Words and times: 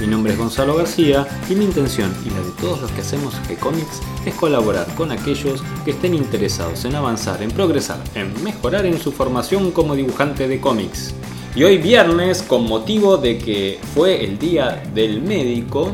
Mi 0.00 0.06
nombre 0.06 0.32
es 0.32 0.38
Gonzalo 0.38 0.76
García 0.76 1.26
y 1.50 1.56
mi 1.56 1.64
intención 1.64 2.14
y 2.24 2.30
la 2.30 2.40
de 2.40 2.52
todos 2.60 2.80
los 2.80 2.90
que 2.92 3.00
hacemos 3.00 3.34
G-Comics 3.48 4.00
es 4.24 4.34
colaborar 4.34 4.86
con 4.94 5.10
aquellos 5.10 5.60
que 5.84 5.90
estén 5.90 6.14
interesados 6.14 6.84
en 6.84 6.94
avanzar, 6.94 7.42
en 7.42 7.50
progresar, 7.50 7.98
en 8.14 8.32
mejorar 8.44 8.86
en 8.86 9.00
su 9.00 9.10
formación 9.10 9.72
como 9.72 9.96
dibujante 9.96 10.46
de 10.46 10.60
cómics. 10.60 11.14
Y 11.56 11.64
hoy 11.64 11.78
viernes, 11.78 12.42
con 12.42 12.68
motivo 12.68 13.16
de 13.16 13.38
que 13.38 13.80
fue 13.92 14.24
el 14.24 14.38
día 14.38 14.84
del 14.94 15.20
médico, 15.20 15.90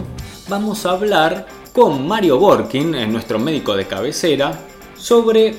vamos 0.51 0.85
a 0.85 0.91
hablar 0.91 1.47
con 1.73 2.07
Mario 2.07 2.39
Borkin, 2.39 3.11
nuestro 3.11 3.39
médico 3.39 3.75
de 3.75 3.87
cabecera, 3.87 4.53
sobre 4.99 5.55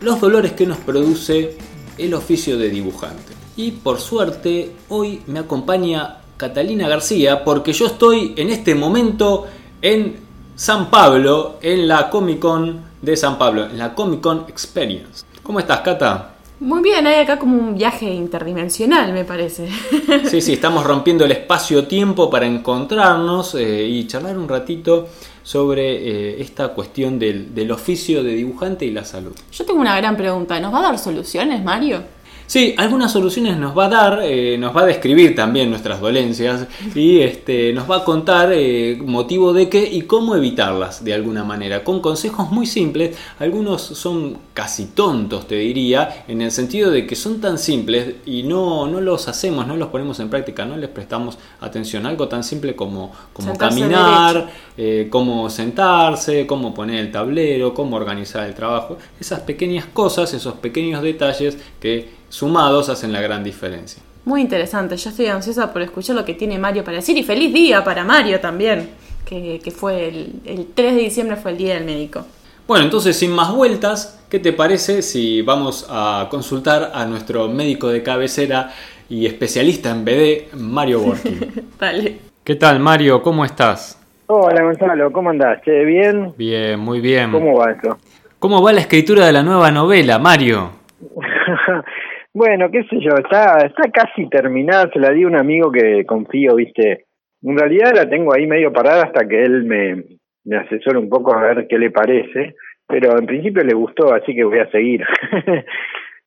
los 0.00 0.20
dolores 0.20 0.52
que 0.52 0.66
nos 0.66 0.78
produce 0.78 1.56
el 1.96 2.12
oficio 2.14 2.58
de 2.58 2.70
dibujante. 2.70 3.34
Y 3.56 3.70
por 3.70 4.00
suerte, 4.00 4.72
hoy 4.88 5.22
me 5.28 5.38
acompaña 5.38 6.23
Catalina 6.36 6.88
García, 6.88 7.44
porque 7.44 7.72
yo 7.72 7.86
estoy 7.86 8.34
en 8.36 8.50
este 8.50 8.74
momento 8.74 9.46
en 9.82 10.16
San 10.56 10.90
Pablo, 10.90 11.58
en 11.62 11.88
la 11.88 12.10
Comic 12.10 12.38
Con 12.38 12.80
de 13.02 13.16
San 13.16 13.38
Pablo, 13.38 13.64
en 13.66 13.78
la 13.78 13.94
Comic 13.94 14.20
Con 14.20 14.44
Experience. 14.48 15.24
¿Cómo 15.42 15.58
estás, 15.58 15.80
Cata? 15.80 16.34
Muy 16.60 16.82
bien, 16.82 17.06
hay 17.06 17.16
acá 17.16 17.38
como 17.38 17.58
un 17.58 17.74
viaje 17.74 18.06
interdimensional, 18.06 19.12
me 19.12 19.24
parece. 19.24 19.68
Sí, 20.24 20.40
sí, 20.40 20.54
estamos 20.54 20.84
rompiendo 20.84 21.24
el 21.24 21.32
espacio-tiempo 21.32 22.30
para 22.30 22.46
encontrarnos 22.46 23.54
eh, 23.56 23.84
y 23.86 24.06
charlar 24.06 24.38
un 24.38 24.48
ratito 24.48 25.08
sobre 25.42 25.82
eh, 25.96 26.40
esta 26.40 26.68
cuestión 26.68 27.18
del, 27.18 27.54
del 27.54 27.70
oficio 27.72 28.22
de 28.22 28.34
dibujante 28.34 28.86
y 28.86 28.92
la 28.92 29.04
salud. 29.04 29.32
Yo 29.52 29.64
tengo 29.66 29.80
una 29.80 29.96
gran 29.96 30.16
pregunta, 30.16 30.58
¿nos 30.60 30.72
va 30.72 30.78
a 30.78 30.82
dar 30.82 30.98
soluciones, 30.98 31.62
Mario? 31.62 32.02
Sí, 32.46 32.74
algunas 32.76 33.10
soluciones 33.12 33.56
nos 33.56 33.76
va 33.76 33.86
a 33.86 33.88
dar, 33.88 34.20
eh, 34.22 34.56
nos 34.58 34.76
va 34.76 34.82
a 34.82 34.86
describir 34.86 35.34
también 35.34 35.70
nuestras 35.70 36.00
dolencias 36.00 36.66
y 36.94 37.20
este, 37.20 37.72
nos 37.72 37.90
va 37.90 37.98
a 37.98 38.04
contar 38.04 38.52
eh, 38.52 38.98
motivo 39.04 39.52
de 39.52 39.68
qué 39.68 39.88
y 39.90 40.02
cómo 40.02 40.36
evitarlas 40.36 41.02
de 41.04 41.14
alguna 41.14 41.44
manera, 41.44 41.82
con 41.82 42.00
consejos 42.00 42.50
muy 42.50 42.66
simples, 42.66 43.16
algunos 43.38 43.82
son 43.82 44.36
casi 44.52 44.86
tontos 44.86 45.46
te 45.46 45.56
diría, 45.56 46.24
en 46.28 46.42
el 46.42 46.50
sentido 46.50 46.90
de 46.90 47.06
que 47.06 47.16
son 47.16 47.40
tan 47.40 47.58
simples 47.58 48.16
y 48.26 48.42
no, 48.42 48.86
no 48.86 49.00
los 49.00 49.28
hacemos, 49.28 49.66
no 49.66 49.76
los 49.76 49.88
ponemos 49.88 50.20
en 50.20 50.28
práctica, 50.28 50.64
no 50.64 50.76
les 50.76 50.90
prestamos 50.90 51.38
atención, 51.60 52.06
algo 52.06 52.28
tan 52.28 52.44
simple 52.44 52.76
como, 52.76 53.12
como 53.32 53.56
caminar, 53.56 54.50
eh, 54.76 55.08
cómo 55.10 55.48
sentarse, 55.50 56.46
cómo 56.46 56.74
poner 56.74 57.00
el 57.00 57.10
tablero, 57.10 57.74
cómo 57.74 57.96
organizar 57.96 58.46
el 58.46 58.54
trabajo, 58.54 58.98
esas 59.20 59.40
pequeñas 59.40 59.86
cosas, 59.86 60.34
esos 60.34 60.54
pequeños 60.54 61.02
detalles 61.02 61.56
que 61.80 62.23
sumados 62.34 62.88
hacen 62.88 63.12
la 63.12 63.20
gran 63.20 63.44
diferencia. 63.44 64.02
Muy 64.24 64.40
interesante, 64.40 64.96
yo 64.96 65.10
estoy 65.10 65.26
ansiosa 65.26 65.72
por 65.72 65.82
escuchar 65.82 66.16
lo 66.16 66.24
que 66.24 66.34
tiene 66.34 66.58
Mario 66.58 66.82
para 66.82 66.96
decir 66.96 67.16
y 67.16 67.22
feliz 67.22 67.54
día 67.54 67.84
para 67.84 68.02
Mario 68.04 68.40
también, 68.40 68.90
que, 69.24 69.60
fue 69.70 70.08
el, 70.08 70.66
3 70.74 70.96
de 70.96 71.00
diciembre 71.00 71.36
fue 71.36 71.52
el 71.52 71.58
Día 71.58 71.74
del 71.74 71.84
Médico. 71.84 72.26
Bueno, 72.66 72.86
entonces 72.86 73.16
sin 73.16 73.30
más 73.30 73.54
vueltas, 73.54 74.26
¿qué 74.28 74.40
te 74.40 74.52
parece 74.52 75.02
si 75.02 75.42
vamos 75.42 75.86
a 75.88 76.26
consultar 76.28 76.90
a 76.92 77.04
nuestro 77.04 77.46
médico 77.46 77.88
de 77.88 78.02
cabecera 78.02 78.70
y 79.08 79.26
especialista 79.26 79.90
en 79.90 80.04
BD, 80.04 80.54
Mario 80.56 81.00
Borki? 81.00 81.38
Vale. 81.78 82.18
¿Qué 82.42 82.56
tal, 82.56 82.80
Mario? 82.80 83.22
¿Cómo 83.22 83.44
estás? 83.44 84.00
Hola, 84.26 84.62
Gonzalo, 84.64 85.12
¿cómo 85.12 85.30
andás? 85.30 85.60
¿Bien? 85.64 86.32
Bien, 86.36 86.80
muy 86.80 87.00
bien. 87.00 87.30
¿Cómo 87.30 87.58
va 87.58 87.70
eso? 87.70 87.96
¿Cómo 88.40 88.60
va 88.60 88.72
la 88.72 88.80
escritura 88.80 89.26
de 89.26 89.32
la 89.32 89.42
nueva 89.42 89.70
novela, 89.70 90.18
Mario? 90.18 90.70
Bueno, 92.34 92.70
qué 92.70 92.82
sé 92.84 92.96
yo, 93.00 93.14
está, 93.16 93.64
está 93.64 93.90
casi 93.92 94.28
terminada, 94.28 94.90
se 94.92 94.98
la 94.98 95.10
di 95.10 95.22
a 95.22 95.28
un 95.28 95.36
amigo 95.36 95.70
que 95.70 96.04
confío, 96.04 96.56
viste. 96.56 97.06
En 97.42 97.56
realidad 97.56 97.92
la 97.94 98.08
tengo 98.08 98.34
ahí 98.34 98.46
medio 98.46 98.72
parada 98.72 99.04
hasta 99.04 99.26
que 99.28 99.42
él 99.42 99.64
me, 99.64 100.02
me 100.44 100.56
asesore 100.56 100.98
un 100.98 101.08
poco 101.08 101.32
a 101.32 101.40
ver 101.40 101.66
qué 101.68 101.78
le 101.78 101.90
parece, 101.90 102.56
pero 102.88 103.16
en 103.16 103.26
principio 103.26 103.62
le 103.62 103.74
gustó, 103.74 104.12
así 104.12 104.34
que 104.34 104.44
voy 104.44 104.58
a 104.58 104.70
seguir. 104.70 105.04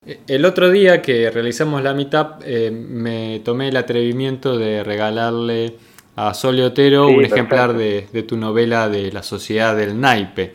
El 0.28 0.46
otro 0.46 0.70
día 0.70 1.02
que 1.02 1.30
realizamos 1.30 1.84
la 1.84 1.94
mitad, 1.94 2.40
eh, 2.46 2.72
me 2.72 3.42
tomé 3.44 3.70
el 3.70 3.78
atrevimiento 3.78 4.58
de 4.58 4.84
regalarle 4.84 5.74
a 6.16 6.34
Sole 6.34 6.64
Otero 6.64 7.08
un 7.08 7.26
ejemplar 7.26 7.74
de, 7.74 8.08
de, 8.12 8.24
tu 8.24 8.38
novela 8.38 8.90
de 8.90 9.12
la 9.12 9.22
Sociedad 9.22 9.76
del 9.76 10.00
Naipe. 10.00 10.54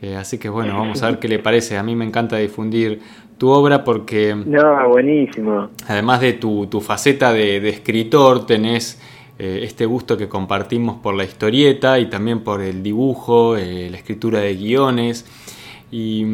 Eh, 0.00 0.16
así 0.16 0.38
que 0.38 0.48
bueno, 0.48 0.78
vamos 0.78 1.02
a 1.02 1.10
ver 1.10 1.18
qué 1.18 1.28
le 1.28 1.38
parece. 1.38 1.76
A 1.76 1.82
mí 1.82 1.94
me 1.94 2.04
encanta 2.04 2.36
difundir 2.36 3.00
tu 3.42 3.48
obra 3.48 3.82
porque... 3.82 4.36
No, 4.36 4.88
buenísimo. 4.88 5.70
Además 5.88 6.20
de 6.20 6.34
tu, 6.34 6.68
tu 6.68 6.80
faceta 6.80 7.32
de, 7.32 7.68
escritor, 7.68 8.46
tenés 8.46 9.02
eh, 9.36 9.62
este 9.64 9.84
gusto 9.84 10.16
que 10.16 10.28
compartimos 10.28 11.00
por 11.00 11.16
la 11.16 11.24
historieta 11.24 11.98
y 11.98 12.08
también 12.08 12.44
por 12.44 12.62
el 12.62 12.84
dibujo, 12.84 13.56
eh, 13.56 13.88
la 13.90 13.96
escritura 13.96 14.38
de 14.38 14.54
guiones. 14.54 15.26
Y, 15.90 16.24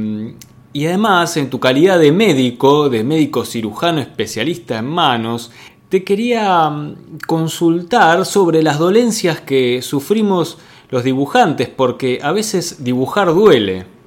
y 0.74 0.84
además, 0.84 1.38
en 1.38 1.48
tu 1.48 1.58
calidad 1.58 1.98
de 1.98 2.12
médico, 2.12 2.90
de 2.90 3.02
médico 3.04 3.46
cirujano 3.46 4.02
especialista 4.02 4.76
en 4.76 4.84
manos, 4.84 5.50
te 5.88 6.04
quería 6.04 6.68
mm, 6.68 7.20
consultar 7.26 8.26
sobre 8.26 8.62
las 8.62 8.78
dolencias 8.78 9.40
que 9.40 9.80
sufrimos 9.80 10.58
los 10.90 11.04
dibujantes, 11.04 11.70
porque 11.70 12.18
a 12.22 12.32
veces 12.32 12.84
dibujar 12.84 13.32
duele. 13.32 13.97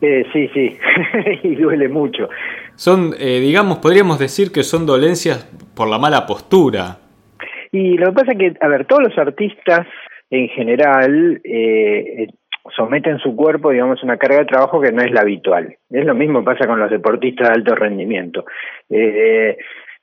Eh, 0.00 0.24
sí, 0.32 0.48
sí, 0.54 0.78
y 1.42 1.54
duele 1.56 1.88
mucho. 1.88 2.28
Son, 2.76 3.12
eh, 3.18 3.40
digamos, 3.40 3.78
podríamos 3.78 4.18
decir 4.18 4.52
que 4.52 4.62
son 4.62 4.86
dolencias 4.86 5.44
por 5.74 5.88
la 5.88 5.98
mala 5.98 6.26
postura. 6.26 6.98
Y 7.72 7.98
lo 7.98 8.06
que 8.06 8.12
pasa 8.12 8.32
es 8.32 8.38
que, 8.38 8.54
a 8.60 8.68
ver, 8.68 8.86
todos 8.86 9.02
los 9.02 9.18
artistas 9.18 9.86
en 10.30 10.48
general 10.48 11.40
eh, 11.44 12.28
someten 12.76 13.18
su 13.18 13.34
cuerpo, 13.34 13.70
digamos, 13.70 14.00
a 14.00 14.06
una 14.06 14.16
carga 14.16 14.38
de 14.38 14.44
trabajo 14.46 14.80
que 14.80 14.92
no 14.92 15.02
es 15.02 15.10
la 15.10 15.22
habitual. 15.22 15.76
Es 15.90 16.04
lo 16.04 16.14
mismo 16.14 16.44
pasa 16.44 16.66
con 16.66 16.78
los 16.78 16.90
deportistas 16.90 17.48
de 17.48 17.54
alto 17.54 17.74
rendimiento. 17.74 18.44
Eh, 18.90 19.56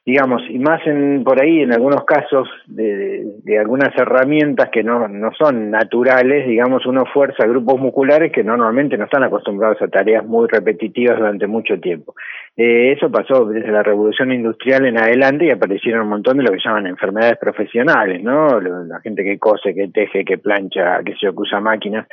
digamos, 0.05 0.43
y 0.49 0.59
más 0.59 0.85
en, 0.85 1.23
por 1.23 1.41
ahí 1.41 1.61
en 1.61 1.73
algunos 1.73 2.05
casos 2.05 2.47
de, 2.67 3.57
algunas 3.59 3.89
herramientas 3.97 4.69
que 4.71 4.83
no, 4.83 5.07
no 5.07 5.31
son 5.33 5.71
naturales, 5.71 6.47
digamos, 6.47 6.85
uno 6.85 7.05
fuerza 7.11 7.47
grupos 7.47 7.79
musculares 7.79 8.31
que 8.31 8.43
normalmente 8.43 8.97
no 8.97 9.05
están 9.05 9.23
acostumbrados 9.23 9.81
a 9.81 9.87
tareas 9.87 10.23
muy 10.23 10.47
repetitivas 10.47 11.17
durante 11.17 11.47
mucho 11.47 11.79
tiempo. 11.79 12.13
Eh, 12.55 12.91
eso 12.91 13.11
pasó 13.11 13.45
desde 13.45 13.71
la 13.71 13.81
revolución 13.81 14.31
industrial 14.31 14.85
en 14.85 14.99
adelante 14.99 15.45
y 15.45 15.49
aparecieron 15.49 16.03
un 16.03 16.09
montón 16.09 16.37
de 16.37 16.43
lo 16.43 16.51
que 16.51 16.59
llaman 16.63 16.85
enfermedades 16.85 17.39
profesionales, 17.39 18.21
¿no? 18.21 18.59
La 18.61 18.99
gente 18.99 19.23
que 19.23 19.39
cose, 19.39 19.73
que 19.73 19.87
teje, 19.87 20.23
que 20.23 20.37
plancha, 20.37 20.99
que 21.03 21.15
se 21.15 21.29
usa 21.29 21.59
máquinas. 21.59 22.07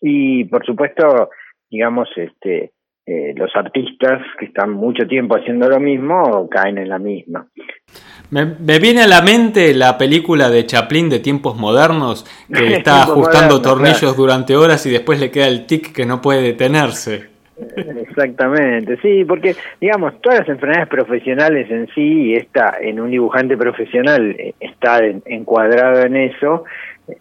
Y 0.00 0.44
por 0.44 0.64
supuesto, 0.64 1.28
digamos, 1.70 2.08
este, 2.16 2.72
eh, 3.10 3.32
los 3.36 3.50
artistas 3.56 4.20
que 4.38 4.44
están 4.44 4.70
mucho 4.70 5.06
tiempo 5.06 5.34
haciendo 5.34 5.66
lo 5.66 5.80
mismo 5.80 6.46
caen 6.50 6.76
en 6.76 6.90
la 6.90 6.98
misma. 6.98 7.46
Me, 8.30 8.44
viene 8.78 9.00
a 9.00 9.06
la 9.06 9.22
mente 9.22 9.72
la 9.72 9.96
película 9.96 10.50
de 10.50 10.66
Chaplin 10.66 11.08
de 11.08 11.18
tiempos 11.18 11.56
modernos, 11.56 12.26
que 12.52 12.66
está 12.74 13.04
ajustando 13.04 13.62
tornillos 13.62 14.14
durante 14.14 14.56
horas 14.56 14.84
y 14.84 14.90
después 14.90 15.20
le 15.20 15.30
queda 15.30 15.48
el 15.48 15.64
tic 15.64 15.94
que 15.94 16.04
no 16.04 16.20
puede 16.20 16.42
detenerse. 16.42 17.30
Exactamente, 17.76 18.98
sí, 19.00 19.24
porque 19.24 19.56
digamos, 19.80 20.20
todas 20.20 20.40
las 20.40 20.48
enfermedades 20.50 20.88
profesionales 20.88 21.70
en 21.70 21.88
sí, 21.94 22.26
y 22.26 22.34
esta 22.34 22.76
en 22.78 23.00
un 23.00 23.10
dibujante 23.10 23.56
profesional 23.56 24.36
eh, 24.38 24.54
está 24.60 25.00
encuadrado 25.24 26.02
en 26.02 26.14
eso, 26.16 26.64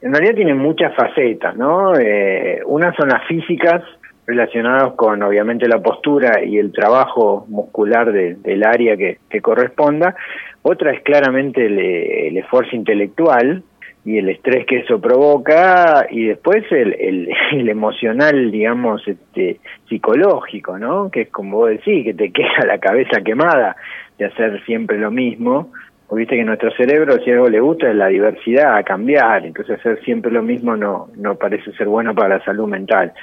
en 0.02 0.14
realidad 0.14 0.36
tienen 0.36 0.58
muchas 0.58 0.94
facetas, 0.96 1.56
¿no? 1.56 1.98
Eh, 1.98 2.60
unas 2.66 2.94
son 2.96 3.08
las 3.08 3.26
físicas, 3.26 3.82
relacionados 4.28 4.94
con 4.96 5.24
obviamente 5.24 5.70
la 5.70 5.80
postura 5.80 6.44
y 6.44 6.58
el 6.58 6.74
trabajo 6.74 7.46
muscular 7.48 8.12
del 8.12 8.64
área 8.66 8.98
que, 8.98 9.18
corresponda. 9.42 10.16
Otra 10.62 10.92
es 10.92 11.02
claramente 11.02 11.66
el, 11.66 12.38
esfuerzo 12.38 12.76
intelectual 12.76 13.64
y 14.04 14.18
el 14.18 14.28
estrés 14.30 14.66
que 14.66 14.80
eso 14.80 15.00
provoca 15.00 16.08
y 16.10 16.26
después 16.26 16.66
el, 16.72 16.94
el, 17.52 17.70
emocional, 17.70 18.52
digamos, 18.52 19.08
este, 19.08 19.60
psicológico, 19.88 20.78
¿no? 20.78 21.10
Que 21.10 21.22
es 21.22 21.30
como 21.30 21.58
vos 21.58 21.70
decís, 21.70 22.04
que 22.04 22.14
te 22.14 22.32
queda 22.34 22.66
la 22.68 22.80
cabeza 22.80 23.22
quemada 23.22 23.78
de 24.18 24.26
hacer 24.26 24.62
siempre 24.66 24.98
lo 24.98 25.10
mismo. 25.10 25.72
Porque 26.06 26.22
viste 26.22 26.36
que 26.38 26.44
nuestro 26.44 26.72
cerebro, 26.72 27.18
si 27.24 27.32
algo 27.32 27.50
le 27.50 27.60
gusta, 27.60 27.90
es 27.90 27.96
la 27.96 28.08
diversidad, 28.08 28.78
a 28.78 28.84
cambiar. 28.84 29.46
Entonces 29.46 29.80
hacer 29.80 30.02
siempre 30.04 30.32
lo 30.32 30.42
mismo 30.42 30.76
no, 30.76 31.10
no 31.16 31.36
parece 31.36 31.72
ser 31.74 31.88
bueno 31.88 32.16
para 32.16 32.38
la 32.38 32.46
salud 32.46 32.68
mental. 32.68 33.14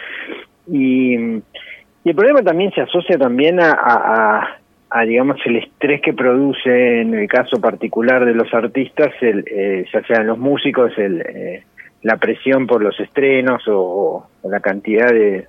Y, 0.66 1.14
el 1.14 2.14
problema 2.14 2.42
también 2.42 2.70
se 2.72 2.82
asocia 2.82 3.16
también 3.16 3.58
a, 3.60 4.58
a, 4.90 5.04
digamos, 5.04 5.38
el 5.46 5.56
estrés 5.56 6.02
que 6.02 6.12
produce, 6.12 7.00
en 7.00 7.14
el 7.14 7.26
caso 7.28 7.58
particular 7.60 8.26
de 8.26 8.34
los 8.34 8.52
artistas, 8.52 9.10
el, 9.22 9.42
eh, 9.50 9.86
ya 9.90 10.02
sean 10.02 10.26
los 10.26 10.38
músicos, 10.38 10.92
el, 10.98 11.22
eh, 11.22 11.64
la 12.02 12.18
presión 12.18 12.66
por 12.66 12.82
los 12.82 13.00
estrenos 13.00 13.62
o, 13.68 14.26
la 14.44 14.60
cantidad 14.60 15.08
de, 15.08 15.46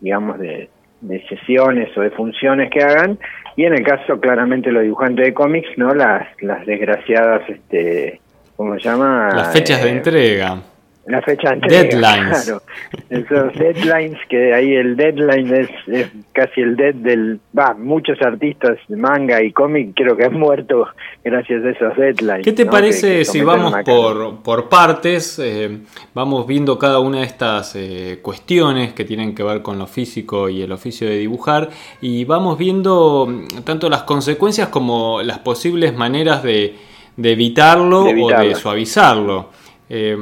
digamos, 0.00 0.38
de, 0.38 0.68
de 1.00 1.26
sesiones 1.28 1.96
o 1.96 2.02
de 2.02 2.10
funciones 2.10 2.70
que 2.70 2.82
hagan. 2.82 3.18
Y 3.56 3.64
en 3.64 3.74
el 3.74 3.82
caso 3.82 4.20
claramente 4.20 4.70
los 4.70 4.82
dibujantes 4.82 5.24
de 5.24 5.34
cómics 5.34 5.68
no 5.76 5.92
las 5.94 6.28
las 6.40 6.64
desgraciadas 6.66 7.42
este 7.48 8.20
cómo 8.56 8.74
se 8.74 8.80
llama 8.80 9.30
las 9.34 9.52
fechas 9.52 9.82
de 9.82 9.88
eh, 9.88 9.92
entrega 9.92 10.62
la 11.06 11.22
fecha 11.22 11.54
Deadlines. 11.56 12.44
Claro. 12.50 12.62
Esos 13.08 13.52
deadlines, 13.54 14.18
que 14.28 14.54
ahí 14.54 14.74
el 14.74 14.96
deadline 14.96 15.68
es, 15.86 16.08
casi 16.32 16.60
el 16.60 16.76
dead 16.76 16.94
del... 16.94 17.40
Va, 17.56 17.74
muchos 17.74 18.20
artistas 18.22 18.78
de 18.88 18.96
manga 18.96 19.42
y 19.42 19.52
cómic 19.52 19.92
creo 19.94 20.16
que 20.16 20.24
han 20.24 20.38
muerto 20.38 20.86
gracias 21.24 21.64
a 21.64 21.70
esos 21.70 21.96
deadlines. 21.96 22.44
¿Qué 22.44 22.52
te 22.52 22.66
parece 22.66 23.24
si 23.24 23.42
vamos 23.42 23.74
por, 23.84 24.42
por 24.42 24.68
partes? 24.68 25.38
Eh, 25.38 25.80
vamos 26.14 26.46
viendo 26.46 26.78
cada 26.78 27.00
una 27.00 27.18
de 27.18 27.26
estas 27.26 27.74
eh, 27.76 28.20
cuestiones 28.22 28.92
que 28.92 29.04
tienen 29.04 29.34
que 29.34 29.42
ver 29.42 29.62
con 29.62 29.78
lo 29.78 29.86
físico 29.86 30.48
y 30.48 30.62
el 30.62 30.72
oficio 30.72 31.08
de 31.08 31.18
dibujar 31.18 31.70
y 32.00 32.24
vamos 32.24 32.58
viendo 32.58 33.26
mm, 33.28 33.62
tanto 33.64 33.88
las 33.88 34.04
consecuencias 34.04 34.68
como 34.68 35.22
las 35.22 35.38
posibles 35.40 35.94
maneras 35.94 36.42
de, 36.42 36.74
de 37.16 37.32
evitarlo, 37.32 38.04
de 38.04 38.10
evitarlo. 38.10 38.44
o 38.44 38.48
de 38.48 38.54
suavizarlo. 38.54 39.59
Eh, 39.92 40.16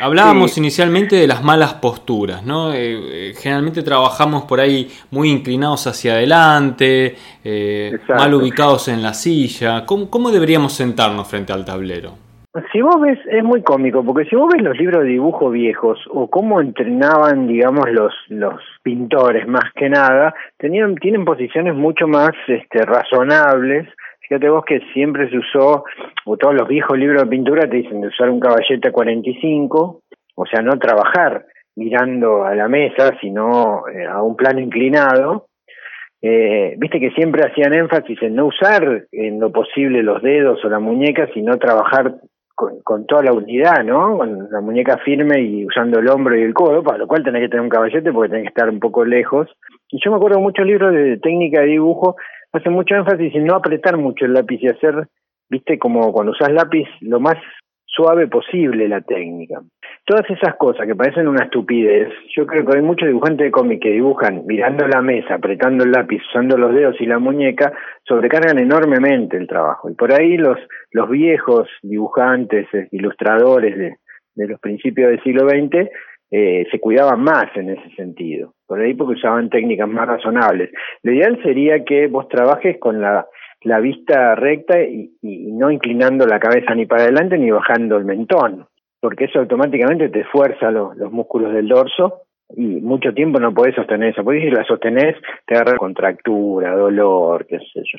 hablábamos 0.00 0.58
inicialmente 0.58 1.16
de 1.16 1.26
las 1.26 1.42
malas 1.42 1.72
posturas, 1.74 2.44
¿no? 2.44 2.74
Eh, 2.74 3.30
eh, 3.30 3.32
generalmente 3.34 3.82
trabajamos 3.82 4.44
por 4.44 4.60
ahí 4.60 4.88
muy 5.10 5.30
inclinados 5.30 5.86
hacia 5.86 6.12
adelante, 6.12 7.14
mal 8.06 8.34
ubicados 8.34 8.88
en 8.88 9.02
la 9.02 9.14
silla. 9.14 9.86
¿Cómo, 9.86 10.30
deberíamos 10.30 10.74
sentarnos 10.74 11.26
frente 11.26 11.54
al 11.54 11.64
tablero? 11.64 12.10
Si 12.70 12.82
vos 12.82 13.00
ves, 13.00 13.18
es 13.30 13.42
muy 13.42 13.62
cómico, 13.62 14.04
porque 14.04 14.28
si 14.28 14.36
vos 14.36 14.52
ves 14.52 14.62
los 14.62 14.76
libros 14.76 15.02
de 15.02 15.08
dibujo 15.08 15.50
viejos 15.50 15.98
o 16.12 16.28
cómo 16.28 16.60
entrenaban, 16.60 17.48
digamos, 17.48 17.90
los, 17.90 18.12
los 18.28 18.60
pintores 18.82 19.48
más 19.48 19.72
que 19.74 19.88
nada, 19.88 20.34
tenían, 20.58 20.94
tienen 20.96 21.24
posiciones 21.24 21.74
mucho 21.74 22.06
más 22.06 22.30
este, 22.46 22.84
razonables 22.84 23.88
Fíjate 24.28 24.48
vos 24.48 24.64
que 24.64 24.80
siempre 24.94 25.28
se 25.28 25.36
usó, 25.36 25.84
o 26.24 26.36
todos 26.36 26.54
los 26.54 26.66
viejos 26.66 26.98
libros 26.98 27.22
de 27.22 27.28
pintura 27.28 27.68
te 27.68 27.76
dicen 27.76 28.00
de 28.00 28.08
usar 28.08 28.30
un 28.30 28.40
caballete 28.40 28.90
45, 28.90 30.00
o 30.36 30.46
sea, 30.46 30.62
no 30.62 30.78
trabajar 30.78 31.44
mirando 31.76 32.44
a 32.44 32.54
la 32.54 32.68
mesa, 32.68 33.16
sino 33.20 33.86
eh, 33.88 34.06
a 34.06 34.22
un 34.22 34.34
plano 34.34 34.60
inclinado. 34.60 35.48
Eh, 36.22 36.74
Viste 36.78 37.00
que 37.00 37.10
siempre 37.10 37.42
hacían 37.46 37.74
énfasis 37.74 38.22
en 38.22 38.36
no 38.36 38.46
usar 38.46 39.04
en 39.12 39.40
lo 39.40 39.52
posible 39.52 40.02
los 40.02 40.22
dedos 40.22 40.64
o 40.64 40.68
la 40.70 40.78
muñeca, 40.78 41.28
sino 41.34 41.58
trabajar 41.58 42.14
con, 42.54 42.80
con, 42.82 43.04
toda 43.06 43.24
la 43.24 43.32
unidad, 43.32 43.84
¿no? 43.84 44.16
Con 44.16 44.48
la 44.50 44.60
muñeca 44.62 44.96
firme 44.98 45.42
y 45.42 45.66
usando 45.66 45.98
el 45.98 46.08
hombro 46.08 46.34
y 46.38 46.42
el 46.42 46.54
codo, 46.54 46.82
para 46.82 46.96
lo 46.96 47.06
cual 47.06 47.24
tenés 47.24 47.42
que 47.42 47.48
tener 47.48 47.62
un 47.62 47.68
caballete 47.68 48.10
porque 48.10 48.30
tenés 48.30 48.44
que 48.44 48.48
estar 48.48 48.70
un 48.70 48.80
poco 48.80 49.04
lejos. 49.04 49.48
Y 49.90 49.98
yo 50.02 50.10
me 50.10 50.16
acuerdo 50.16 50.40
muchos 50.40 50.64
libros 50.64 50.94
de 50.94 51.18
técnica 51.18 51.60
de 51.60 51.66
dibujo 51.66 52.16
hace 52.54 52.70
mucho 52.70 52.94
énfasis 52.94 53.34
en 53.34 53.44
no 53.44 53.56
apretar 53.56 53.96
mucho 53.96 54.24
el 54.24 54.32
lápiz 54.32 54.58
y 54.62 54.68
hacer, 54.68 55.08
viste, 55.50 55.78
como 55.78 56.12
cuando 56.12 56.32
usas 56.32 56.52
lápiz, 56.52 56.88
lo 57.00 57.20
más 57.20 57.36
suave 57.86 58.26
posible 58.26 58.88
la 58.88 59.00
técnica. 59.00 59.60
Todas 60.04 60.28
esas 60.28 60.56
cosas 60.56 60.86
que 60.86 60.94
parecen 60.94 61.28
una 61.28 61.44
estupidez, 61.44 62.08
yo 62.36 62.46
creo 62.46 62.64
que 62.64 62.76
hay 62.76 62.82
muchos 62.82 63.08
dibujantes 63.08 63.46
de 63.46 63.50
cómic 63.50 63.82
que 63.82 63.92
dibujan 63.92 64.44
mirando 64.46 64.86
la 64.86 65.00
mesa, 65.00 65.34
apretando 65.34 65.84
el 65.84 65.92
lápiz, 65.92 66.22
usando 66.28 66.58
los 66.58 66.74
dedos 66.74 66.96
y 67.00 67.06
la 67.06 67.18
muñeca, 67.18 67.72
sobrecargan 68.06 68.58
enormemente 68.58 69.36
el 69.36 69.46
trabajo. 69.46 69.88
Y 69.88 69.94
por 69.94 70.12
ahí 70.12 70.36
los, 70.36 70.58
los 70.90 71.08
viejos 71.08 71.68
dibujantes, 71.82 72.66
eh, 72.74 72.88
ilustradores 72.90 73.76
de, 73.76 73.96
de 74.34 74.48
los 74.48 74.60
principios 74.60 75.10
del 75.10 75.22
siglo 75.22 75.48
XX, 75.48 75.88
eh, 76.36 76.66
se 76.68 76.80
cuidaban 76.80 77.20
más 77.20 77.46
en 77.54 77.70
ese 77.70 77.94
sentido, 77.94 78.54
por 78.66 78.80
ahí 78.80 78.92
porque 78.94 79.14
usaban 79.14 79.50
técnicas 79.50 79.88
más 79.88 80.08
razonables. 80.08 80.72
Lo 81.04 81.12
ideal 81.12 81.40
sería 81.44 81.84
que 81.84 82.08
vos 82.08 82.28
trabajes 82.28 82.76
con 82.80 83.00
la, 83.00 83.28
vista 83.80 84.34
recta 84.34 84.82
y, 84.82 85.12
no 85.22 85.70
inclinando 85.70 86.26
la 86.26 86.40
cabeza 86.40 86.74
ni 86.74 86.86
para 86.86 87.04
adelante 87.04 87.38
ni 87.38 87.52
bajando 87.52 87.96
el 87.98 88.04
mentón, 88.04 88.66
porque 89.00 89.26
eso 89.26 89.38
automáticamente 89.38 90.08
te 90.08 90.24
fuerza 90.24 90.72
los, 90.72 90.96
los 90.96 91.12
músculos 91.12 91.52
del 91.54 91.68
dorso 91.68 92.22
y 92.50 92.80
mucho 92.80 93.14
tiempo 93.14 93.38
no 93.38 93.54
podés 93.54 93.76
sostener 93.76 94.08
eso, 94.08 94.24
porque 94.24 94.40
si 94.40 94.50
la 94.50 94.64
sostenés 94.64 95.14
te 95.46 95.54
agarra 95.54 95.76
contractura, 95.76 96.74
dolor, 96.74 97.46
qué 97.46 97.60
sé 97.60 97.82
yo. 97.84 97.98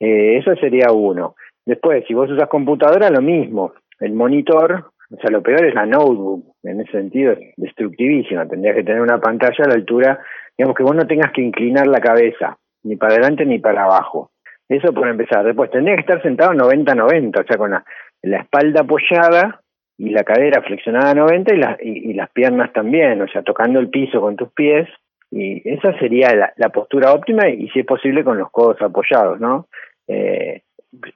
Eh, 0.00 0.38
eso 0.38 0.56
sería 0.56 0.90
uno. 0.90 1.36
Después, 1.64 2.04
si 2.08 2.14
vos 2.14 2.28
usas 2.28 2.48
computadora, 2.48 3.08
lo 3.08 3.22
mismo. 3.22 3.72
El 4.00 4.14
monitor 4.14 4.86
o 5.12 5.20
sea, 5.20 5.30
lo 5.30 5.42
peor 5.42 5.66
es 5.66 5.74
la 5.74 5.84
notebook, 5.84 6.54
en 6.62 6.80
ese 6.80 6.92
sentido 6.92 7.32
es 7.32 7.38
destructivísima. 7.56 8.46
Tendrías 8.46 8.76
que 8.76 8.84
tener 8.84 9.02
una 9.02 9.20
pantalla 9.20 9.64
a 9.64 9.68
la 9.68 9.74
altura, 9.74 10.20
digamos 10.56 10.76
que 10.76 10.82
vos 10.82 10.96
no 10.96 11.06
tengas 11.06 11.32
que 11.32 11.42
inclinar 11.42 11.86
la 11.86 12.00
cabeza, 12.00 12.56
ni 12.82 12.96
para 12.96 13.14
adelante 13.14 13.44
ni 13.44 13.58
para 13.58 13.84
abajo. 13.84 14.30
Eso 14.68 14.94
por 14.94 15.08
empezar. 15.08 15.44
Después 15.44 15.70
tendrías 15.70 15.96
que 15.96 16.12
estar 16.12 16.22
sentado 16.22 16.52
90-90, 16.52 17.40
o 17.40 17.46
sea, 17.46 17.58
con 17.58 17.72
la, 17.72 17.84
espalda 18.22 18.80
apoyada 18.80 19.60
y 19.98 20.10
la 20.10 20.24
cadera 20.24 20.62
flexionada 20.62 21.10
a 21.10 21.14
90 21.14 21.78
y, 21.82 22.10
y, 22.10 22.14
las 22.14 22.30
piernas 22.30 22.72
también, 22.72 23.20
o 23.20 23.28
sea, 23.28 23.42
tocando 23.42 23.80
el 23.80 23.90
piso 23.90 24.20
con 24.20 24.36
tus 24.36 24.50
pies. 24.52 24.88
Y 25.30 25.68
esa 25.68 25.98
sería 25.98 26.34
la, 26.34 26.52
la 26.56 26.70
postura 26.70 27.12
óptima 27.12 27.48
y 27.48 27.68
si 27.68 27.80
es 27.80 27.86
posible 27.86 28.24
con 28.24 28.38
los 28.38 28.50
codos 28.50 28.80
apoyados, 28.80 29.40
¿no? 29.40 29.66
Eh, 30.08 30.62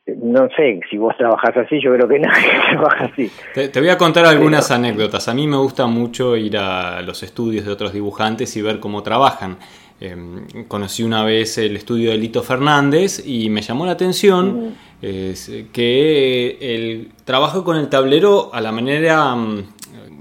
no 0.06 0.49
sé, 0.56 0.81
si 0.90 0.96
vos 0.96 1.14
trabajás 1.17 1.56
así, 1.56 1.81
yo 1.81 1.93
creo 1.94 2.08
que 2.08 2.19
nadie 2.20 2.49
trabaja 2.70 3.05
así. 3.05 3.31
Te, 3.55 3.78
voy 3.78 3.88
a 3.90 3.99
contar 3.99 4.25
algunas 4.25 4.70
anécdotas. 4.70 5.28
A 5.28 5.34
mí 5.34 5.46
me 5.46 5.56
gusta 5.56 5.87
mucho 5.87 6.37
ir 6.37 6.56
a 6.56 7.02
los 7.02 7.23
estudios 7.23 7.67
de 7.67 7.73
otros 7.73 7.93
dibujantes 7.93 8.56
y 8.56 8.62
ver 8.62 8.81
cómo 8.81 9.02
trabajan. 9.02 9.58
Em, 10.00 10.46
conocí 10.69 11.02
una 11.02 11.25
vez 11.25 11.56
el 11.58 11.76
estudio 11.76 12.11
de 12.11 12.19
Lito 12.19 12.43
Fernández 12.43 13.23
y 13.26 13.49
me 13.49 13.62
llamó 13.62 13.87
la 13.87 13.93
atención 13.93 14.75
que 15.00 16.58
el 16.61 17.12
trabajo 17.25 17.62
con 17.62 17.76
el 17.76 17.88
tablero 17.88 18.50
a 18.52 18.61
la 18.61 18.72
manera 18.72 19.34
mm, 19.34 19.64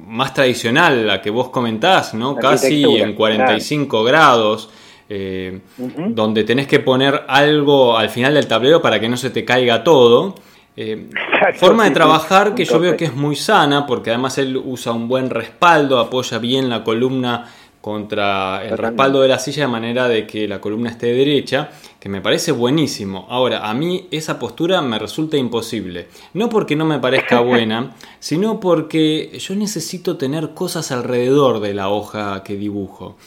más 0.08 0.34
tradicional, 0.34 1.08
la 1.08 1.22
que 1.22 1.29
vos 1.29 1.50
comentás, 1.50 2.13
¿no? 2.13 2.36
Casi 2.36 2.84
en 2.84 3.13
45 3.13 4.03
grados. 4.03 4.70
Eh, 5.07 5.59
donde 5.77 6.43
tenés 6.43 6.65
que 6.65 6.79
poner 6.79 7.25
algo 7.27 7.95
al 7.95 8.09
final 8.09 8.33
del 8.33 8.47
tablero 8.47 8.81
para 8.81 9.00
que 9.00 9.07
no 9.07 9.17
se 9.17 9.29
te 9.29 9.45
caiga 9.45 9.83
todo. 9.83 10.35
Eh, 10.77 11.09
forma 11.55 11.85
de 11.85 11.91
trabajar 11.91 12.55
que 12.55 12.65
yo 12.65 12.79
veo 12.79 12.97
que 12.97 13.05
es 13.05 13.15
muy 13.15 13.35
sana, 13.35 13.85
porque 13.85 14.09
además 14.09 14.38
él 14.39 14.57
usa 14.57 14.91
un 14.91 15.07
buen 15.07 15.29
respaldo, 15.29 16.00
apoya 16.00 16.39
bien 16.39 16.69
la 16.69 16.83
columna 16.83 17.45
contra 17.85 18.65
el 18.65 18.79
respaldo 18.79 19.21
de 19.21 19.27
la 19.27 19.38
silla 19.38 19.65
de 19.65 19.67
manera 19.67 20.07
de 20.07 20.25
que 20.25 20.47
la 20.47 20.59
columna 20.59 20.89
esté 20.89 21.13
derecha, 21.13 21.69
que 22.00 22.09
me 22.09 22.19
parece 22.19 22.51
buenísimo. 22.51 23.27
Ahora, 23.29 23.69
a 23.69 23.75
mí 23.75 24.07
esa 24.09 24.39
postura 24.39 24.81
me 24.81 24.97
resulta 24.97 25.38
imposible. 25.38 26.07
No 26.33 26.50
porque 26.50 26.75
no 26.75 26.83
me 26.83 26.97
parezca 26.97 27.39
buena, 27.41 27.95
sino 28.19 28.59
porque 28.59 29.38
yo 29.38 29.55
necesito 29.55 30.17
tener 30.17 30.55
cosas 30.55 30.91
alrededor 30.91 31.59
de 31.59 31.75
la 31.75 31.89
hoja 31.89 32.41
que 32.43 32.55
dibujo. 32.55 33.17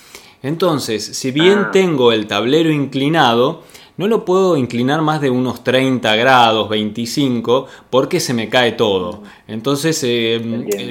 Entonces, 0.43 1.05
si 1.05 1.31
bien 1.31 1.59
ah. 1.59 1.71
tengo 1.73 2.13
el 2.13 2.27
tablero 2.27 2.71
inclinado, 2.71 3.63
no 3.99 4.07
lo 4.07 4.25
puedo 4.25 4.57
inclinar 4.57 5.03
más 5.03 5.21
de 5.21 5.29
unos 5.29 5.65
30 5.65 6.15
grados, 6.15 6.69
25, 6.69 7.67
porque 7.91 8.21
se 8.21 8.33
me 8.33 8.49
cae 8.49 8.73
todo. 8.73 9.25
Entonces 9.49 10.01
eh, 10.05 10.41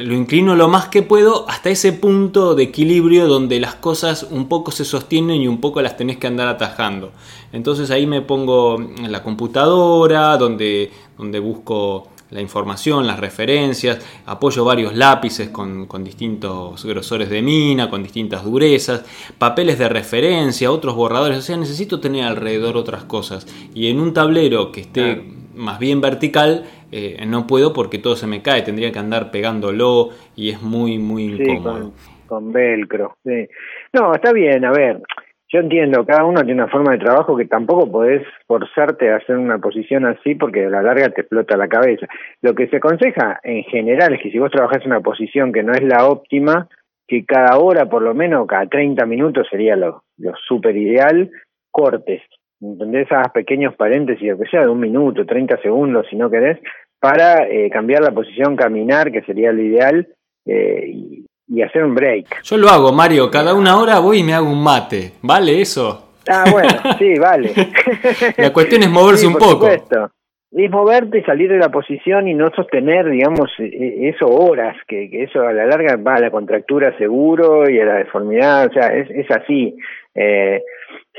lo 0.04 0.13
inclino 0.13 0.58
lo 0.58 0.68
más 0.68 0.89
que 0.89 1.04
puedo 1.04 1.50
hasta 1.50 1.70
ese 1.70 1.94
punto 1.94 2.54
de 2.54 2.63
equilibrio 2.63 3.27
donde 3.27 3.62
las 3.62 3.75
cosas 3.75 4.27
un 4.30 4.50
poco 4.50 4.72
se 4.72 4.84
sostienen 4.84 5.42
y 5.42 5.48
un 5.48 5.62
poco 5.62 5.82
las 5.82 5.96
tenés 5.96 6.18
que 6.18 6.27
andar 6.27 6.50
atajando. 6.50 7.13
Entonces 7.54 7.92
ahí 7.92 8.06
me 8.06 8.22
pongo 8.22 8.77
en 8.77 9.10
la 9.10 9.24
computadora, 9.24 10.36
donde, 10.36 10.92
donde 11.18 11.39
busco 11.39 12.10
la 12.30 12.42
información, 12.42 13.08
las 13.08 13.20
referencias, 13.20 14.06
apoyo 14.26 14.66
varios 14.66 14.96
lápices 14.96 15.50
con, 15.50 15.88
distintos 16.04 16.86
grosores 16.86 17.30
de 17.30 17.42
mina, 17.42 17.90
con 17.90 18.04
distintas 18.04 18.44
durezas, 18.44 19.06
papeles 19.38 19.80
de 19.80 19.90
referencia, 19.90 20.72
otros 20.72 20.96
borradores, 20.96 21.38
o 21.38 21.42
sea, 21.42 21.58
necesito 21.58 22.00
tener 22.00 22.26
alrededor 22.26 22.78
otras 22.78 23.04
cosas. 23.04 23.48
Y 23.74 23.90
en 23.90 24.00
un 24.00 24.14
tablero 24.14 24.72
que 24.72 24.82
esté 24.82 25.24
más 25.56 25.80
bien 25.80 26.02
vertical, 26.02 26.66
eh, 26.92 27.24
no 27.28 27.48
puedo 27.48 27.74
porque 27.74 27.98
todo 27.98 28.16
se 28.16 28.28
me 28.28 28.42
cae, 28.42 28.62
tendría 28.62 28.92
que 28.92 29.00
andar 29.00 29.32
pegándolo 29.32 30.10
y 30.36 30.50
es 30.50 30.62
muy, 30.62 30.98
muy 31.00 31.26
incómodo. 31.26 31.94
con, 32.28 32.52
velcro, 32.52 33.18
sí. 33.24 33.48
No, 33.94 34.14
está 34.14 34.32
bien, 34.34 34.64
a 34.66 34.72
ver, 34.72 35.02
yo 35.50 35.60
entiendo, 35.60 36.06
cada 36.06 36.25
uno 36.25 36.42
tiene 36.44 36.62
una 36.62 36.72
forma 36.72 36.92
de 36.92 37.00
trabajo 37.00 37.38
que 37.38 37.46
tampoco 37.46 37.89
podés 37.89 38.22
forzarte 38.48 39.10
a 39.10 39.18
hacer 39.18 39.38
una 39.38 39.60
posición 39.60 40.06
así 40.06 40.36
porque 40.36 40.66
a 40.66 40.70
la 40.70 40.82
larga 40.82 41.10
te 41.10 41.22
explota 41.22 41.56
la 41.56 41.70
cabeza. 41.70 42.08
Lo 42.42 42.54
que 42.54 42.68
se 42.68 42.77
aconseja 42.77 43.39
en 43.44 43.63
general 43.63 44.13
es 44.13 44.22
que 44.22 44.32
si 44.32 44.39
vos 44.39 44.51
trabajás 44.51 44.84
en 44.84 44.92
una 44.92 45.01
posición 45.01 45.54
que 45.54 45.63
no 45.63 45.72
es 45.72 45.84
la 45.84 46.08
óptima, 46.08 46.68
que 47.08 47.25
cada 47.25 47.58
hora, 47.60 47.86
por 47.86 48.01
lo 48.01 48.13
menos, 48.13 48.46
cada 48.46 48.68
30 48.68 49.06
minutos 49.06 49.48
sería 49.50 49.77
lo, 49.77 50.04
lo 50.18 50.34
súper 50.48 50.75
ideal, 50.75 51.32
cortes. 51.72 52.22
¿Entendés? 52.60 53.06
Esas 53.06 53.32
pequeños 53.32 53.75
paréntesis, 53.75 54.34
o 54.34 54.38
que 54.38 54.50
sea 54.50 54.62
de 54.62 54.70
un 54.70 54.80
minuto, 54.80 55.25
30 55.25 55.62
segundos, 55.62 56.08
si 56.10 56.18
no 56.18 56.30
querés, 56.30 56.60
para 57.00 57.48
eh, 57.48 57.70
cambiar 57.70 58.01
la 58.01 58.12
posición, 58.12 58.56
caminar, 58.56 59.12
que 59.12 59.22
sería 59.22 59.54
lo 59.54 59.62
ideal, 59.62 60.08
eh, 60.46 60.84
y, 60.88 61.27
y 61.48 61.62
hacer 61.62 61.84
un 61.84 61.96
break. 61.96 62.42
Yo 62.44 62.58
lo 62.58 62.70
hago, 62.70 62.92
Mario, 62.92 63.30
cada 63.32 63.54
una 63.54 63.77
hora 63.77 64.00
voy 64.00 64.20
y 64.20 64.24
me 64.24 64.34
hago 64.34 64.50
un 64.50 64.63
mate. 64.63 65.13
¿Vale 65.22 65.62
eso? 65.62 66.04
Ah, 66.30 66.44
bueno, 66.51 66.70
sí, 67.00 67.18
vale. 67.20 67.51
la 68.38 68.51
cuestión 68.51 68.84
es 68.84 68.89
moverse 68.89 69.22
Sí, 69.22 69.27
un 69.27 69.34
por 69.34 69.42
poco. 69.44 69.54
supuesto. 69.72 70.12
Es 70.51 70.72
moverte 70.72 71.20
y 71.20 71.24
salir 71.24 71.50
de 71.51 71.58
la 71.58 71.70
posición 71.70 72.27
y 72.27 72.34
no 72.34 72.50
sostener, 72.56 73.10
digamos, 73.10 73.50
e- 73.60 73.66
e- 73.66 74.10
eso 74.10 74.27
horas, 74.27 74.75
que, 74.88 75.10
que 75.10 75.24
eso 75.24 75.42
a 75.42 75.51
la 75.54 75.66
larga 75.66 75.98
va 75.98 76.16
a 76.16 76.20
la 76.22 76.32
contractura 76.32 76.98
seguro 76.98 77.70
y 77.70 77.80
a 77.80 77.86
la 77.86 77.96
deformidad, 77.96 78.68
o 78.68 78.74
sea, 78.74 78.88
es, 78.96 79.10
es 79.12 79.30
así. 79.30 79.75
Eh, 80.16 80.62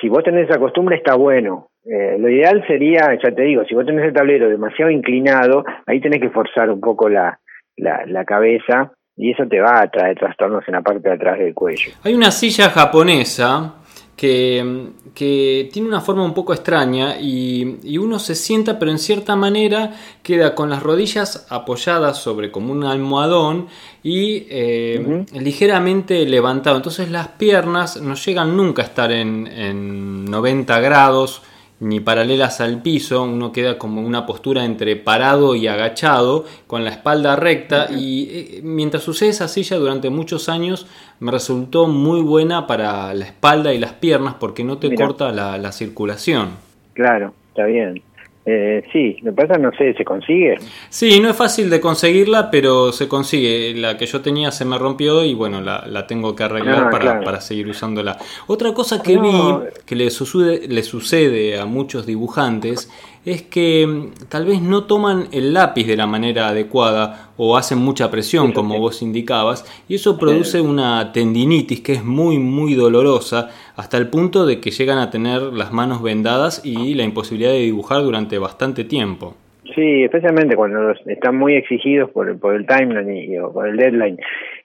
si 0.00 0.08
vos 0.08 0.24
tenés 0.24 0.48
esa 0.48 0.58
costumbre 0.58 0.96
está 0.96 1.14
bueno. 1.14 1.68
Eh, 1.84 2.16
lo 2.18 2.28
ideal 2.28 2.64
sería, 2.66 3.16
ya 3.22 3.30
te 3.30 3.42
digo, 3.42 3.64
si 3.64 3.74
vos 3.74 3.84
tenés 3.86 4.04
el 4.06 4.12
tablero 4.14 4.48
demasiado 4.48 4.90
inclinado, 4.90 5.64
ahí 5.86 6.00
tenés 6.00 6.20
que 6.20 6.30
forzar 6.30 6.70
un 6.70 6.80
poco 6.80 7.08
la, 7.08 7.38
la, 7.76 8.04
la 8.06 8.24
cabeza 8.24 8.92
y 9.18 9.32
eso 9.32 9.44
te 9.48 9.60
va 9.60 9.80
a 9.80 9.90
traer 9.90 10.16
trastornos 10.16 10.62
en 10.68 10.74
la 10.74 10.82
parte 10.82 11.08
de 11.08 11.14
atrás 11.14 11.38
del 11.38 11.52
cuello. 11.52 11.90
Hay 12.04 12.14
una 12.14 12.30
silla 12.30 12.70
japonesa 12.70 13.74
que, 14.16 14.90
que 15.14 15.68
tiene 15.72 15.88
una 15.88 16.00
forma 16.00 16.24
un 16.24 16.34
poco 16.34 16.52
extraña 16.52 17.18
y, 17.20 17.78
y 17.82 17.98
uno 17.98 18.18
se 18.18 18.34
sienta, 18.34 18.78
pero 18.78 18.90
en 18.90 18.98
cierta 18.98 19.36
manera 19.36 19.92
queda 20.22 20.54
con 20.54 20.70
las 20.70 20.82
rodillas 20.82 21.46
apoyadas 21.50 22.18
sobre 22.18 22.50
como 22.50 22.72
un 22.72 22.84
almohadón 22.84 23.66
y 24.02 24.46
eh, 24.50 25.24
ligeramente 25.32 26.24
levantado. 26.26 26.76
Entonces 26.76 27.10
las 27.10 27.28
piernas 27.28 28.00
no 28.00 28.14
llegan 28.14 28.56
nunca 28.56 28.82
a 28.82 28.86
estar 28.86 29.10
en, 29.10 29.46
en 29.46 30.24
90 30.26 30.80
grados 30.80 31.42
ni 31.80 32.00
paralelas 32.00 32.60
al 32.60 32.82
piso, 32.82 33.22
uno 33.22 33.52
queda 33.52 33.78
como 33.78 34.00
en 34.00 34.06
una 34.06 34.26
postura 34.26 34.64
entre 34.64 34.96
parado 34.96 35.54
y 35.54 35.68
agachado, 35.68 36.44
con 36.66 36.84
la 36.84 36.90
espalda 36.90 37.36
recta, 37.36 37.88
y 37.90 38.28
eh, 38.30 38.60
mientras 38.62 39.06
usé 39.06 39.28
esa 39.28 39.48
silla 39.48 39.76
durante 39.76 40.10
muchos 40.10 40.48
años 40.48 40.86
me 41.20 41.30
resultó 41.30 41.86
muy 41.86 42.20
buena 42.20 42.66
para 42.66 43.12
la 43.14 43.24
espalda 43.24 43.72
y 43.72 43.78
las 43.78 43.92
piernas 43.92 44.34
porque 44.40 44.64
no 44.64 44.78
te 44.78 44.94
corta 44.94 45.30
la, 45.30 45.58
la 45.58 45.72
circulación. 45.72 46.50
Claro, 46.94 47.32
está 47.50 47.64
bien. 47.64 48.02
Eh, 48.50 48.82
sí, 48.94 49.16
me 49.22 49.32
pasa, 49.32 49.58
no 49.58 49.70
sé, 49.76 49.92
¿se 49.92 50.04
consigue? 50.06 50.54
Sí, 50.88 51.20
no 51.20 51.28
es 51.28 51.36
fácil 51.36 51.68
de 51.68 51.80
conseguirla, 51.80 52.50
pero 52.50 52.92
se 52.92 53.06
consigue. 53.06 53.74
La 53.74 53.98
que 53.98 54.06
yo 54.06 54.22
tenía 54.22 54.50
se 54.52 54.64
me 54.64 54.78
rompió 54.78 55.22
y 55.22 55.34
bueno, 55.34 55.60
la, 55.60 55.84
la 55.86 56.06
tengo 56.06 56.34
que 56.34 56.44
arreglar 56.44 56.84
Ah, 56.86 56.90
para, 56.90 57.02
claro. 57.04 57.24
para 57.24 57.40
seguir 57.42 57.68
usándola. 57.68 58.16
Otra 58.46 58.72
cosa 58.72 59.02
que 59.02 59.16
No. 59.16 59.60
vi 59.60 59.66
que 59.84 59.96
le 59.96 60.08
sucede, 60.10 60.66
le 60.66 60.82
sucede 60.82 61.58
a 61.58 61.66
muchos 61.66 62.06
dibujantes 62.06 62.90
es 63.28 63.42
que 63.42 63.86
mm, 63.86 64.28
tal 64.28 64.46
vez 64.46 64.60
no 64.60 64.84
toman 64.84 65.24
el 65.32 65.52
lápiz 65.52 65.86
de 65.86 65.96
la 65.96 66.06
manera 66.06 66.48
adecuada 66.48 67.30
o 67.36 67.56
hacen 67.56 67.78
mucha 67.78 68.10
presión, 68.10 68.52
como 68.52 68.78
vos 68.78 69.02
indicabas, 69.02 69.64
y 69.88 69.94
eso 69.96 70.18
produce 70.18 70.60
una 70.60 71.12
tendinitis 71.12 71.80
que 71.80 71.92
es 71.92 72.04
muy, 72.04 72.38
muy 72.38 72.74
dolorosa, 72.74 73.50
hasta 73.76 73.96
el 73.96 74.08
punto 74.08 74.46
de 74.46 74.60
que 74.60 74.70
llegan 74.70 74.98
a 74.98 75.10
tener 75.10 75.42
las 75.42 75.72
manos 75.72 76.02
vendadas 76.02 76.64
y 76.64 76.94
la 76.94 77.04
imposibilidad 77.04 77.52
de 77.52 77.60
dibujar 77.60 78.02
durante 78.02 78.38
bastante 78.38 78.84
tiempo. 78.84 79.34
Sí, 79.74 80.02
especialmente 80.02 80.56
cuando 80.56 80.92
están 81.06 81.36
muy 81.36 81.54
exigidos 81.54 82.10
por, 82.10 82.38
por 82.40 82.56
el 82.56 82.66
timeline 82.66 83.32
y, 83.32 83.38
o 83.38 83.52
por 83.52 83.68
el 83.68 83.76
deadline 83.76 84.18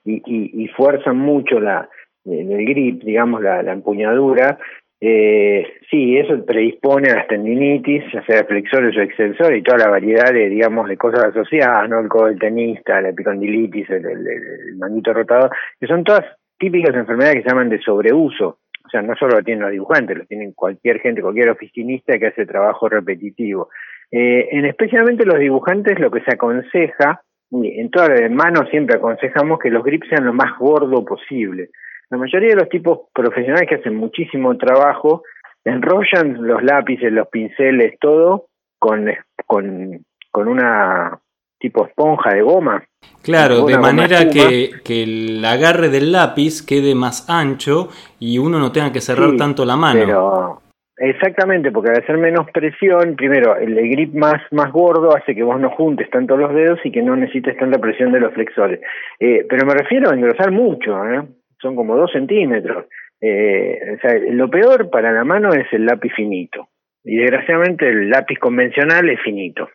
y, 0.04 0.14
y, 0.26 0.64
y 0.64 0.68
fuerzan 0.68 1.16
mucho 1.18 1.60
la 1.60 1.88
el 2.24 2.50
el 2.50 2.64
grip, 2.66 3.02
digamos, 3.02 3.42
la, 3.42 3.62
la 3.62 3.72
empuñadura, 3.72 4.58
eh, 5.00 5.66
sí, 5.94 6.18
eso 6.18 6.44
predispone 6.44 7.10
a 7.10 7.16
las 7.16 7.28
tendinitis, 7.28 8.02
ya 8.12 8.24
sea 8.24 8.44
flexores 8.44 8.96
o 8.96 9.00
extensores 9.00 9.60
y 9.60 9.62
toda 9.62 9.78
la 9.78 9.90
variedad 9.90 10.32
de, 10.32 10.48
digamos, 10.48 10.88
de 10.88 10.96
cosas 10.96 11.26
asociadas, 11.26 11.88
¿no? 11.88 12.00
El 12.00 12.08
codo 12.08 12.26
del 12.26 12.38
tenista, 12.38 13.00
la 13.00 13.10
epicondilitis, 13.10 13.88
el, 13.90 14.04
el, 14.04 14.26
el 14.26 14.76
manguito 14.76 15.12
rotador, 15.12 15.50
que 15.78 15.86
son 15.86 16.02
todas 16.02 16.24
típicas 16.58 16.94
enfermedades 16.96 17.36
que 17.36 17.42
se 17.42 17.48
llaman 17.48 17.68
de 17.68 17.80
sobreuso. 17.80 18.58
O 18.84 18.88
sea, 18.90 19.02
no 19.02 19.14
solo 19.14 19.36
lo 19.36 19.42
tienen 19.42 19.62
los 19.62 19.70
dibujantes, 19.70 20.18
lo 20.18 20.26
tienen 20.26 20.52
cualquier 20.52 20.98
gente, 21.00 21.22
cualquier 21.22 21.50
oficinista 21.50 22.18
que 22.18 22.26
hace 22.26 22.44
trabajo 22.44 22.88
repetitivo. 22.88 23.68
Eh, 24.10 24.48
en 24.50 24.64
especialmente 24.66 25.24
los 25.24 25.38
dibujantes 25.38 25.98
lo 26.00 26.10
que 26.10 26.20
se 26.20 26.34
aconseja, 26.34 27.22
en 27.50 27.90
todas 27.90 28.20
las 28.20 28.30
manos 28.30 28.68
siempre 28.70 28.96
aconsejamos 28.96 29.58
que 29.60 29.70
los 29.70 29.84
grips 29.84 30.08
sean 30.08 30.26
lo 30.26 30.32
más 30.32 30.58
gordo 30.58 31.04
posible. 31.04 31.70
La 32.10 32.18
mayoría 32.18 32.50
de 32.50 32.56
los 32.56 32.68
tipos 32.68 33.08
profesionales 33.14 33.68
que 33.68 33.76
hacen 33.76 33.96
muchísimo 33.96 34.56
trabajo 34.56 35.22
enrollan 35.64 36.46
los 36.46 36.62
lápices, 36.62 37.12
los 37.12 37.28
pinceles, 37.28 37.98
todo 38.00 38.46
con, 38.78 39.10
con, 39.46 40.04
con 40.30 40.48
una 40.48 41.18
tipo 41.58 41.86
esponja 41.86 42.34
de 42.34 42.42
goma. 42.42 42.84
Claro, 43.22 43.64
de 43.64 43.78
manera 43.78 44.28
que, 44.28 44.70
que 44.84 45.02
el 45.02 45.44
agarre 45.44 45.88
del 45.88 46.12
lápiz 46.12 46.60
quede 46.60 46.94
más 46.94 47.28
ancho 47.30 47.88
y 48.20 48.38
uno 48.38 48.58
no 48.58 48.70
tenga 48.70 48.92
que 48.92 49.00
cerrar 49.00 49.30
Sí, 49.30 49.36
tanto 49.38 49.64
la 49.64 49.76
mano. 49.76 50.00
Pero 50.04 50.62
exactamente, 50.98 51.72
porque 51.72 51.90
al 51.90 52.02
hacer 52.02 52.18
menos 52.18 52.50
presión, 52.52 53.16
primero 53.16 53.56
el 53.56 53.74
grip 53.88 54.14
más 54.14 54.42
más 54.50 54.70
gordo 54.72 55.16
hace 55.16 55.34
que 55.34 55.42
vos 55.42 55.58
no 55.58 55.70
juntes 55.70 56.10
tanto 56.10 56.36
los 56.36 56.52
dedos 56.54 56.80
y 56.84 56.92
que 56.92 57.02
no 57.02 57.16
necesites 57.16 57.56
tanta 57.56 57.78
presión 57.78 58.12
de 58.12 58.20
los 58.20 58.34
flexores. 58.34 58.80
Eh, 59.18 59.46
pero 59.48 59.64
me 59.64 59.72
refiero 59.72 60.10
a 60.10 60.14
engrosar 60.14 60.50
mucho, 60.50 61.02
¿eh? 61.06 61.22
son 61.60 61.76
como 61.76 61.96
dos 61.96 62.12
centímetros. 62.12 62.84
Eh, 63.26 63.78
o 63.96 64.00
sea, 64.00 64.18
lo 64.32 64.50
peor 64.50 64.90
para 64.90 65.10
la 65.12 65.24
mano 65.24 65.54
es 65.54 65.66
el 65.72 65.86
lápiz 65.86 66.12
finito 66.14 66.68
y 67.02 67.16
desgraciadamente 67.16 67.88
el 67.88 68.10
lápiz 68.10 68.38
convencional 68.38 69.08
es 69.08 69.20
finito. 69.22 69.68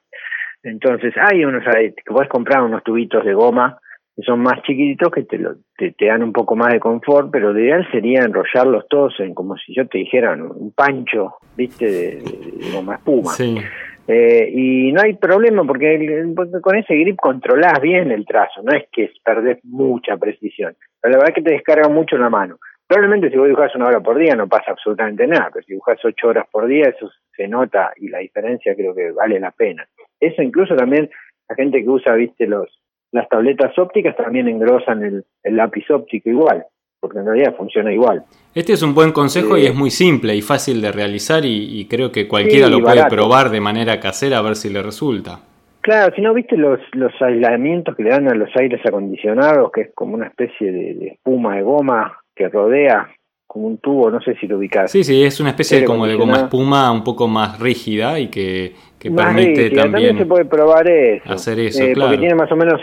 Entonces 0.61 1.13
hay 1.17 1.45
unos, 1.45 1.63
que 1.63 1.93
puedes 2.05 2.29
comprar 2.29 2.61
unos 2.61 2.83
tubitos 2.83 3.25
de 3.25 3.33
goma 3.33 3.79
que 4.15 4.23
son 4.23 4.41
más 4.41 4.61
chiquititos 4.63 5.09
que 5.11 5.23
te, 5.23 5.37
lo, 5.37 5.55
te, 5.77 5.91
te 5.93 6.07
dan 6.07 6.21
un 6.23 6.33
poco 6.33 6.55
más 6.55 6.73
de 6.73 6.79
confort, 6.79 7.29
pero 7.31 7.53
lo 7.53 7.59
ideal 7.59 7.87
sería 7.91 8.19
enrollarlos 8.21 8.85
todos 8.89 9.17
en 9.19 9.33
como 9.33 9.55
si 9.57 9.73
yo 9.73 9.87
te 9.87 9.97
dijera 9.99 10.33
un 10.33 10.73
pancho, 10.73 11.35
viste, 11.55 11.85
de, 11.85 11.91
de- 12.17 12.65
de 12.65 12.71
goma 12.73 12.95
espuma. 12.95 13.31
Sí. 13.31 13.57
Eh, 14.09 14.49
y 14.53 14.91
no 14.91 15.01
hay 15.01 15.13
problema 15.13 15.63
porque, 15.63 15.95
el- 15.95 16.33
porque 16.35 16.59
con 16.61 16.75
ese 16.75 16.95
grip 16.95 17.15
controlás 17.17 17.79
bien 17.81 18.11
el 18.11 18.25
trazo, 18.25 18.61
no 18.63 18.73
es 18.75 18.83
que 18.91 19.09
perdés 19.23 19.59
mucha 19.63 20.17
precisión, 20.17 20.75
pero 21.01 21.13
la 21.13 21.17
verdad 21.19 21.29
es 21.29 21.35
que 21.35 21.49
te 21.49 21.53
descarga 21.55 21.87
mucho 21.87 22.17
la 22.17 22.29
mano. 22.29 22.57
Probablemente 22.89 23.29
si 23.29 23.37
vos 23.37 23.45
dibujás 23.45 23.75
una 23.75 23.85
hora 23.85 23.99
por 23.99 24.17
día 24.17 24.35
no 24.35 24.47
pasa 24.47 24.71
absolutamente 24.71 25.27
nada, 25.27 25.51
pero 25.53 25.63
si 25.63 25.73
dibujás 25.73 26.03
ocho 26.03 26.27
horas 26.29 26.47
por 26.51 26.65
día 26.65 26.85
eso 26.89 27.07
se 27.37 27.47
nota 27.47 27.91
y 27.97 28.09
la 28.09 28.17
diferencia 28.17 28.75
creo 28.75 28.95
que 28.95 29.11
vale 29.11 29.39
la 29.39 29.51
pena. 29.51 29.87
Eso 30.19 30.41
incluso 30.41 30.75
también 30.75 31.07
la 31.47 31.55
gente 31.55 31.83
que 31.83 31.87
usa, 31.89 32.15
viste, 32.15 32.47
los 32.47 32.67
las 33.11 33.29
tabletas 33.29 33.77
ópticas 33.77 34.15
también 34.17 34.47
engrosan 34.47 35.03
el, 35.03 35.23
el 35.43 35.55
lápiz 35.55 35.85
óptico 35.91 36.29
igual, 36.29 36.65
porque 36.99 37.19
en 37.19 37.25
realidad 37.27 37.55
funciona 37.55 37.93
igual. 37.93 38.23
Este 38.55 38.73
es 38.73 38.81
un 38.81 38.95
buen 38.95 39.11
consejo 39.11 39.55
Sí. 39.55 39.61
y 39.61 39.65
es 39.67 39.75
muy 39.75 39.91
simple 39.91 40.35
y 40.35 40.41
fácil 40.41 40.81
de 40.81 40.91
realizar 40.91 41.45
y, 41.45 41.79
y 41.79 41.87
creo 41.87 42.11
que 42.11 42.27
cualquiera 42.27 42.65
Sí, 42.67 42.71
lo 42.73 42.79
puede 42.81 42.97
barato. 42.97 43.15
probar 43.15 43.49
de 43.51 43.61
manera 43.61 43.99
casera 43.99 44.39
a 44.39 44.41
ver 44.41 44.55
si 44.55 44.69
le 44.73 44.81
resulta. 44.81 45.39
Claro, 45.81 46.13
si 46.15 46.21
no 46.21 46.33
viste 46.33 46.57
los, 46.57 46.79
los 46.93 47.11
aislamientos 47.21 47.95
que 47.95 48.03
le 48.03 48.09
dan 48.09 48.27
a 48.27 48.35
los 48.35 48.49
aires 48.57 48.81
acondicionados, 48.85 49.71
que 49.71 49.81
es 49.81 49.89
como 49.95 50.13
una 50.15 50.27
especie 50.27 50.71
de, 50.71 50.93
de 50.95 51.07
espuma 51.07 51.55
de 51.55 51.61
goma 51.63 52.15
que 52.39 52.47
rodea 52.47 53.09
como 53.45 53.67
un 53.67 53.79
tubo, 53.79 54.09
no 54.09 54.21
sé 54.21 54.35
si 54.35 54.47
lo 54.47 54.57
ubicás. 54.57 54.91
Sí, 54.91 55.03
sí, 55.03 55.23
es 55.23 55.39
una 55.39 55.49
especie 55.49 55.77
Aire 55.77 55.87
como 55.87 56.07
de 56.07 56.15
goma 56.15 56.37
espuma 56.37 56.91
un 56.91 57.03
poco 57.03 57.27
más 57.27 57.59
rígida 57.59 58.17
y 58.19 58.27
que, 58.29 58.73
que 58.97 59.09
Más 59.09 59.33
permite 59.33 59.63
rígida, 59.63 59.81
también... 59.83 60.17
se 60.17 60.25
puede 60.25 60.45
probar 60.45 60.89
eso. 60.89 61.33
hacer 61.33 61.59
eso, 61.59 61.83
Eh, 61.83 61.93
claro. 61.93 62.11
Porque 62.11 62.19
tiene 62.19 62.35
más 62.35 62.51
o 62.51 62.55
menos 62.55 62.79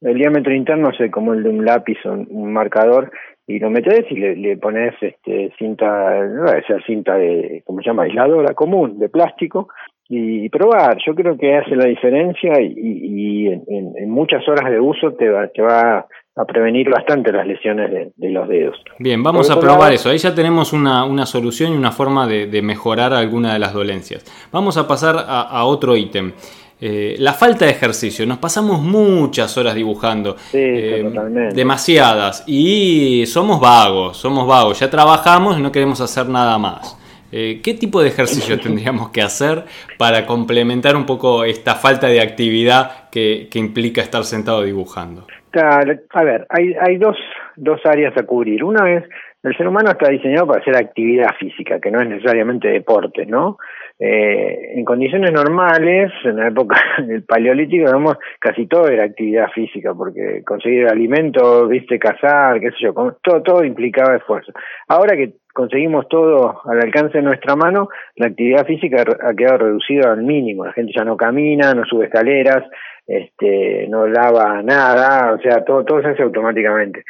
el 0.00 0.14
diámetro 0.14 0.52
interno, 0.52 0.90
sé, 0.96 1.10
como 1.10 1.34
el 1.34 1.42
de 1.44 1.50
un 1.50 1.64
lápiz 1.64 1.98
o 2.04 2.12
un, 2.12 2.52
marcador, 2.52 3.12
y 3.46 3.58
lo 3.60 3.70
metes 3.70 4.10
y 4.10 4.16
le, 4.16 4.34
le 4.36 4.56
pones 4.56 4.94
este, 5.00 5.52
cinta, 5.58 6.24
no 6.24 6.48
ser 6.66 6.82
cinta 6.84 7.14
de, 7.16 7.62
¿cómo 7.64 7.80
se 7.80 7.90
llama? 7.90 8.04
Aisladora 8.04 8.54
común, 8.54 8.98
de 8.98 9.08
plástico, 9.08 9.68
y 10.08 10.48
probar. 10.48 10.96
Yo 11.06 11.14
creo 11.14 11.36
que 11.36 11.56
hace 11.56 11.74
la 11.74 11.86
diferencia 11.86 12.60
y, 12.60 12.74
y 12.76 13.46
en, 13.48 13.62
en- 13.68 13.92
en 13.96 14.10
muchas 14.10 14.46
horas 14.48 14.70
de 14.70 14.78
uso 14.80 15.12
te 15.12 15.28
va, 15.28 15.48
te 15.48 15.62
va 15.62 16.06
a 16.38 16.44
prevenir 16.44 16.90
bastante 16.90 17.32
las 17.32 17.46
lesiones 17.46 17.90
de, 17.90 18.12
de 18.14 18.30
los 18.30 18.46
dedos. 18.48 18.76
Bien, 18.98 19.22
vamos 19.22 19.50
a 19.50 19.58
probar 19.58 19.78
lado- 19.80 19.92
eso. 19.92 20.10
Ahí 20.10 20.18
ya 20.18 20.34
tenemos 20.34 20.72
una, 20.72 21.04
una 21.04 21.24
solución 21.26 21.72
y 21.72 21.76
una 21.76 21.92
forma 21.92 22.26
de, 22.26 22.46
de 22.46 22.62
mejorar 22.62 23.12
alguna 23.14 23.52
de 23.54 23.58
las 23.58 23.72
dolencias. 23.72 24.24
Vamos 24.52 24.76
a 24.76 24.86
pasar 24.86 25.16
a, 25.16 25.40
a 25.42 25.64
otro 25.64 25.96
ítem. 25.96 26.32
Eh, 26.78 27.16
la 27.20 27.32
falta 27.32 27.64
de 27.64 27.70
ejercicio. 27.70 28.26
Nos 28.26 28.36
pasamos 28.36 28.82
muchas 28.82 29.56
horas 29.56 29.74
dibujando. 29.74 30.36
Sí, 30.36 30.58
Eh, 30.60 31.02
totalmente. 31.04 31.54
demasiadas. 31.56 32.44
Y 32.46 33.24
somos 33.26 33.58
vagos, 33.58 34.18
somos 34.18 34.46
vagos. 34.46 34.78
Ya 34.80 34.90
trabajamos 34.90 35.58
y 35.58 35.62
no 35.62 35.72
queremos 35.72 36.02
hacer 36.02 36.28
nada 36.28 36.58
más. 36.58 36.98
Eh, 37.32 37.60
¿Qué 37.62 37.74
tipo 37.74 38.02
de 38.02 38.08
ejercicio 38.08 38.58
tendríamos 38.62 39.10
que 39.10 39.22
hacer 39.22 39.64
para 39.98 40.26
complementar 40.26 40.96
un 40.96 41.06
poco 41.06 41.44
esta 41.44 41.74
falta 41.74 42.06
de 42.06 42.20
actividad 42.20 43.08
que, 43.10 43.48
que 43.50 43.58
implica 43.58 44.00
estar 44.00 44.24
sentado 44.24 44.62
dibujando? 44.62 45.26
A 45.52 46.22
ver, 46.22 46.46
hay, 46.50 46.74
hay 46.74 46.98
dos 46.98 47.16
dos 47.56 47.80
áreas 47.84 48.16
a 48.16 48.22
cubrir. 48.24 48.62
Una 48.62 48.90
es, 48.92 49.04
el 49.42 49.56
ser 49.56 49.66
humano 49.66 49.90
está 49.90 50.10
diseñado 50.10 50.46
para 50.46 50.60
hacer 50.60 50.76
actividad 50.76 51.34
física, 51.38 51.80
que 51.80 51.90
no 51.90 52.00
es 52.00 52.08
necesariamente 52.08 52.68
deporte, 52.68 53.26
¿no? 53.26 53.58
Eh, 53.98 54.74
en 54.78 54.84
condiciones 54.84 55.32
normales, 55.32 56.12
en 56.24 56.36
la 56.36 56.48
época 56.48 56.76
del 57.06 57.24
paleolítico, 57.24 57.86
digamos, 57.86 58.18
casi 58.38 58.66
todo 58.66 58.88
era 58.88 59.04
actividad 59.04 59.48
física, 59.54 59.94
porque 59.94 60.42
conseguir 60.44 60.86
alimento, 60.86 61.66
viste, 61.66 61.98
cazar, 61.98 62.60
qué 62.60 62.70
sé 62.72 62.76
yo, 62.80 62.92
todo, 63.22 63.42
todo 63.42 63.64
implicaba 63.64 64.16
esfuerzo. 64.16 64.52
Ahora 64.88 65.16
que 65.16 65.34
conseguimos 65.54 66.06
todo 66.08 66.60
al 66.66 66.82
alcance 66.82 67.18
de 67.18 67.24
nuestra 67.24 67.56
mano, 67.56 67.88
la 68.16 68.26
actividad 68.26 68.66
física 68.66 69.02
ha 69.22 69.34
quedado 69.34 69.58
reducida 69.58 70.12
al 70.12 70.22
mínimo. 70.22 70.66
La 70.66 70.74
gente 70.74 70.92
ya 70.94 71.04
no 71.04 71.16
camina, 71.16 71.72
no 71.72 71.86
sube 71.86 72.04
escaleras, 72.04 72.64
este, 73.06 73.86
no 73.88 74.06
lava 74.06 74.62
nada, 74.62 75.32
o 75.32 75.38
sea, 75.38 75.64
todo, 75.64 75.84
todo 75.84 76.02
se 76.02 76.08
hace 76.08 76.22
automáticamente. 76.22 77.02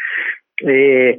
Eh, 0.65 1.19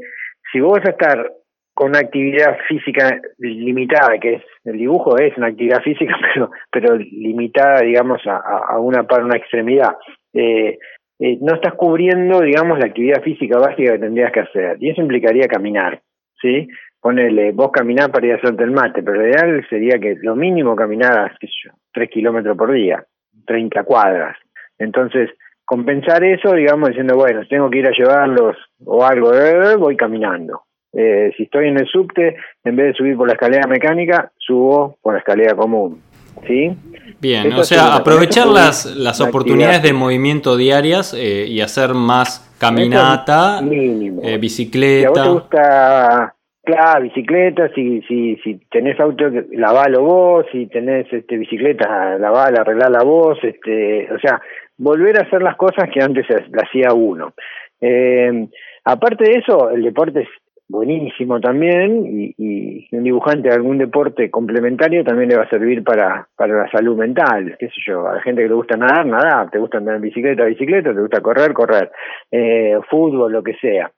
si 0.52 0.62
vos 0.62 0.80
vas 0.80 0.88
a 0.88 0.92
estar 0.92 1.32
con 1.78 1.90
una 1.90 2.00
actividad 2.00 2.58
física 2.68 3.22
limitada, 3.38 4.18
que 4.20 4.34
es 4.34 4.44
el 4.66 4.80
dibujo 4.80 5.16
es 5.20 5.38
una 5.38 5.50
actividad 5.50 5.80
física, 5.84 6.16
pero 6.34 6.50
pero 6.72 6.96
limitada, 6.96 7.82
digamos, 7.82 8.20
a, 8.26 8.80
una 8.80 9.04
para 9.04 9.24
una 9.24 9.38
extremidad. 9.38 9.96
Eh, 10.34 10.80
eh, 11.20 11.38
no 11.40 11.54
estás 11.54 11.76
cubriendo, 11.76 12.42
digamos, 12.42 12.80
la 12.80 12.88
actividad 12.88 13.22
física 13.22 13.60
básica 13.60 13.92
que 13.92 14.00
tendrías 14.00 14.32
que 14.32 14.40
hacer, 14.40 14.78
y 14.80 14.90
eso 14.90 15.02
implicaría 15.02 15.48
caminar, 15.48 16.02
¿sí? 16.42 16.68
Ponele, 17.00 17.52
vos 17.52 17.70
caminás 17.72 18.10
para 18.10 18.26
ir 18.26 18.34
a 18.34 18.38
hacerte 18.38 18.64
el 18.64 18.72
mate, 18.72 19.04
pero 19.04 19.22
lo 19.22 19.28
ideal 19.28 19.64
sería 19.70 20.00
que 20.00 20.16
lo 20.20 20.36
mínimo 20.36 20.76
caminaras, 20.76 21.38
qué 21.40 21.46
sé 21.46 21.54
yo, 21.66 21.72
tres 21.94 22.10
kilómetros 22.10 22.58
por 22.58 22.72
día, 22.72 23.06
30 23.46 23.84
cuadras. 23.84 24.36
Entonces, 24.80 25.30
compensar 25.64 26.24
eso, 26.24 26.54
digamos, 26.54 26.90
diciendo, 26.90 27.16
bueno, 27.16 27.42
tengo 27.48 27.70
que 27.70 27.78
ir 27.78 27.88
a 27.88 27.92
llevarlos 27.92 28.58
o 28.84 29.06
algo, 29.06 29.32
eh, 29.36 29.76
voy 29.76 29.96
caminando. 29.96 30.64
Eh, 30.94 31.32
si 31.38 31.44
estoy 31.44 31.68
en 31.68 31.78
el 31.78 31.88
subte, 31.88 32.38
en 32.64 32.76
vez 32.76 32.88
de 32.88 32.94
subir 32.94 33.16
por 33.18 33.28
la 33.28 33.34
escalera 33.34 33.68
mecánica, 33.68 34.32
subo 34.38 34.98
por 35.02 35.14
la 35.14 35.20
escalera 35.20 35.56
común. 35.56 36.02
¿Sí? 36.46 36.72
Bien, 37.20 37.52
o 37.54 37.64
sea, 37.64 37.96
aprovechar 37.96 38.48
las, 38.48 38.86
las 38.96 39.20
oportunidades 39.22 39.82
de 39.82 39.92
movimiento 39.94 40.56
diarias 40.56 41.16
eh, 41.18 41.46
y 41.48 41.62
hacer 41.62 41.96
más 41.96 42.56
caminata, 42.60 43.60
eh, 43.62 44.38
bicicleta. 44.40 45.14
Si 45.14 45.20
a 45.20 45.24
vos 45.24 45.50
te 45.50 45.58
gusta, 45.58 46.36
claro, 46.64 47.02
bicicleta, 47.02 47.70
si, 47.74 48.02
si, 48.04 48.36
si 48.44 48.60
tenés 48.70 49.00
auto, 49.00 49.26
lavalo 49.52 50.04
vos, 50.04 50.46
si 50.52 50.68
tenés 50.68 51.12
este, 51.12 51.38
bicicleta, 51.38 52.18
lavalo, 52.20 52.62
arreglala 52.62 53.04
vos, 53.04 53.40
este, 53.42 54.08
o 54.14 54.20
sea, 54.20 54.40
volver 54.78 55.18
a 55.18 55.24
hacer 55.24 55.42
las 55.42 55.56
cosas 55.56 55.90
que 55.92 56.02
antes 56.02 56.26
la 56.30 56.64
hacía 56.64 56.94
uno. 56.94 57.34
Eh, 57.82 58.48
aparte 58.84 59.24
de 59.24 59.40
eso, 59.40 59.72
el 59.72 59.84
deporte 59.84 60.22
es 60.22 60.30
buenísimo 60.70 61.40
también 61.40 62.06
y, 62.06 62.36
y, 62.38 62.88
un 62.96 63.04
dibujante 63.04 63.50
de 63.50 63.56
algún 63.56 63.78
deporte 63.78 64.30
complementario 64.30 65.04
también 65.04 65.30
le 65.30 65.38
va 65.38 65.44
a 65.44 65.50
servir 65.50 65.84
para, 65.84 66.28
para 66.36 66.64
la 66.64 66.72
salud 66.72 66.98
mental, 66.98 67.56
qué 67.60 67.68
sé 67.68 67.76
yo, 67.86 68.08
a 68.08 68.16
la 68.16 68.22
gente 68.22 68.42
que 68.42 68.50
le 68.50 68.56
gusta 68.56 68.78
nadar, 68.78 69.06
nadar, 69.06 69.50
te 69.50 69.60
gusta 69.60 69.78
andar 69.78 69.96
en 69.96 70.02
bicicleta, 70.02 70.46
bicicleta, 70.46 70.94
te 70.94 71.02
gusta 71.02 71.22
correr, 71.22 71.54
correr, 71.54 71.92
eh, 72.32 72.78
fútbol, 72.90 73.32
lo 73.32 73.44
que 73.44 73.56
sea. 73.56 73.92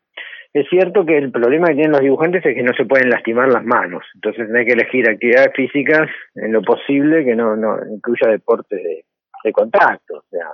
Es 0.53 0.67
cierto 0.67 1.05
que 1.05 1.17
el 1.17 1.31
problema 1.31 1.67
que 1.67 1.75
tienen 1.75 1.91
los 1.91 2.01
dibujantes 2.01 2.43
es 2.43 2.55
que 2.55 2.63
no 2.63 2.73
se 2.73 2.85
pueden 2.85 3.09
lastimar 3.09 3.49
las 3.49 3.63
manos, 3.63 4.03
entonces 4.15 4.47
tenés 4.47 4.65
que 4.65 4.73
elegir 4.73 5.07
actividades 5.07 5.53
físicas 5.55 6.09
en 6.35 6.51
lo 6.51 6.61
posible 6.61 7.23
que 7.23 7.35
no, 7.35 7.55
no 7.55 7.77
incluya 7.91 8.29
deportes 8.29 8.81
de, 8.81 9.05
contacto, 9.53 10.17
o 10.17 10.23
sea, 10.29 10.47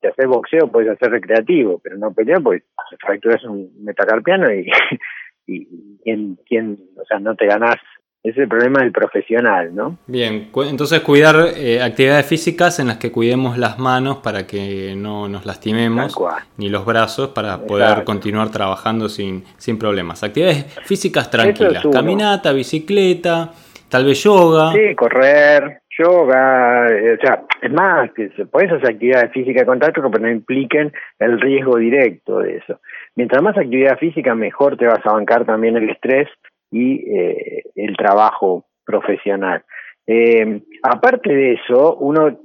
si 0.00 0.06
haces 0.08 0.26
boxeo 0.26 0.68
puedes 0.68 0.90
hacer 0.90 1.10
recreativo, 1.10 1.80
pero 1.82 1.96
no 1.96 2.12
pelear 2.12 2.42
pues 2.42 2.62
fracturas 3.00 3.42
un 3.44 3.70
metacarpiano 3.84 4.52
y 4.52 4.66
y 5.46 5.66
quién, 6.02 6.38
quién, 6.46 6.78
o 6.96 7.04
sea, 7.04 7.18
no 7.18 7.34
te 7.34 7.46
ganás. 7.46 7.76
Es 8.22 8.38
el 8.38 8.46
problema 8.46 8.80
del 8.80 8.92
profesional, 8.92 9.74
¿no? 9.74 9.98
Bien, 10.06 10.48
entonces 10.54 11.00
cuidar 11.00 11.34
eh, 11.56 11.82
actividades 11.82 12.24
físicas 12.24 12.78
en 12.78 12.86
las 12.86 12.98
que 12.98 13.10
cuidemos 13.10 13.58
las 13.58 13.80
manos 13.80 14.18
para 14.18 14.46
que 14.46 14.94
no 14.96 15.28
nos 15.28 15.44
lastimemos, 15.44 16.14
ni 16.56 16.68
los 16.68 16.86
brazos 16.86 17.30
para 17.30 17.66
poder 17.66 18.04
continuar 18.04 18.50
trabajando 18.52 19.08
sin, 19.08 19.42
sin 19.56 19.76
problemas. 19.76 20.22
Actividades 20.22 20.66
físicas 20.84 21.32
tranquilas, 21.32 21.84
caminata, 21.92 22.52
bicicleta, 22.52 23.50
tal 23.88 24.04
vez 24.04 24.22
yoga. 24.22 24.70
Sí, 24.72 24.94
correr, 24.94 25.81
yoga, 25.98 26.86
eh, 26.88 27.14
o 27.14 27.26
sea, 27.26 27.44
es 27.60 27.72
más, 27.72 28.10
que 28.12 28.30
se 28.30 28.46
pueden 28.46 28.70
hacer 28.70 28.90
actividades 28.90 29.32
físicas 29.32 29.62
de 29.62 29.66
contacto 29.66 30.10
pero 30.10 30.22
no 30.22 30.30
impliquen 30.30 30.92
el 31.18 31.40
riesgo 31.40 31.76
directo 31.76 32.40
de 32.40 32.56
eso. 32.56 32.80
Mientras 33.16 33.42
más 33.42 33.56
actividad 33.56 33.98
física, 33.98 34.34
mejor 34.34 34.76
te 34.76 34.86
vas 34.86 35.04
a 35.04 35.12
bancar 35.12 35.44
también 35.44 35.76
el 35.76 35.90
estrés 35.90 36.28
y 36.70 36.94
eh, 37.16 37.64
el 37.74 37.96
trabajo 37.96 38.64
profesional. 38.84 39.62
Eh, 40.06 40.62
aparte 40.82 41.32
de 41.32 41.54
eso, 41.54 41.96
uno 41.96 42.38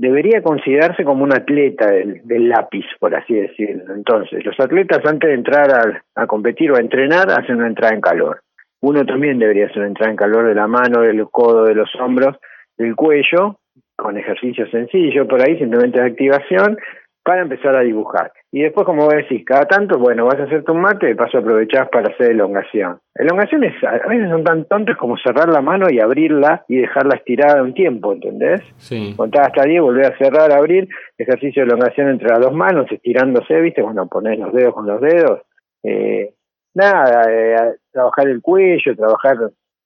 debería 0.00 0.42
considerarse 0.42 1.04
como 1.04 1.24
un 1.24 1.32
atleta 1.34 1.90
del, 1.90 2.48
lápiz, 2.48 2.86
por 2.98 3.14
así 3.14 3.34
decirlo. 3.34 3.94
Entonces, 3.94 4.42
los 4.44 4.58
atletas 4.58 5.00
antes 5.04 5.28
de 5.28 5.34
entrar 5.34 6.02
a, 6.14 6.26
competir 6.26 6.70
o 6.72 6.76
a 6.76 6.80
entrenar 6.80 7.30
hacen 7.30 7.56
una 7.56 7.66
entrada 7.66 7.94
en 7.94 8.00
calor. 8.00 8.40
Uno 8.80 9.04
también 9.04 9.38
debería 9.38 9.66
hacer 9.66 9.78
una 9.78 9.88
entrada 9.88 10.10
en 10.10 10.16
calor 10.16 10.46
de 10.46 10.54
la 10.54 10.66
mano, 10.66 11.02
del 11.02 11.28
codo, 11.30 11.64
de 11.64 11.74
los 11.74 11.90
hombros, 11.96 12.36
del 12.78 12.96
cuello, 12.96 13.58
con 13.96 14.16
ejercicios 14.16 14.70
sencillos 14.70 15.26
por 15.26 15.40
ahí, 15.42 15.58
simplemente 15.58 16.00
de 16.00 16.06
activación, 16.06 16.78
para 17.22 17.42
empezar 17.42 17.76
a 17.76 17.80
dibujar. 17.80 18.32
Y 18.50 18.62
después, 18.62 18.86
como 18.86 19.04
vos 19.04 19.14
decís, 19.14 19.44
cada 19.44 19.66
tanto, 19.66 19.98
bueno, 19.98 20.24
vas 20.24 20.40
a 20.40 20.44
hacerte 20.44 20.72
un 20.72 20.80
mate, 20.80 21.06
de 21.06 21.14
paso 21.14 21.38
aprovechás 21.38 21.88
para 21.90 22.12
hacer 22.12 22.30
elongación. 22.30 22.98
Elongaciones 23.14 23.74
a 23.84 24.08
veces 24.08 24.30
son 24.30 24.42
tan 24.42 24.64
tontas 24.64 24.96
como 24.96 25.16
cerrar 25.18 25.48
la 25.48 25.60
mano 25.60 25.86
y 25.90 26.00
abrirla 26.00 26.64
y 26.66 26.78
dejarla 26.78 27.16
estirada 27.16 27.62
un 27.62 27.74
tiempo, 27.74 28.12
¿entendés? 28.12 28.62
Sí. 28.78 29.14
Contar 29.16 29.42
hasta 29.42 29.64
10, 29.64 29.82
volver 29.82 30.06
a 30.06 30.18
cerrar, 30.18 30.50
abrir, 30.50 30.88
ejercicio 31.18 31.62
de 31.62 31.68
elongación 31.68 32.08
entre 32.08 32.28
las 32.28 32.40
dos 32.40 32.54
manos, 32.54 32.90
estirándose, 32.90 33.60
¿viste? 33.60 33.82
Bueno, 33.82 34.08
poner 34.08 34.38
los 34.38 34.52
dedos 34.52 34.74
con 34.74 34.86
los 34.86 35.00
dedos. 35.00 35.42
Eh, 35.82 36.32
nada, 36.74 37.24
eh, 37.30 37.76
trabajar 37.92 38.28
el 38.28 38.40
cuello, 38.40 38.96
trabajar 38.96 39.36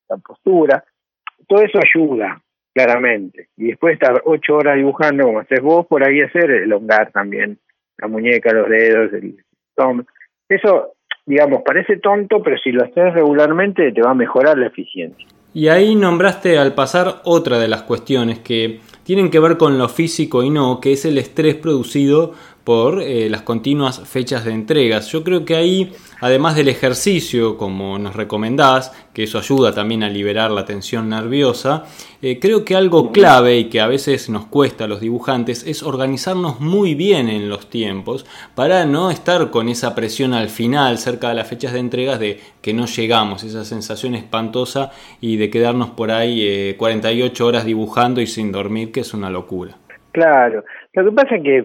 la 0.09 0.17
postura. 0.19 0.85
Todo 1.47 1.63
eso 1.63 1.79
ayuda, 1.79 2.41
claramente. 2.75 3.49
Y 3.57 3.69
después 3.69 3.93
de 3.99 4.05
estar 4.05 4.23
ocho 4.25 4.57
horas 4.57 4.77
dibujando, 4.77 5.25
como 5.25 5.41
haces 5.41 5.61
vos, 5.61 5.87
por 5.87 6.07
ahí 6.07 6.21
hacer 6.21 6.51
elongar 6.51 7.11
también 7.13 7.59
la 7.99 8.09
muñeca, 8.09 8.53
los 8.53 8.69
dedos, 8.69 9.13
el 9.13 9.37
estómago. 9.69 10.09
Eso, 10.49 10.95
digamos, 11.27 11.63
parece 11.65 11.99
tonto, 11.99 12.43
pero 12.43 12.57
si 12.59 12.73
lo 12.73 12.85
haces 12.85 13.15
regularmente 13.15 13.93
te 13.93 14.03
va 14.03 14.11
a 14.11 14.15
mejorar 14.15 14.59
la 14.59 14.67
eficiencia. 14.67 15.27
Y 15.53 15.69
ahí 15.69 15.95
nombraste 15.95 16.59
al 16.59 16.75
pasar 16.75 17.21
otra 17.25 17.59
de 17.61 17.69
las 17.69 17.85
cuestiones 17.85 18.41
que 18.41 18.81
tienen 19.05 19.31
que 19.31 19.39
ver 19.39 19.57
con 19.57 19.79
lo 19.79 19.89
físico 19.89 20.43
y 20.43 20.51
no, 20.51 20.81
que 20.81 20.93
es 20.93 21.05
el 21.05 21.17
estrés 21.17 21.55
producido 21.55 22.33
por 22.65 23.03
eh, 23.03 23.29
las 23.29 23.43
continuas 23.43 24.09
fechas 24.09 24.45
de 24.45 24.53
entregas. 24.53 25.13
Yo 25.13 25.23
creo 25.23 25.45
que 25.45 25.55
ahí, 25.55 25.93
además 26.21 26.57
del 26.57 26.69
ejercicio, 26.69 27.59
como 27.59 27.99
nos 27.99 28.17
recomendás, 28.17 28.91
que 29.13 29.25
eso 29.25 29.39
ayuda 29.39 29.75
también 29.75 30.03
a 30.03 30.09
liberar 30.09 30.51
la 30.51 30.65
tensión 30.65 31.11
nerviosa, 31.11 31.85
eh, 32.23 32.39
creo 32.41 32.65
que 32.65 32.75
algo 32.75 33.13
clave 33.13 33.59
y 33.59 33.69
que 33.69 33.83
a 33.83 33.87
veces 33.87 34.31
nos 34.31 34.47
cuesta 34.47 34.85
a 34.85 34.89
los 34.89 35.01
dibujantes 35.01 35.67
es 35.67 35.83
organizarnos 35.83 36.59
muy 36.61 36.95
bien 36.95 37.29
en 37.29 37.51
los 37.51 37.69
tiempos 37.69 38.25
para 38.55 38.87
no 38.87 39.11
estar 39.11 39.51
con 39.51 39.69
esa 39.69 39.95
presión 39.95 40.33
al 40.33 40.49
final, 40.49 40.97
cerca 40.97 41.29
de 41.29 41.35
las 41.35 41.49
fechas 41.49 41.75
de 41.75 41.81
entregas, 41.81 42.19
de 42.19 42.41
que 42.63 42.73
no 42.73 42.87
llegamos, 42.87 43.45
esa 43.45 43.65
sensación 43.65 44.15
espantosa 44.15 44.91
y 45.21 45.37
de 45.37 45.51
quedarnos 45.51 45.91
por 45.91 46.11
ahí 46.11 46.75
48 46.79 47.45
eh, 47.45 47.47
horas 47.47 47.65
dibujando 47.67 48.23
y 48.23 48.27
sin 48.27 48.53
dormir, 48.53 48.91
que 48.91 49.01
es 49.01 49.13
una 49.13 49.29
locura. 49.29 49.77
Claro, 50.13 50.65
lo 50.93 51.05
que 51.05 51.11
pasa 51.11 51.35
es 51.37 51.43
que 51.43 51.63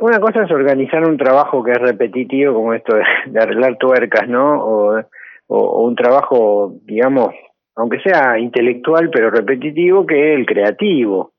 una 0.00 0.20
cosa 0.20 0.44
es 0.44 0.50
organizar 0.50 1.06
un 1.08 1.16
trabajo 1.16 1.62
que 1.62 1.72
es 1.72 1.78
repetitivo, 1.78 2.54
como 2.54 2.74
esto 2.74 2.94
de, 2.94 3.02
arreglar 3.40 3.76
tuercas, 3.78 4.28
¿no? 4.28 4.64
O, 4.64 5.04
un 5.50 5.96
trabajo, 5.96 6.74
digamos, 6.84 7.34
aunque 7.74 8.00
sea 8.00 8.38
intelectual, 8.38 9.08
pero 9.10 9.30
repetitivo, 9.30 10.04
que 10.04 10.34
el 10.34 10.44
creativo. 10.44 11.32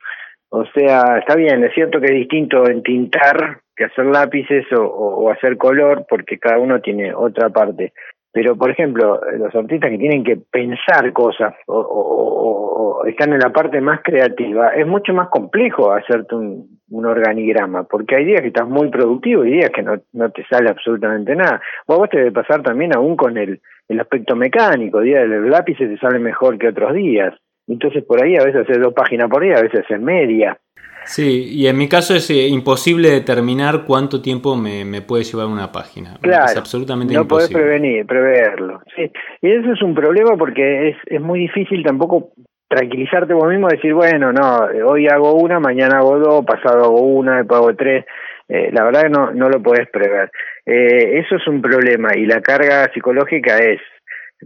O 0.50 0.66
sea, 0.74 1.20
está 1.20 1.36
bien, 1.36 1.64
es 1.64 1.74
cierto 1.76 2.02
que 2.02 2.08
es 2.08 2.16
distinto 2.16 2.68
entintar 2.68 3.60
que 3.76 3.84
hacer 3.86 4.06
lápices 4.06 4.66
o 4.76 5.30
hacer 5.30 5.58
color, 5.58 6.08
porque 6.10 6.40
cada 6.40 6.58
uno 6.58 6.82
tiene 6.82 7.14
otra 7.14 7.50
parte. 7.50 7.94
Pero, 8.32 8.56
por 8.56 8.70
ejemplo, 8.70 9.20
los 9.38 9.54
artistas 9.56 9.90
que 9.90 9.98
tienen 9.98 10.24
que 10.24 10.38
pensar 10.38 11.12
cosas 11.14 11.56
o, 11.68 13.04
están 13.08 13.34
en 13.34 13.40
la 13.40 13.52
parte 13.52 13.82
más 13.82 14.02
creativa, 14.04 14.70
es 14.76 14.86
mucho 14.86 15.14
más 15.14 15.30
complejo 15.30 15.92
hacerte 15.92 16.36
un, 16.36 16.79
un, 16.90 17.06
organigrama, 17.06 17.84
porque 17.84 18.16
hay 18.16 18.26
días 18.26 18.42
que 18.42 18.48
estás 18.48 18.68
muy 18.68 18.90
productivo 18.90 19.46
y 19.46 19.52
días 19.52 19.72
que 19.74 19.82
no, 19.82 20.00
no 20.14 20.30
te 20.32 20.46
sale 20.46 20.70
absolutamente 20.70 21.36
nada. 21.36 21.62
O 21.86 21.94
a 21.94 21.98
vos 21.98 22.10
te 22.10 22.18
debe 22.18 22.32
pasar 22.32 22.62
también 22.62 22.96
aún 22.96 23.16
con 23.16 23.38
el, 23.38 23.60
el 23.88 24.00
aspecto 24.00 24.36
mecánico, 24.36 25.02
días 25.02 25.22
de 25.22 25.40
los 25.40 25.50
lápices 25.50 25.90
te 25.90 25.98
sale 25.98 26.20
mejor 26.20 26.58
que 26.58 26.68
otros 26.68 26.94
días. 26.94 27.34
Entonces 27.68 28.04
por 28.04 28.24
ahí 28.24 28.36
a 28.36 28.44
veces 28.44 28.68
haces 28.68 28.82
dos 28.82 28.94
páginas 28.94 29.30
por 29.30 29.44
día, 29.44 29.58
a 29.58 29.62
veces 29.62 29.86
en 29.90 30.04
media. 30.04 30.58
Sí, 31.06 31.50
y 31.52 31.68
en 31.68 31.78
mi 31.78 31.88
caso 31.88 32.14
es 32.14 32.30
eh, 32.30 32.48
imposible 32.48 33.10
determinar 33.10 33.84
cuánto 33.86 34.22
tiempo 34.22 34.56
me, 34.56 34.86
me, 34.86 35.02
puede 35.02 35.24
llevar 35.24 35.48
una 35.48 35.72
página. 35.72 36.18
Claro, 36.22 36.46
es 36.46 36.58
absolutamente 36.58 37.14
no 37.14 37.22
imposible. 37.22 37.60
podés 37.60 37.68
prevenir, 37.68 38.06
preverlo. 38.06 38.82
Sí. 38.96 39.12
Y 39.42 39.52
eso 39.52 39.72
es 39.74 39.82
un 39.82 39.96
problema 39.96 40.38
porque 40.38 40.90
es, 40.90 40.98
es 41.08 41.22
muy 41.22 41.40
difícil 41.40 41.84
tampoco 41.84 42.32
tranquilizarte 42.70 43.34
vos 43.34 43.50
mismo, 43.50 43.68
decir, 43.68 43.94
bueno, 43.94 44.32
no, 44.32 44.68
hoy 44.88 45.08
hago 45.08 45.34
una, 45.34 45.60
mañana 45.60 45.98
hago 45.98 46.20
dos, 46.20 46.46
pasado 46.46 46.86
hago 46.86 47.02
una, 47.02 47.38
después 47.38 47.60
hago 47.60 47.76
tres. 47.76 48.06
Eh, 48.48 48.70
la 48.72 48.84
verdad 48.84 49.04
que 49.04 49.10
no, 49.10 49.32
no 49.32 49.50
lo 49.50 49.62
podés 49.62 49.90
prever. 49.90 50.32
Eh, 50.66 51.20
eso 51.20 51.36
es 51.36 51.48
un 51.48 51.62
problema 51.62 52.10
y 52.16 52.26
la 52.26 52.42
carga 52.42 52.90
psicológica 52.94 53.58
es 53.58 53.80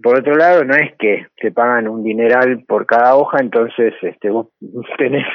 por 0.01 0.17
otro 0.17 0.33
lado, 0.36 0.63
no 0.63 0.73
es 0.73 0.95
que 0.97 1.27
te 1.38 1.51
pagan 1.51 1.88
un 1.88 2.03
dineral 2.03 2.63
por 2.67 2.88
cada 2.88 3.15
hoja, 3.15 3.38
entonces 3.39 3.93
este, 4.01 4.29
vos 4.29 4.47
tenés, 4.97 5.27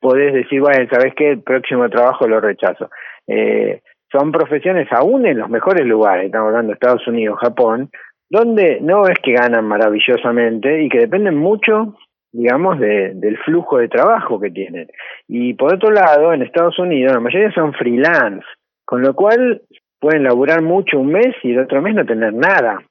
podés 0.00 0.32
decir, 0.32 0.60
bueno, 0.60 0.86
¿sabes 0.90 1.12
qué? 1.14 1.32
El 1.32 1.42
próximo 1.42 1.88
trabajo 1.90 2.26
lo 2.26 2.40
rechazo. 2.40 2.88
Eh, 3.26 3.82
son 4.10 4.32
profesiones 4.32 4.88
aún 4.92 5.26
en 5.26 5.38
los 5.38 5.50
mejores 5.50 5.84
lugares, 5.84 6.26
estamos 6.26 6.48
hablando 6.48 6.68
de 6.68 6.74
Estados 6.74 7.06
Unidos, 7.06 7.38
Japón, 7.40 7.90
donde 8.30 8.78
no 8.80 9.06
es 9.06 9.18
que 9.22 9.32
ganan 9.32 9.66
maravillosamente 9.66 10.82
y 10.82 10.88
que 10.88 11.00
dependen 11.00 11.36
mucho, 11.36 11.96
digamos, 12.36 12.78
de, 12.78 13.12
del 13.14 13.38
flujo 13.38 13.78
de 13.78 13.88
trabajo 13.88 14.38
que 14.38 14.50
tienen. 14.50 14.88
Y 15.26 15.54
por 15.54 15.74
otro 15.74 15.90
lado, 15.90 16.32
en 16.32 16.42
Estados 16.42 16.78
Unidos 16.78 17.14
la 17.14 17.20
mayoría 17.20 17.50
son 17.52 17.72
freelance, 17.72 18.46
con 18.84 19.02
lo 19.02 19.14
cual 19.14 19.62
pueden 19.98 20.24
laburar 20.24 20.62
mucho 20.62 20.98
un 20.98 21.08
mes 21.08 21.34
y 21.42 21.52
el 21.52 21.60
otro 21.60 21.80
mes 21.80 21.94
no 21.94 22.04
tener 22.04 22.34
nada. 22.34 22.82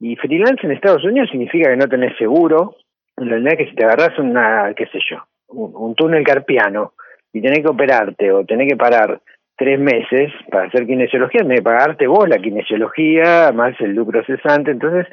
Y 0.00 0.16
freelance 0.16 0.64
en 0.64 0.72
Estados 0.72 1.04
Unidos 1.04 1.30
significa 1.30 1.70
que 1.70 1.76
no 1.76 1.88
tenés 1.88 2.16
seguro, 2.16 2.76
en 3.16 3.28
realidad 3.28 3.56
que 3.58 3.66
si 3.66 3.74
te 3.74 3.84
agarras 3.84 4.18
una, 4.18 4.72
qué 4.74 4.86
sé 4.86 4.98
yo, 5.10 5.18
un, 5.48 5.94
túnel 5.94 6.24
carpiano 6.24 6.92
y 7.32 7.40
tenés 7.40 7.60
que 7.60 7.70
operarte 7.70 8.30
o 8.32 8.44
tenés 8.44 8.68
que 8.68 8.76
parar 8.76 9.20
tres 9.56 9.78
meses 9.78 10.32
para 10.50 10.68
hacer 10.68 10.86
kinesiología, 10.86 11.46
que 11.46 11.62
pagarte 11.62 12.06
vos 12.06 12.28
la 12.28 12.38
kinesiología, 12.38 13.52
más 13.52 13.78
el 13.80 13.92
lucro 13.92 14.24
cesante, 14.24 14.70
entonces 14.70 15.06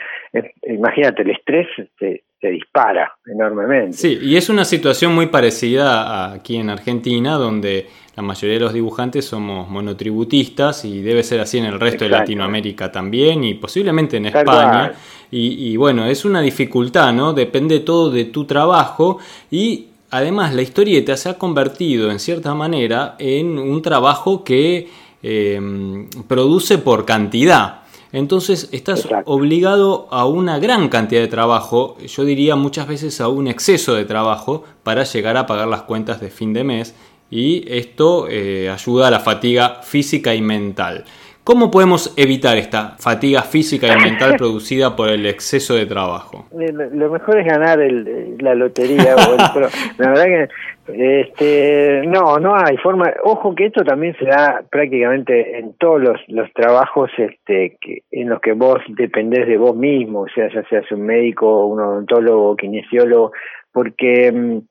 imagínate, 0.64 1.24
el 1.24 1.32
estrés 1.32 1.68
se, 2.00 2.24
se 2.40 2.48
dispara 2.48 3.14
enormemente. 3.26 3.98
Sí, 3.98 4.18
y 4.22 4.38
es 4.38 4.50
una 4.50 4.64
situación 4.64 5.14
muy 5.14 5.28
parecida 5.28 6.34
aquí 6.34 6.58
en 6.58 6.70
Argentina, 6.70 7.34
donde 7.34 7.88
la 8.16 8.24
mayoría 8.24 8.56
de 8.56 8.62
los 8.62 8.74
dibujantes 8.74 9.26
somos 9.26 9.70
monotributistas 9.70 10.86
y 10.86 11.02
debe 11.02 11.24
ser 11.24 11.42
así 11.42 11.58
en 11.58 11.66
el 11.66 11.80
resto 11.80 12.06
de 12.06 12.12
Latinoamérica 12.12 12.92
también 12.92 13.44
y 13.44 13.56
posiblemente 13.56 14.18
en 14.18 14.28
España. 14.28 14.94
Y, 15.32 15.72
y, 15.72 15.78
bueno, 15.78 16.06
es 16.06 16.26
una 16.26 16.42
dificultad, 16.42 17.14
¿no? 17.14 17.34
Depende 17.34 17.82
todo 17.82 18.10
de 18.10 18.26
tu 18.26 18.46
trabajo 18.46 19.20
y 19.52 19.89
además 20.10 20.54
la 20.54 20.62
historieta 20.62 21.16
se 21.18 21.30
ha 21.30 21.38
convertido 21.38 22.12
en 22.12 22.20
cierta 22.20 22.54
manera 22.54 23.16
en 23.20 23.58
un 23.58 23.82
trabajo 23.82 24.44
que 24.44 24.90
eh, 25.22 26.08
produce 26.28 26.78
por 26.78 27.06
cantidad. 27.06 27.82
Entonces 28.12 28.70
estás 28.72 29.08
obligado 29.26 30.08
a 30.10 30.26
una 30.26 30.58
gran 30.58 30.90
cantidad 30.90 31.22
de 31.22 31.28
trabajo, 31.28 31.96
yo 32.00 32.26
diría 32.26 32.56
muchas 32.56 32.88
veces 32.88 33.22
a 33.22 33.28
un 33.28 33.48
exceso 33.48 33.94
de 33.94 34.06
trabajo 34.06 34.64
para 34.82 35.04
llegar 35.04 35.38
a 35.38 35.46
pagar 35.46 35.68
las 35.68 35.84
cuentas 35.84 36.20
de 36.20 36.32
fin 36.32 36.52
de 36.54 36.64
mes 36.64 36.96
y 37.30 37.72
esto 37.72 38.28
eh, 38.28 38.70
ayuda 38.70 39.10
a 39.10 39.12
la 39.12 39.20
fatiga 39.20 39.82
física 39.84 40.34
y 40.34 40.42
mental. 40.42 41.06
¿Cómo 41.44 41.72
podemos 41.72 42.14
evitar 42.18 42.58
esta 42.58 42.96
fatiga 43.00 43.42
física 43.42 43.88
y 43.88 44.04
mental 44.04 44.36
producida 44.38 44.96
por 44.96 45.10
el 45.10 45.26
exceso 45.26 45.76
de 45.76 45.86
trabajo? 45.86 46.46
Lo 46.52 47.10
mejor 47.10 47.40
es 47.40 47.46
ganar 47.46 47.80
el, 47.82 48.38
la 48.40 48.56
lotería. 48.56 49.16
la 49.98 50.10
verdad 50.10 50.26
que 50.26 50.50
este, 50.94 52.02
no, 52.08 52.38
no 52.40 52.56
hay 52.56 52.78
forma. 52.78 53.12
Ojo 53.24 53.54
que 53.56 53.68
esto 53.68 53.84
también 53.84 54.16
se 54.18 54.26
da 54.26 54.64
prácticamente 54.70 55.60
en 55.60 55.74
todos 55.74 56.02
los, 56.02 56.18
los 56.28 56.52
trabajos 56.54 57.10
este, 57.18 57.78
que, 57.80 58.04
en 58.12 58.30
los 58.30 58.40
que 58.42 58.54
vos 58.54 58.80
dependés 58.90 59.48
de 59.48 59.58
vos 59.58 59.76
mismo, 59.76 60.22
o 60.22 60.28
sea, 60.30 60.50
ya 60.54 60.64
seas 60.70 60.92
un 60.92 61.02
médico, 61.02 61.66
un 61.68 61.80
odontólogo, 61.80 62.56
kinesiólogo, 62.56 63.32
porque 63.72 64.32
mm, 64.32 64.69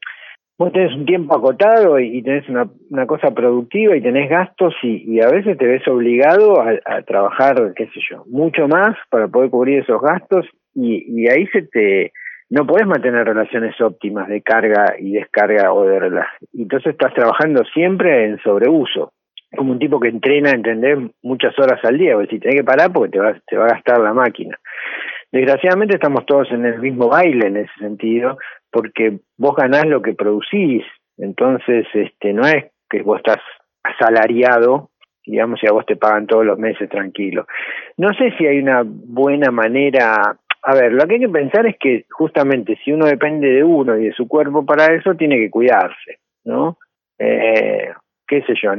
vos 0.59 0.73
tenés 0.73 0.93
un 0.95 1.07
tiempo 1.07 1.37
acotado 1.37 1.99
y, 2.01 2.21
tenés 2.23 2.49
una, 2.49 3.07
cosa 3.07 3.31
productiva 3.31 3.97
y 3.97 4.03
tenés 4.03 4.29
gastos 4.29 4.75
y, 4.83 5.15
y 5.15 5.21
a 5.21 5.29
veces 5.29 5.57
te 5.57 5.67
ves 5.67 5.87
obligado 5.87 6.61
a, 6.61 6.73
a, 6.85 7.03
trabajar, 7.03 7.73
qué 7.77 7.87
sé 7.87 8.01
yo, 8.11 8.25
mucho 8.27 8.67
más 8.67 8.97
para 9.11 9.29
poder 9.29 9.51
cubrir 9.51 9.81
esos 9.81 10.03
gastos 10.03 10.47
y, 10.75 11.05
y 11.09 11.29
ahí 11.29 11.47
se 11.49 11.63
te 11.63 12.13
no 12.51 12.67
podés 12.67 12.87
mantener 12.87 13.27
relaciones 13.27 13.79
óptimas 13.81 14.29
de 14.29 14.41
carga 14.41 14.95
y 14.99 15.13
descarga 15.13 15.73
o 15.73 15.85
de 15.85 15.99
relaje. 15.99 16.47
Entonces 16.55 16.93
estás 16.93 17.13
trabajando 17.13 17.63
siempre 17.75 18.25
en 18.25 18.39
sobreuso, 18.39 19.13
como 19.55 19.73
un 19.73 19.79
tipo 19.79 20.01
que 20.01 20.09
entrena, 20.09 20.51
¿entendés? 20.51 20.99
Muchas 21.23 21.59
horas 21.59 21.79
al 21.85 21.99
día, 21.99 22.15
porque 22.15 22.37
si 22.37 22.41
tenés 22.41 22.61
que 22.61 22.65
parar 22.65 22.93
porque 22.93 23.13
te 23.13 23.19
va, 23.19 23.39
te 23.47 23.57
va 23.57 23.67
a 23.67 23.75
gastar 23.75 24.01
la 24.01 24.15
máquina. 24.15 24.59
Desgraciadamente 25.31 25.97
estamos 25.97 26.25
todos 26.27 26.51
en 26.53 26.65
el 26.65 26.79
mismo 26.79 27.09
baile 27.09 27.49
en 27.49 27.57
ese 27.59 27.73
sentido, 27.79 28.39
porque 28.71 29.19
vos 29.37 29.55
ganás 29.57 29.87
lo 29.87 30.01
que 30.01 30.15
producís, 30.15 30.85
entonces 31.19 31.87
este 31.93 32.33
no 32.33 32.47
es 32.47 32.67
que 32.89 33.03
vos 33.03 33.19
estás 33.19 33.43
asalariado, 33.83 34.91
digamos, 35.25 35.63
y 35.63 35.67
a 35.67 35.73
vos 35.73 35.85
te 35.85 35.97
pagan 35.97 36.27
todos 36.27 36.47
los 36.47 36.59
meses 36.59 36.89
tranquilo. 36.89 37.47
No 37.97 38.09
sé 38.15 38.33
si 38.39 38.47
hay 38.47 38.59
una 38.59 38.83
buena 38.85 39.51
manera, 39.51 40.39
a 40.63 40.75
ver, 40.75 40.93
lo 40.93 41.07
que 41.07 41.15
hay 41.15 41.21
que 41.21 41.29
pensar 41.29 41.67
es 41.67 41.77
que 41.79 42.07
justamente 42.11 42.79
si 42.83 42.93
uno 42.93 43.07
depende 43.07 43.49
de 43.49 43.65
uno 43.65 43.99
y 43.99 44.07
de 44.07 44.13
su 44.13 44.27
cuerpo 44.27 44.65
para 44.65 44.87
eso, 44.95 45.15
tiene 45.15 45.37
que 45.37 45.51
cuidarse, 45.51 46.19
¿no? 46.45 46.79
Eh, 47.19 47.93
qué 48.27 48.43
sé 48.43 48.55
yo, 48.63 48.73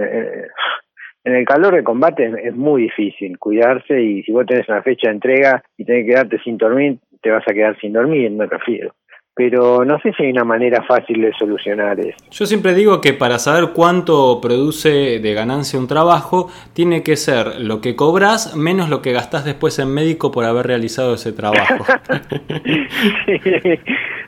en 1.29 1.35
el 1.35 1.45
calor 1.45 1.75
de 1.75 1.83
combate 1.83 2.31
es, 2.43 2.55
muy 2.55 2.83
difícil 2.83 3.37
cuidarse 3.37 4.01
y 4.01 4.23
si 4.23 4.31
vos 4.31 4.45
tenés 4.45 4.67
una 4.67 4.81
fecha 4.81 5.07
de 5.07 5.15
entrega 5.15 5.63
y 5.77 5.85
tenés 5.85 6.05
que 6.05 6.11
quedarte 6.11 6.39
sin 6.39 6.57
dormir, 6.57 6.97
te 7.21 7.31
vas 7.31 7.43
a 7.47 7.53
quedar 7.53 7.79
sin 7.79 7.93
dormir, 7.93 8.31
me 8.31 8.45
refiero 8.45 8.93
pero 9.39 9.85
no 9.85 9.97
sé 10.01 10.11
si 10.17 10.23
hay 10.23 10.31
una 10.31 10.43
manera 10.43 10.83
fácil 10.83 11.21
de 11.21 11.31
solucionar 11.39 11.97
eso. 11.97 12.17
Yo 12.29 12.45
siempre 12.45 12.73
digo 12.73 12.99
que 12.99 13.13
para 13.13 13.39
saber 13.39 13.69
cuánto 13.73 14.41
produce 14.41 15.19
de 15.19 15.33
ganancia 15.33 15.79
un 15.79 15.87
trabajo, 15.87 16.49
tiene 16.73 17.03
que 17.03 17.15
ser 17.15 17.61
lo 17.61 17.79
que 17.79 17.95
cobras 17.95 18.57
menos 18.57 18.89
lo 18.89 19.01
que 19.01 19.13
gastás 19.13 19.45
después 19.45 19.79
en 19.79 19.93
médico 19.93 20.29
por 20.29 20.43
haber 20.43 20.67
realizado 20.67 21.13
ese 21.13 21.31
trabajo. 21.31 21.85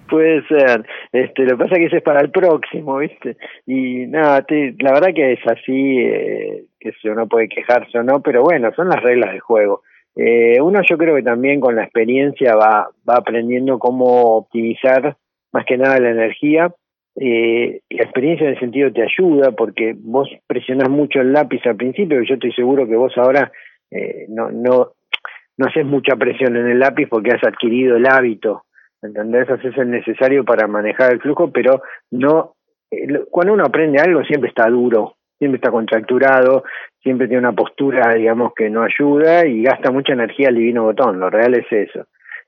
puede 0.09 0.47
ser. 0.47 0.85
Este, 1.11 1.43
lo 1.43 1.57
que 1.57 1.63
pasa 1.63 1.75
es 1.75 1.79
que 1.79 1.85
ese 1.87 1.97
es 1.97 2.03
para 2.03 2.21
el 2.21 2.31
próximo, 2.31 2.97
¿viste? 2.97 3.35
Y 3.67 4.05
nada, 4.07 4.45
la 4.79 4.93
verdad 4.93 5.13
que 5.13 5.33
es 5.33 5.39
así, 5.45 5.97
eh, 5.99 6.63
que 6.81 6.91
no 7.13 7.27
puede 7.27 7.47
quejarse 7.47 7.99
o 7.99 8.03
no, 8.03 8.21
pero 8.21 8.41
bueno, 8.41 8.71
son 8.75 8.89
las 8.89 9.01
reglas 9.01 9.31
del 9.31 9.39
juego. 9.39 9.83
Eh, 10.15 10.59
uno 10.61 10.81
yo 10.87 10.97
creo 10.97 11.15
que 11.15 11.23
también 11.23 11.61
con 11.61 11.75
la 11.75 11.83
experiencia 11.83 12.55
va, 12.55 12.89
va 13.07 13.15
aprendiendo 13.15 13.79
cómo 13.79 14.37
optimizar 14.37 15.15
más 15.53 15.65
que 15.65 15.77
nada 15.77 15.99
la 15.99 16.09
energía. 16.09 16.73
Eh, 17.15 17.81
la 17.89 18.03
experiencia 18.03 18.47
en 18.47 18.53
el 18.53 18.59
sentido 18.59 18.91
te 18.91 19.03
ayuda 19.03 19.51
porque 19.51 19.95
vos 19.97 20.29
presionás 20.47 20.89
mucho 20.89 21.19
el 21.19 21.33
lápiz 21.33 21.59
al 21.65 21.75
principio 21.75 22.23
yo 22.23 22.35
estoy 22.35 22.53
seguro 22.53 22.87
que 22.87 22.95
vos 22.95 23.11
ahora 23.17 23.51
eh, 23.91 24.27
no, 24.29 24.49
no, 24.49 24.93
no 25.57 25.65
haces 25.65 25.85
mucha 25.85 26.15
presión 26.15 26.55
en 26.55 26.69
el 26.69 26.79
lápiz 26.79 27.07
porque 27.09 27.31
has 27.31 27.43
adquirido 27.43 27.97
el 27.97 28.07
hábito, 28.07 28.63
¿entendés? 29.01 29.49
Haces 29.49 29.77
el 29.77 29.91
necesario 29.91 30.45
para 30.45 30.67
manejar 30.67 31.11
el 31.11 31.19
flujo, 31.19 31.51
pero 31.51 31.81
no, 32.11 32.55
eh, 32.89 33.25
cuando 33.29 33.53
uno 33.53 33.65
aprende 33.65 34.01
algo 34.01 34.23
siempre 34.23 34.49
está 34.49 34.69
duro, 34.69 35.17
siempre 35.41 35.55
está 35.55 35.71
contracturado, 35.71 36.65
siempre 37.01 37.27
tiene 37.27 37.39
una 37.39 37.53
postura, 37.53 38.13
digamos, 38.13 38.53
que 38.53 38.69
no 38.69 38.83
ayuda 38.83 39.47
y 39.47 39.63
gasta 39.63 39.89
mucha 39.89 40.13
energía 40.13 40.49
al 40.49 40.55
divino 40.55 40.83
botón. 40.83 41.19
Lo 41.19 41.31
real 41.31 41.55
es 41.55 41.65
eso. 41.71 42.05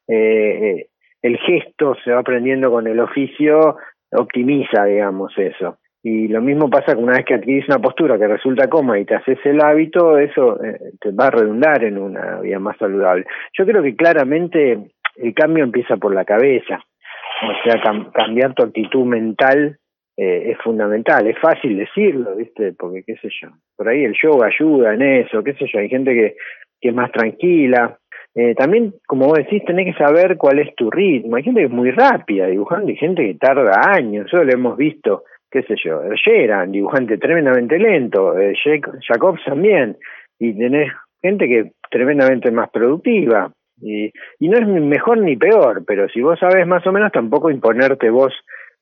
Eh, 0.07 0.59
eh, 0.61 0.87
el 1.23 1.39
gesto 1.39 1.95
se 2.03 2.11
va 2.11 2.19
aprendiendo 2.19 2.69
con 2.69 2.85
el 2.85 2.99
oficio, 2.99 3.77
optimiza, 4.11 4.85
digamos, 4.85 5.33
eso. 5.39 5.79
Y 6.03 6.27
lo 6.27 6.39
mismo 6.39 6.69
pasa 6.69 6.93
que 6.93 7.01
una 7.01 7.13
vez 7.13 7.25
que 7.25 7.33
adquirís 7.33 7.67
una 7.67 7.79
postura 7.79 8.19
que 8.19 8.27
resulta 8.27 8.69
cómoda 8.69 8.99
y 8.99 9.05
te 9.05 9.15
haces 9.15 9.39
el 9.43 9.59
hábito, 9.59 10.19
eso 10.19 10.63
eh, 10.63 10.77
te 11.01 11.09
va 11.13 11.27
a 11.27 11.31
redundar 11.31 11.83
en 11.83 11.97
una 11.97 12.41
vida 12.41 12.59
más 12.59 12.77
saludable. 12.77 13.25
Yo 13.57 13.65
creo 13.65 13.81
que 13.81 13.95
claramente 13.95 14.91
el 15.15 15.33
cambio 15.33 15.63
empieza 15.63 15.97
por 15.97 16.13
la 16.13 16.25
cabeza. 16.25 16.79
O 17.41 17.63
sea, 17.63 17.81
cambiar 18.13 18.53
tu 18.53 18.61
actitud 18.61 19.05
mental 19.05 19.79
eh, 20.17 20.51
es 20.51 20.57
fundamental. 20.59 21.27
Es 21.27 21.39
fácil 21.39 21.77
decirlo, 21.77 22.35
¿viste? 22.35 22.73
Porque, 22.73 23.03
qué 23.03 23.15
sé 23.15 23.29
yo, 23.41 23.49
por 23.75 23.89
ahí 23.89 24.03
el 24.03 24.15
yoga 24.21 24.47
ayuda 24.47 24.93
en 24.93 25.01
eso, 25.01 25.43
qué 25.43 25.53
sé 25.53 25.65
yo, 25.71 25.79
hay 25.79 25.89
gente 25.89 26.13
que, 26.13 26.35
que 26.79 26.89
es 26.89 26.95
más 26.95 27.11
tranquila. 27.11 27.97
Eh, 28.35 28.55
también, 28.55 28.93
como 29.07 29.27
vos 29.27 29.37
decís, 29.37 29.63
tenés 29.65 29.95
que 29.95 30.03
saber 30.03 30.37
cuál 30.37 30.59
es 30.59 30.75
tu 30.75 30.89
ritmo. 30.89 31.35
Hay 31.35 31.43
gente 31.43 31.61
que 31.61 31.67
es 31.67 31.71
muy 31.71 31.91
rápida 31.91 32.47
dibujando 32.47 32.91
y 32.91 32.95
gente 32.95 33.23
que 33.23 33.35
tarda 33.35 33.71
años. 33.95 34.25
Eso 34.27 34.43
lo 34.43 34.51
hemos 34.51 34.77
visto, 34.77 35.23
qué 35.51 35.61
sé 35.63 35.75
yo, 35.83 36.01
Sheran, 36.13 36.71
dibujante 36.71 37.17
tremendamente 37.17 37.77
lento, 37.77 38.37
eh, 38.37 38.53
Jacobs 39.07 39.43
también. 39.45 39.97
Y 40.39 40.57
tenés 40.57 40.91
gente 41.21 41.47
que 41.47 41.59
es 41.59 41.71
tremendamente 41.89 42.51
más 42.51 42.69
productiva. 42.71 43.51
Y, 43.81 44.11
y 44.39 44.49
no 44.49 44.57
es 44.57 44.67
mejor 44.67 45.17
ni 45.17 45.35
peor, 45.35 45.83
pero 45.85 46.07
si 46.09 46.21
vos 46.21 46.39
sabes 46.39 46.65
más 46.65 46.85
o 46.87 46.91
menos, 46.91 47.11
tampoco 47.11 47.49
imponerte 47.49 48.09
vos 48.09 48.33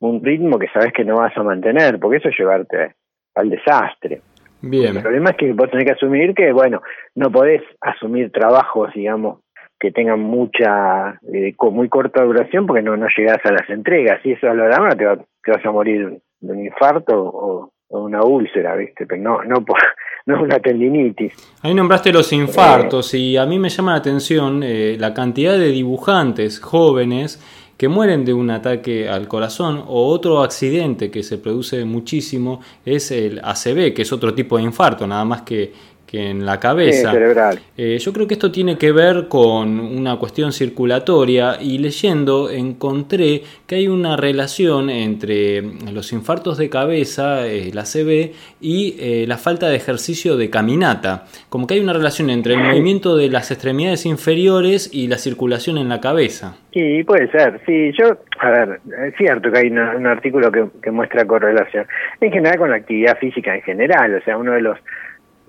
un 0.01 0.23
ritmo 0.23 0.57
que 0.59 0.67
sabes 0.69 0.91
que 0.93 1.05
no 1.05 1.17
vas 1.17 1.35
a 1.37 1.43
mantener, 1.43 1.99
porque 1.99 2.17
eso 2.17 2.29
es 2.29 2.37
llevarte 2.37 2.95
al 3.35 3.49
desastre. 3.49 4.21
Bien. 4.61 4.97
El 4.97 5.01
problema 5.01 5.31
es 5.31 5.37
que 5.37 5.53
vos 5.53 5.69
tenés 5.69 5.85
que 5.85 5.93
asumir 5.93 6.33
que, 6.35 6.51
bueno, 6.51 6.81
no 7.15 7.31
podés 7.31 7.61
asumir 7.81 8.31
trabajos, 8.31 8.91
digamos, 8.93 9.39
que 9.79 9.91
tengan 9.91 10.19
mucha, 10.19 11.19
eh, 11.33 11.53
con 11.55 11.73
muy 11.73 11.89
corta 11.89 12.23
duración 12.23 12.67
porque 12.67 12.83
no, 12.83 12.95
no 12.97 13.07
llegás 13.15 13.39
a 13.43 13.51
las 13.51 13.67
entregas. 13.69 14.21
Si 14.21 14.31
eso 14.31 14.49
a 14.49 14.53
lo 14.53 14.67
largo 14.67 14.95
te, 14.95 15.23
te 15.43 15.51
vas 15.51 15.65
a 15.65 15.71
morir 15.71 16.19
de 16.39 16.51
un 16.51 16.65
infarto 16.65 17.13
o, 17.15 17.71
una 17.89 18.23
úlcera, 18.23 18.75
¿viste? 18.75 19.05
Pero 19.05 19.21
no, 19.21 19.43
no, 19.43 19.65
no 20.25 20.35
es 20.35 20.41
una 20.41 20.59
tendinitis. 20.59 21.33
Ahí 21.61 21.73
nombraste 21.73 22.13
los 22.13 22.31
infartos 22.31 23.13
y 23.13 23.35
a 23.35 23.45
mí 23.45 23.59
me 23.59 23.69
llama 23.69 23.91
la 23.91 23.97
atención 23.97 24.61
eh, 24.63 24.95
la 24.97 25.13
cantidad 25.13 25.57
de 25.57 25.67
dibujantes 25.67 26.61
jóvenes 26.61 27.41
que 27.81 27.87
mueren 27.87 28.23
de 28.25 28.31
un 28.31 28.51
ataque 28.51 29.09
al 29.09 29.27
corazón 29.27 29.83
o 29.87 30.05
otro 30.05 30.43
accidente 30.43 31.09
que 31.09 31.23
se 31.23 31.39
produce 31.39 31.83
muchísimo 31.83 32.61
es 32.85 33.09
el 33.09 33.41
ACV, 33.43 33.95
que 33.95 34.03
es 34.03 34.13
otro 34.13 34.35
tipo 34.35 34.57
de 34.57 34.61
infarto, 34.61 35.07
nada 35.07 35.25
más 35.25 35.41
que 35.41 35.73
que 36.11 36.29
en 36.29 36.45
la 36.45 36.59
cabeza. 36.59 37.09
cerebral. 37.09 37.59
Eh, 37.77 37.97
yo 37.97 38.11
creo 38.11 38.27
que 38.27 38.33
esto 38.33 38.51
tiene 38.51 38.77
que 38.77 38.91
ver 38.91 39.29
con 39.29 39.79
una 39.79 40.17
cuestión 40.17 40.51
circulatoria 40.51 41.55
y 41.61 41.77
leyendo 41.77 42.49
encontré 42.49 43.43
que 43.65 43.75
hay 43.75 43.87
una 43.87 44.17
relación 44.17 44.89
entre 44.89 45.61
los 45.93 46.11
infartos 46.11 46.57
de 46.57 46.69
cabeza, 46.69 47.47
eh, 47.47 47.71
la 47.73 47.83
CB, 47.83 48.33
y 48.59 48.97
eh, 48.99 49.25
la 49.25 49.37
falta 49.37 49.69
de 49.69 49.77
ejercicio 49.77 50.35
de 50.35 50.49
caminata. 50.49 51.23
Como 51.47 51.65
que 51.65 51.75
hay 51.75 51.79
una 51.79 51.93
relación 51.93 52.29
entre 52.29 52.55
el 52.55 52.59
movimiento 52.59 53.15
de 53.15 53.29
las 53.29 53.49
extremidades 53.49 54.05
inferiores 54.05 54.89
y 54.93 55.07
la 55.07 55.17
circulación 55.17 55.77
en 55.77 55.87
la 55.87 56.01
cabeza. 56.01 56.57
Sí, 56.73 57.05
puede 57.05 57.31
ser. 57.31 57.61
Sí, 57.65 57.93
yo, 57.97 58.17
a 58.39 58.49
ver, 58.49 58.81
es 59.07 59.15
cierto 59.15 59.49
que 59.49 59.59
hay 59.59 59.67
un 59.69 60.07
artículo 60.07 60.51
que, 60.51 60.65
que 60.83 60.91
muestra 60.91 61.23
correlación. 61.23 61.85
En 62.19 62.33
general 62.33 62.57
con 62.57 62.69
la 62.69 62.75
actividad 62.75 63.17
física 63.17 63.55
en 63.55 63.61
general, 63.61 64.15
o 64.15 64.21
sea, 64.25 64.37
uno 64.37 64.51
de 64.51 64.61
los 64.61 64.77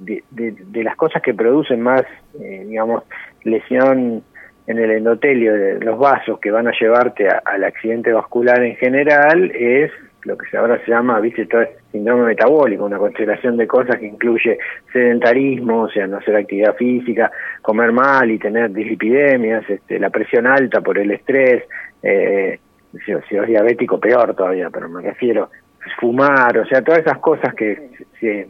de, 0.04 0.82
las 0.82 0.96
cosas 0.96 1.22
que 1.22 1.34
producen 1.34 1.80
más, 1.80 2.02
eh, 2.40 2.64
digamos, 2.66 3.04
lesión 3.44 4.22
en 4.66 4.78
el 4.78 4.90
endotelio 4.90 5.54
de 5.54 5.80
los 5.80 5.98
vasos 5.98 6.38
que 6.38 6.50
van 6.50 6.68
a 6.68 6.72
llevarte 6.78 7.28
al 7.28 7.64
accidente 7.64 8.12
vascular 8.12 8.62
en 8.62 8.76
general 8.76 9.50
es 9.54 9.90
lo 10.24 10.38
que 10.38 10.56
ahora 10.56 10.78
se 10.84 10.90
llama, 10.90 11.18
viste, 11.18 11.46
todo 11.46 11.62
este 11.62 11.80
síndrome 11.90 12.26
metabólico, 12.26 12.84
una 12.84 12.98
constelación 12.98 13.56
de 13.56 13.66
cosas 13.66 13.98
que 13.98 14.06
incluye 14.06 14.56
sedentarismo, 14.92 15.82
o 15.82 15.90
sea, 15.90 16.06
no 16.06 16.18
hacer 16.18 16.36
actividad 16.36 16.76
física, 16.76 17.30
comer 17.60 17.90
mal 17.90 18.30
y 18.30 18.38
tener 18.38 18.70
dislipidemias, 18.70 19.68
este, 19.68 19.98
la 19.98 20.10
presión 20.10 20.46
alta 20.46 20.80
por 20.80 20.96
el 20.98 21.10
estrés, 21.10 21.64
eh, 22.04 22.60
si, 23.04 23.12
si 23.28 23.36
es 23.36 23.46
diabético 23.48 23.98
peor 23.98 24.34
todavía, 24.34 24.70
pero 24.70 24.88
me 24.88 25.02
refiero, 25.02 25.50
fumar, 25.98 26.56
o 26.58 26.66
sea, 26.66 26.82
todas 26.82 27.00
esas 27.00 27.18
cosas 27.18 27.54
que 27.54 27.90
se 28.20 28.48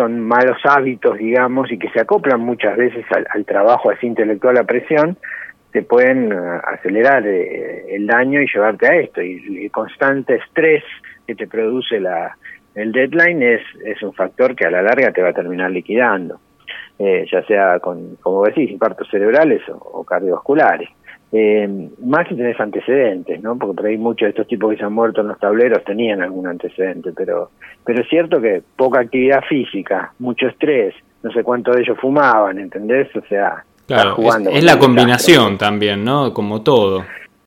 son 0.00 0.18
malos 0.18 0.56
hábitos, 0.64 1.18
digamos, 1.18 1.70
y 1.70 1.78
que 1.78 1.90
se 1.90 2.00
acoplan 2.00 2.40
muchas 2.40 2.74
veces 2.74 3.04
al, 3.34 3.44
trabajo 3.44 3.90
así 3.90 4.06
intelectual 4.06 4.56
a 4.56 4.64
presión, 4.64 5.18
te 5.72 5.82
pueden 5.82 6.32
eh, 6.32 6.36
acelerar 6.64 7.26
eh, 7.26 7.84
el 7.94 8.06
daño 8.06 8.40
y 8.40 8.46
llevarte 8.46 8.86
a 8.86 8.96
esto. 8.96 9.20
Y 9.20 9.64
el 9.64 9.70
constante 9.70 10.36
estrés 10.36 10.82
que 11.26 11.34
te 11.34 11.46
produce 11.46 12.00
la, 12.00 12.34
el 12.74 12.92
deadline 12.92 13.42
es, 13.42 13.60
es 13.84 14.02
un 14.02 14.14
factor 14.14 14.56
que 14.56 14.66
a 14.66 14.70
la 14.70 14.80
larga 14.80 15.12
te 15.12 15.20
va 15.20 15.28
a 15.28 15.34
terminar 15.34 15.70
liquidando, 15.70 16.40
eh, 16.98 17.26
ya 17.30 17.42
sea 17.44 17.78
con, 17.78 18.16
como 18.22 18.46
decís, 18.46 18.70
infartos 18.70 19.06
cerebrales 19.10 19.60
o 19.68 20.02
cardiovasculares 20.02 20.88
eh, 21.32 21.88
más 22.04 22.26
si 22.28 22.34
tenés 22.34 22.58
antecedentes, 22.58 23.40
¿no? 23.42 23.56
Porque 23.56 23.76
por 23.76 23.86
ahí 23.86 23.96
muchos 23.96 24.26
de 24.26 24.30
estos 24.30 24.48
tipos 24.48 24.70
que 24.70 24.78
se 24.78 24.84
han 24.84 24.92
muerto 24.92 25.20
en 25.20 25.28
los 25.28 25.38
tableros 25.38 25.84
tenían 25.84 26.22
algún 26.22 26.46
antecedente, 26.48 27.12
pero, 27.16 27.50
pero 27.84 28.02
es 28.02 28.08
cierto 28.08 28.40
que 28.40 28.62
poca 28.76 29.00
actividad 29.00 29.42
física, 29.48 30.12
mucho 30.18 30.48
estrés, 30.48 30.94
no 31.22 31.30
sé 31.30 31.44
cuánto 31.44 31.70
de 31.72 31.82
ellos 31.82 31.98
fumaban, 32.00 32.58
¿entendés? 32.58 33.14
O 33.14 33.22
sea, 33.28 33.64
claro, 33.86 34.16
es, 34.50 34.64
la 34.64 34.78
combinación 34.78 35.56
también, 35.56 36.04
¿no? 36.04 36.34
Como 36.34 36.62
todo. 36.62 37.04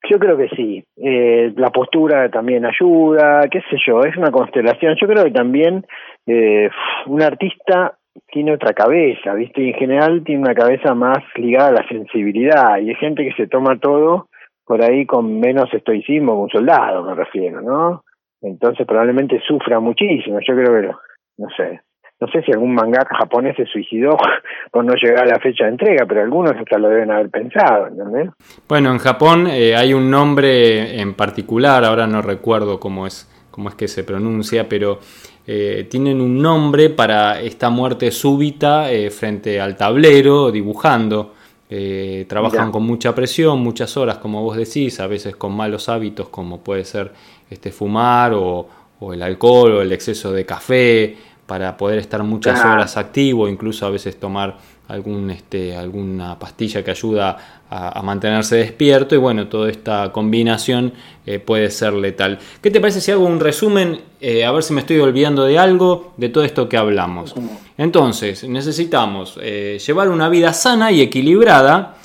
Yo 0.09 0.19
creo 0.19 0.37
que 0.37 0.49
sí. 0.49 0.83
Eh, 0.97 1.53
la 1.55 1.69
postura 1.69 2.29
también 2.29 2.65
ayuda, 2.65 3.47
qué 3.49 3.61
sé 3.69 3.77
yo, 3.85 4.01
es 4.01 4.15
una 4.17 4.31
constelación. 4.31 4.95
Yo 5.01 5.07
creo 5.07 5.23
que 5.23 5.31
también 5.31 5.85
eh, 6.27 6.69
un 7.07 7.21
artista 7.21 7.97
tiene 8.31 8.53
otra 8.53 8.73
cabeza, 8.73 9.33
¿viste? 9.33 9.61
Y 9.61 9.69
en 9.69 9.75
general 9.75 10.23
tiene 10.23 10.41
una 10.41 10.55
cabeza 10.55 10.93
más 10.93 11.19
ligada 11.35 11.69
a 11.69 11.83
la 11.83 11.87
sensibilidad. 11.87 12.77
Y 12.77 12.89
hay 12.89 12.95
gente 12.95 13.23
que 13.23 13.33
se 13.35 13.47
toma 13.47 13.79
todo 13.79 14.27
por 14.65 14.83
ahí 14.83 15.05
con 15.05 15.39
menos 15.39 15.73
estoicismo 15.73 16.33
que 16.33 16.39
un 16.39 16.49
soldado, 16.49 17.03
me 17.03 17.15
refiero, 17.15 17.61
¿no? 17.61 18.03
Entonces 18.41 18.85
probablemente 18.85 19.41
sufra 19.47 19.79
muchísimo. 19.79 20.39
Yo 20.47 20.55
creo 20.55 20.81
que, 20.81 20.91
no 21.37 21.47
sé, 21.55 21.81
no 22.19 22.27
sé 22.27 22.41
si 22.43 22.51
algún 22.51 22.73
mangaka 22.73 23.17
japonés 23.17 23.55
se 23.57 23.65
suicidó 23.65 24.17
por 24.71 24.85
no 24.85 24.93
llegar 24.93 25.23
a 25.23 25.27
la 25.27 25.39
fecha 25.39 25.65
de 25.65 25.71
entrega, 25.71 26.05
pero 26.05 26.21
algunos 26.21 26.51
hasta 26.51 26.77
lo 26.77 26.89
deben 26.89 27.11
haber 27.11 27.29
pensado, 27.29 27.87
¿entendés? 27.87 28.29
Bueno, 28.67 28.91
en 28.91 28.99
Japón 28.99 29.47
eh, 29.47 29.75
hay 29.75 29.93
un 29.93 30.09
nombre 30.09 31.01
en 31.01 31.15
particular, 31.15 31.83
ahora 31.83 32.07
no 32.07 32.21
recuerdo 32.21 32.79
cómo 32.79 33.07
es, 33.07 33.29
cómo 33.51 33.69
es 33.69 33.75
que 33.75 33.87
se 33.87 34.03
pronuncia, 34.03 34.69
pero 34.69 34.99
eh, 35.45 35.87
tienen 35.89 36.21
un 36.21 36.41
nombre 36.41 36.89
para 36.89 37.41
esta 37.41 37.69
muerte 37.69 38.11
súbita 38.11 38.91
eh, 38.91 39.09
frente 39.09 39.59
al 39.59 39.75
tablero, 39.75 40.51
dibujando. 40.51 41.33
Eh, 41.69 42.25
trabajan 42.29 42.71
con 42.71 42.83
mucha 42.83 43.15
presión, 43.15 43.59
muchas 43.59 43.97
horas, 43.97 44.19
como 44.19 44.43
vos 44.43 44.55
decís, 44.55 44.99
a 44.99 45.07
veces 45.07 45.35
con 45.35 45.53
malos 45.53 45.89
hábitos 45.89 46.29
como 46.29 46.59
puede 46.59 46.85
ser 46.85 47.11
este, 47.49 47.71
fumar 47.71 48.33
o, 48.35 48.67
el 49.11 49.21
alcohol 49.21 49.71
o 49.73 49.81
el 49.81 49.91
exceso 49.91 50.31
de 50.31 50.45
café 50.45 51.17
para 51.45 51.75
poder 51.75 51.99
estar 51.99 52.23
muchas 52.23 52.63
horas 52.63 52.95
activo, 52.95 53.49
incluso 53.49 53.85
a 53.85 53.89
veces 53.89 54.17
tomar 54.17 54.57
algún, 54.87 55.29
este, 55.31 55.75
alguna 55.75 56.37
pastilla 56.37 56.83
que 56.83 56.91
ayuda 56.91 57.63
a, 57.69 58.01
mantenerse 58.03 58.57
despierto 58.57 59.15
y 59.15 59.17
bueno, 59.17 59.47
toda 59.47 59.69
esta 59.71 60.11
combinación 60.11 60.93
eh, 61.25 61.39
puede 61.39 61.71
ser 61.71 61.93
letal. 61.93 62.37
¿Qué 62.61 62.69
te 62.69 62.79
parece 62.79 63.01
si 63.01 63.11
hago 63.11 63.25
un 63.25 63.39
resumen, 63.39 63.99
eh, 64.21 64.45
a 64.45 64.51
ver 64.51 64.61
si 64.61 64.73
me 64.73 64.81
estoy 64.81 64.99
olvidando 64.99 65.43
de 65.43 65.57
algo, 65.57 66.13
de 66.17 66.29
todo 66.29 66.43
esto 66.43 66.69
que 66.69 66.77
hablamos? 66.77 67.33
Entonces, 67.77 68.47
necesitamos 68.47 69.39
eh, 69.41 69.79
llevar 69.83 70.09
una 70.09 70.29
vida 70.29 70.53
sana 70.53 70.91
y 70.91 71.01
equilibrada, 71.01 71.97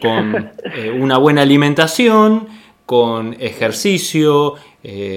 con 0.00 0.52
una 1.00 1.16
buena 1.18 1.42
alimentación, 1.42 2.48
con 2.84 3.34
ejercicio 3.40 4.54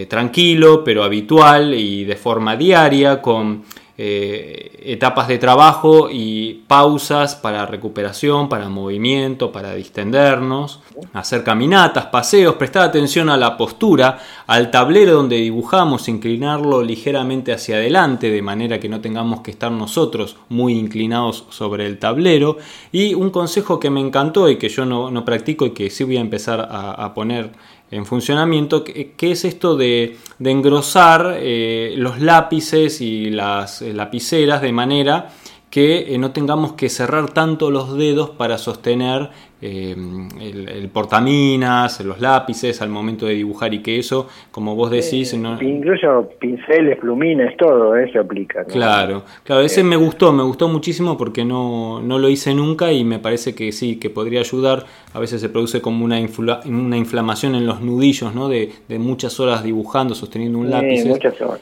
tranquilo 0.08 0.86
pero 0.86 1.04
habitual 1.04 1.74
y 1.74 2.06
de 2.06 2.16
forma 2.16 2.56
diaria, 2.56 3.22
con 3.22 3.64
eh, 4.00 4.80
etapas 4.84 5.28
de 5.28 5.40
trabajo 5.40 6.08
y 6.12 6.64
pausas 6.68 7.36
para 7.36 7.66
recuperación, 7.66 8.48
para 8.48 8.70
movimiento, 8.70 9.52
para 9.52 9.74
distendernos, 9.74 10.82
hacer 11.14 11.44
caminatas, 11.44 12.06
paseos, 12.06 12.56
prestar 12.56 12.84
atención 12.84 13.28
a 13.30 13.38
la 13.38 13.58
postura, 13.58 14.20
al 14.46 14.70
tablero 14.70 15.14
donde 15.14 15.38
dibujamos, 15.38 16.08
inclinarlo 16.10 16.84
ligeramente 16.84 17.52
hacia 17.52 17.78
adelante 17.78 18.30
de 18.30 18.42
manera 18.44 18.80
que 18.80 18.88
no 18.88 19.02
tengamos 19.02 19.42
que 19.42 19.50
estar 19.50 19.72
nosotros 19.72 20.38
muy 20.48 20.74
inclinados 20.74 21.46
sobre 21.50 21.88
el 21.88 21.98
tablero. 21.98 22.58
Y 22.92 23.16
un 23.16 23.32
consejo 23.32 23.80
que 23.80 23.90
me 23.90 24.00
encantó 24.00 24.48
y 24.48 24.58
que 24.58 24.70
yo 24.70 24.86
no, 24.86 25.26
practico 25.26 25.66
y 25.66 25.72
que 25.72 25.90
sí 25.90 26.04
voy 26.04 26.18
a 26.18 26.22
empezar 26.22 26.68
a 26.70 27.14
poner 27.16 27.50
en 27.92 28.06
funcionamiento, 28.06 28.84
que, 28.84 29.16
es 29.20 29.46
esto 29.46 29.78
de, 29.78 30.18
engrosar 30.44 31.38
eh, 31.40 31.94
los 31.98 32.20
lápices 32.20 33.02
y 33.02 33.30
las 33.30 33.82
eh, 33.82 33.94
lapiceras 33.94 34.62
de 34.62 34.72
manera 34.72 35.30
que 35.70 36.14
eh, 36.14 36.18
no 36.18 36.32
tengamos 36.32 36.74
que 36.74 36.90
cerrar 36.90 37.32
tanto 37.32 37.72
los 37.72 37.98
dedos 37.98 38.30
para 38.32 38.58
sostener 38.58 39.30
eh, 39.62 39.96
el, 40.40 40.90
portaminas, 40.90 42.04
los 42.04 42.20
lápices 42.20 42.82
al 42.82 42.90
momento 42.90 43.26
de 43.26 43.34
dibujar 43.34 43.74
y 43.74 43.80
que 43.80 43.98
eso, 43.98 44.28
como 44.52 44.76
vos 44.76 44.92
decís... 44.92 45.34
no... 45.34 45.62
Incluso 45.62 46.30
pinceles, 46.40 46.98
plumines, 47.00 47.58
todo 47.58 47.96
eso 47.96 48.20
aplica. 48.20 48.64
Claro, 48.66 49.24
claro, 49.44 49.62
ese 49.62 49.84
me 49.84 49.96
gustó, 49.96 50.32
me 50.32 50.44
gustó 50.44 50.68
muchísimo 50.68 51.18
porque 51.18 51.44
no, 51.44 52.02
no 52.02 52.20
lo 52.20 52.30
hice 52.30 52.54
nunca 52.54 52.92
y 52.92 53.04
me 53.04 53.20
parece 53.20 53.56
que 53.56 53.72
sí, 53.72 53.98
que 54.00 54.10
podría 54.10 54.42
ayudar. 54.42 54.86
A 55.14 55.20
veces 55.20 55.42
se 55.42 55.50
produce 55.50 55.82
como 55.82 56.06
una, 56.06 56.20
una 56.66 56.98
inflamación 56.98 57.56
en 57.56 57.66
los 57.66 57.82
nudillos, 57.82 58.36
¿no? 58.36 58.50
De, 58.50 58.70
muchas 58.98 59.40
horas 59.40 59.64
dibujando, 59.64 60.16
sosteniendo 60.16 60.58
un 60.60 60.70
lápiz. 60.70 61.04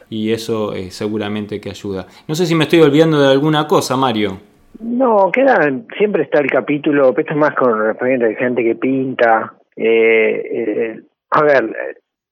Y 0.10 0.32
eso 0.32 0.74
eh, 0.74 0.90
seguramente 0.90 1.60
que 1.60 1.70
ayuda. 1.70 2.08
No 2.28 2.36
sé 2.36 2.46
si 2.46 2.56
me 2.56 2.64
estoy 2.64 2.82
olvidando 2.82 3.20
de 3.20 3.32
alguna 3.32 3.68
cosa, 3.68 3.98
Mario. 3.98 4.38
No, 4.80 5.32
queda, 5.32 5.60
siempre 5.98 6.24
está 6.24 6.40
el 6.40 6.50
capítulo, 6.50 7.10
esto 7.10 7.34
es 7.34 7.38
más 7.38 7.56
con 7.56 7.80
referente 7.80 8.26
a 8.26 8.38
gente 8.38 8.64
que 8.64 8.76
pinta, 8.76 9.54
eh, 9.76 10.42
eh, 10.52 11.02
a 11.32 11.44
ver, 11.44 11.76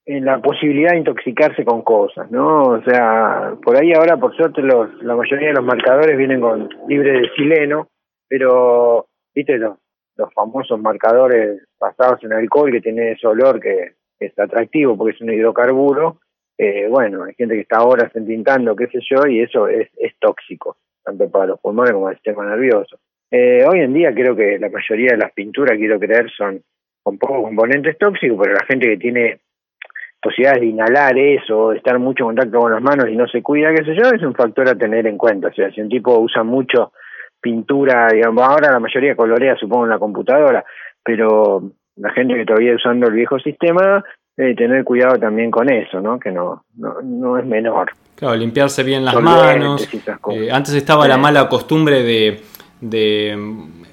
en 0.06 0.26
la 0.26 0.42
posibilidad 0.42 0.92
de 0.92 1.00
intoxicarse 1.00 1.64
con 1.64 1.82
cosas, 1.82 2.30
¿no? 2.30 2.64
O 2.64 2.84
sea, 2.84 3.54
por 3.64 3.78
ahí 3.78 3.94
ahora, 3.94 4.18
por 4.18 4.36
suerte, 4.36 4.62
los, 4.62 5.02
la 5.04 5.16
mayoría 5.16 5.50
de 5.50 5.54
los 5.54 5.64
marcadores 5.64 6.18
vienen 6.18 6.42
con 6.42 6.70
libre 6.88 7.22
de 7.22 7.30
sileno, 7.36 7.88
pero, 8.28 9.08
viste, 9.34 9.58
los, 9.58 9.78
los 10.18 10.34
famosos 10.34 10.80
marcadores 10.80 11.62
basados 11.80 12.24
en 12.24 12.34
alcohol 12.34 12.72
que 12.72 12.82
tienen 12.82 13.14
ese 13.14 13.28
olor 13.28 13.60
que 13.60 13.94
es 14.20 14.38
atractivo 14.38 14.98
porque 14.98 15.16
es 15.16 15.22
un 15.22 15.32
hidrocarburo, 15.32 16.20
eh, 16.58 16.88
bueno, 16.90 17.24
hay 17.24 17.34
gente 17.36 17.56
que 17.56 17.62
está 17.62 17.84
horas 17.84 18.16
entintando, 18.16 18.76
qué 18.76 18.88
sé 18.88 19.00
yo, 19.10 19.26
y 19.28 19.42
eso 19.42 19.68
es, 19.68 19.90
es 19.98 20.14
tóxico, 20.20 20.78
tanto 21.04 21.30
para 21.30 21.48
los 21.48 21.60
pulmones 21.60 21.94
como 21.94 22.10
el 22.10 22.16
sistema 22.16 22.46
nervioso. 22.46 22.98
Eh, 23.30 23.66
hoy 23.68 23.80
en 23.80 23.94
día 23.94 24.14
creo 24.14 24.36
que 24.36 24.60
la 24.60 24.70
mayoría 24.70 25.12
de 25.12 25.18
las 25.18 25.32
pinturas, 25.34 25.78
quiero 25.78 26.00
creer, 26.00 26.30
son 26.32 26.62
con 27.02 27.18
pocos 27.18 27.42
componentes 27.42 27.98
tóxicos, 27.98 28.38
pero 28.42 28.54
la 28.54 28.66
gente 28.66 28.88
que 28.88 28.98
tiene 28.98 29.40
posibilidades 30.22 30.62
de 30.62 30.68
inhalar 30.68 31.18
eso, 31.18 31.72
de 31.72 31.78
estar 31.78 32.00
mucho 32.00 32.24
en 32.24 32.28
contacto 32.30 32.60
con 32.60 32.72
las 32.72 32.82
manos 32.82 33.10
y 33.10 33.16
no 33.16 33.28
se 33.28 33.42
cuida, 33.42 33.74
qué 33.74 33.84
sé 33.84 33.96
yo, 33.96 34.10
es 34.10 34.22
un 34.24 34.34
factor 34.34 34.70
a 34.70 34.76
tener 34.76 35.06
en 35.06 35.18
cuenta. 35.18 35.50
O 35.50 35.54
sea, 35.54 35.70
si 35.72 35.82
un 35.82 35.90
tipo 35.90 36.18
usa 36.18 36.44
mucho 36.44 36.94
pintura, 37.42 38.08
digamos, 38.14 38.42
ahora 38.48 38.72
la 38.72 38.80
mayoría 38.80 39.16
colorea, 39.16 39.58
supongo, 39.58 39.84
en 39.84 39.90
la 39.90 40.00
computadora, 40.00 40.64
pero 41.04 41.62
la 41.98 42.12
gente 42.12 42.36
que 42.36 42.46
todavía 42.46 42.76
usando 42.76 43.08
el 43.08 43.14
viejo 43.14 43.38
sistema 43.40 44.04
debe 44.36 44.56
tener 44.56 44.84
cuidado 44.84 45.20
también 45.20 45.52
con 45.52 45.70
eso, 45.72 46.02
¿no? 46.02 46.20
Que 46.20 46.32
no, 46.32 46.64
no, 46.76 46.96
no 47.04 47.38
es 47.38 47.46
menor. 47.46 47.92
Claro, 48.16 48.36
limpiarse 48.36 48.84
bien 48.84 49.04
las 49.04 49.20
manos. 49.20 49.88
Eh, 50.32 50.50
antes 50.52 50.74
estaba 50.74 51.08
la 51.08 51.18
mala 51.18 51.50
costumbre 51.50 52.04
de, 52.04 52.42
de 52.84 53.38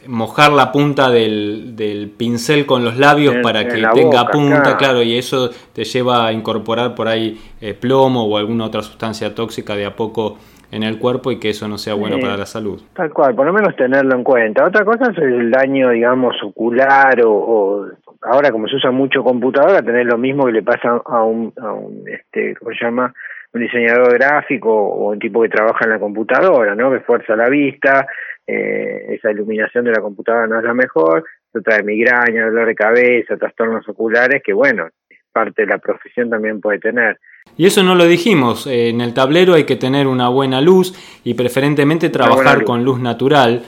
mojar 0.08 0.50
la 0.50 0.72
punta 0.72 1.10
del, 1.10 1.76
del 1.76 2.10
pincel 2.10 2.66
con 2.66 2.84
los 2.84 2.96
labios 2.96 3.36
para 3.42 3.64
que 3.68 3.82
tenga 3.94 4.26
punta, 4.26 4.76
claro. 4.76 5.02
y 5.02 5.16
eso 5.16 5.50
te 5.72 5.84
lleva 5.84 6.26
a 6.26 6.32
incorporar 6.32 6.94
por 6.96 7.06
ahí 7.06 7.38
eh, 7.60 7.74
plomo 7.74 8.24
o 8.24 8.36
alguna 8.36 8.64
otra 8.64 8.82
sustancia 8.82 9.34
tóxica 9.34 9.76
de 9.76 9.86
a 9.86 9.94
poco 9.94 10.38
en 10.72 10.82
el 10.82 10.98
cuerpo 10.98 11.30
y 11.30 11.38
que 11.38 11.50
eso 11.50 11.68
no 11.68 11.78
sea 11.78 11.94
bueno 11.94 12.18
para 12.20 12.36
la 12.36 12.46
salud. 12.46 12.80
Tal 12.94 13.12
cual, 13.12 13.34
por 13.34 13.46
lo 13.46 13.52
menos 13.52 13.76
tenerlo 13.76 14.16
en 14.16 14.24
cuenta. 14.24 14.64
Otra 14.64 14.84
cosa 14.84 15.10
es 15.12 15.18
el 15.18 15.50
daño, 15.50 15.90
digamos, 15.90 16.36
ocular 16.42 17.20
o, 17.24 17.86
ahora 18.22 18.50
como 18.50 18.66
se 18.66 18.76
usa 18.76 18.90
mucho 18.90 19.22
computadora, 19.22 19.82
tener 19.82 20.06
lo 20.06 20.18
mismo 20.18 20.46
que 20.46 20.52
le 20.52 20.62
pasa 20.62 21.00
a 21.04 21.22
un, 21.22 21.52
a 21.60 21.72
un 21.72 22.02
este, 22.08 22.56
¿cómo 22.56 22.72
se 22.72 22.84
llama? 22.84 23.12
un 23.52 23.62
diseñador 23.62 24.14
gráfico 24.14 24.70
o 24.72 25.10
un 25.10 25.18
tipo 25.18 25.42
que 25.42 25.48
trabaja 25.48 25.84
en 25.84 25.90
la 25.90 25.98
computadora, 25.98 26.74
¿no? 26.74 26.90
Que 26.90 27.00
fuerza 27.00 27.34
la 27.34 27.48
vista, 27.48 28.06
eh, 28.50 29.14
esa 29.14 29.30
iluminación 29.30 29.84
de 29.84 29.92
la 29.92 30.00
computadora 30.00 30.46
no 30.46 30.58
es 30.58 30.64
la 30.64 30.74
mejor, 30.74 31.24
se 31.52 31.60
trae 31.60 31.82
migraña, 31.82 32.46
dolor 32.46 32.66
de 32.66 32.74
cabeza, 32.74 33.36
trastornos 33.36 33.88
oculares, 33.88 34.42
que 34.44 34.52
bueno, 34.52 34.88
parte 35.32 35.62
de 35.62 35.68
la 35.68 35.78
profesión 35.78 36.30
también 36.30 36.60
puede 36.60 36.78
tener. 36.80 37.18
Y 37.56 37.66
eso 37.66 37.82
no 37.82 37.94
lo 37.94 38.06
dijimos, 38.06 38.66
eh, 38.66 38.88
en 38.88 39.00
el 39.00 39.14
tablero 39.14 39.54
hay 39.54 39.64
que 39.64 39.76
tener 39.76 40.06
una 40.06 40.28
buena 40.28 40.60
luz 40.60 40.94
y 41.24 41.34
preferentemente 41.34 42.10
trabajar 42.10 42.64
con 42.64 42.84
luz 42.84 43.00
natural, 43.00 43.62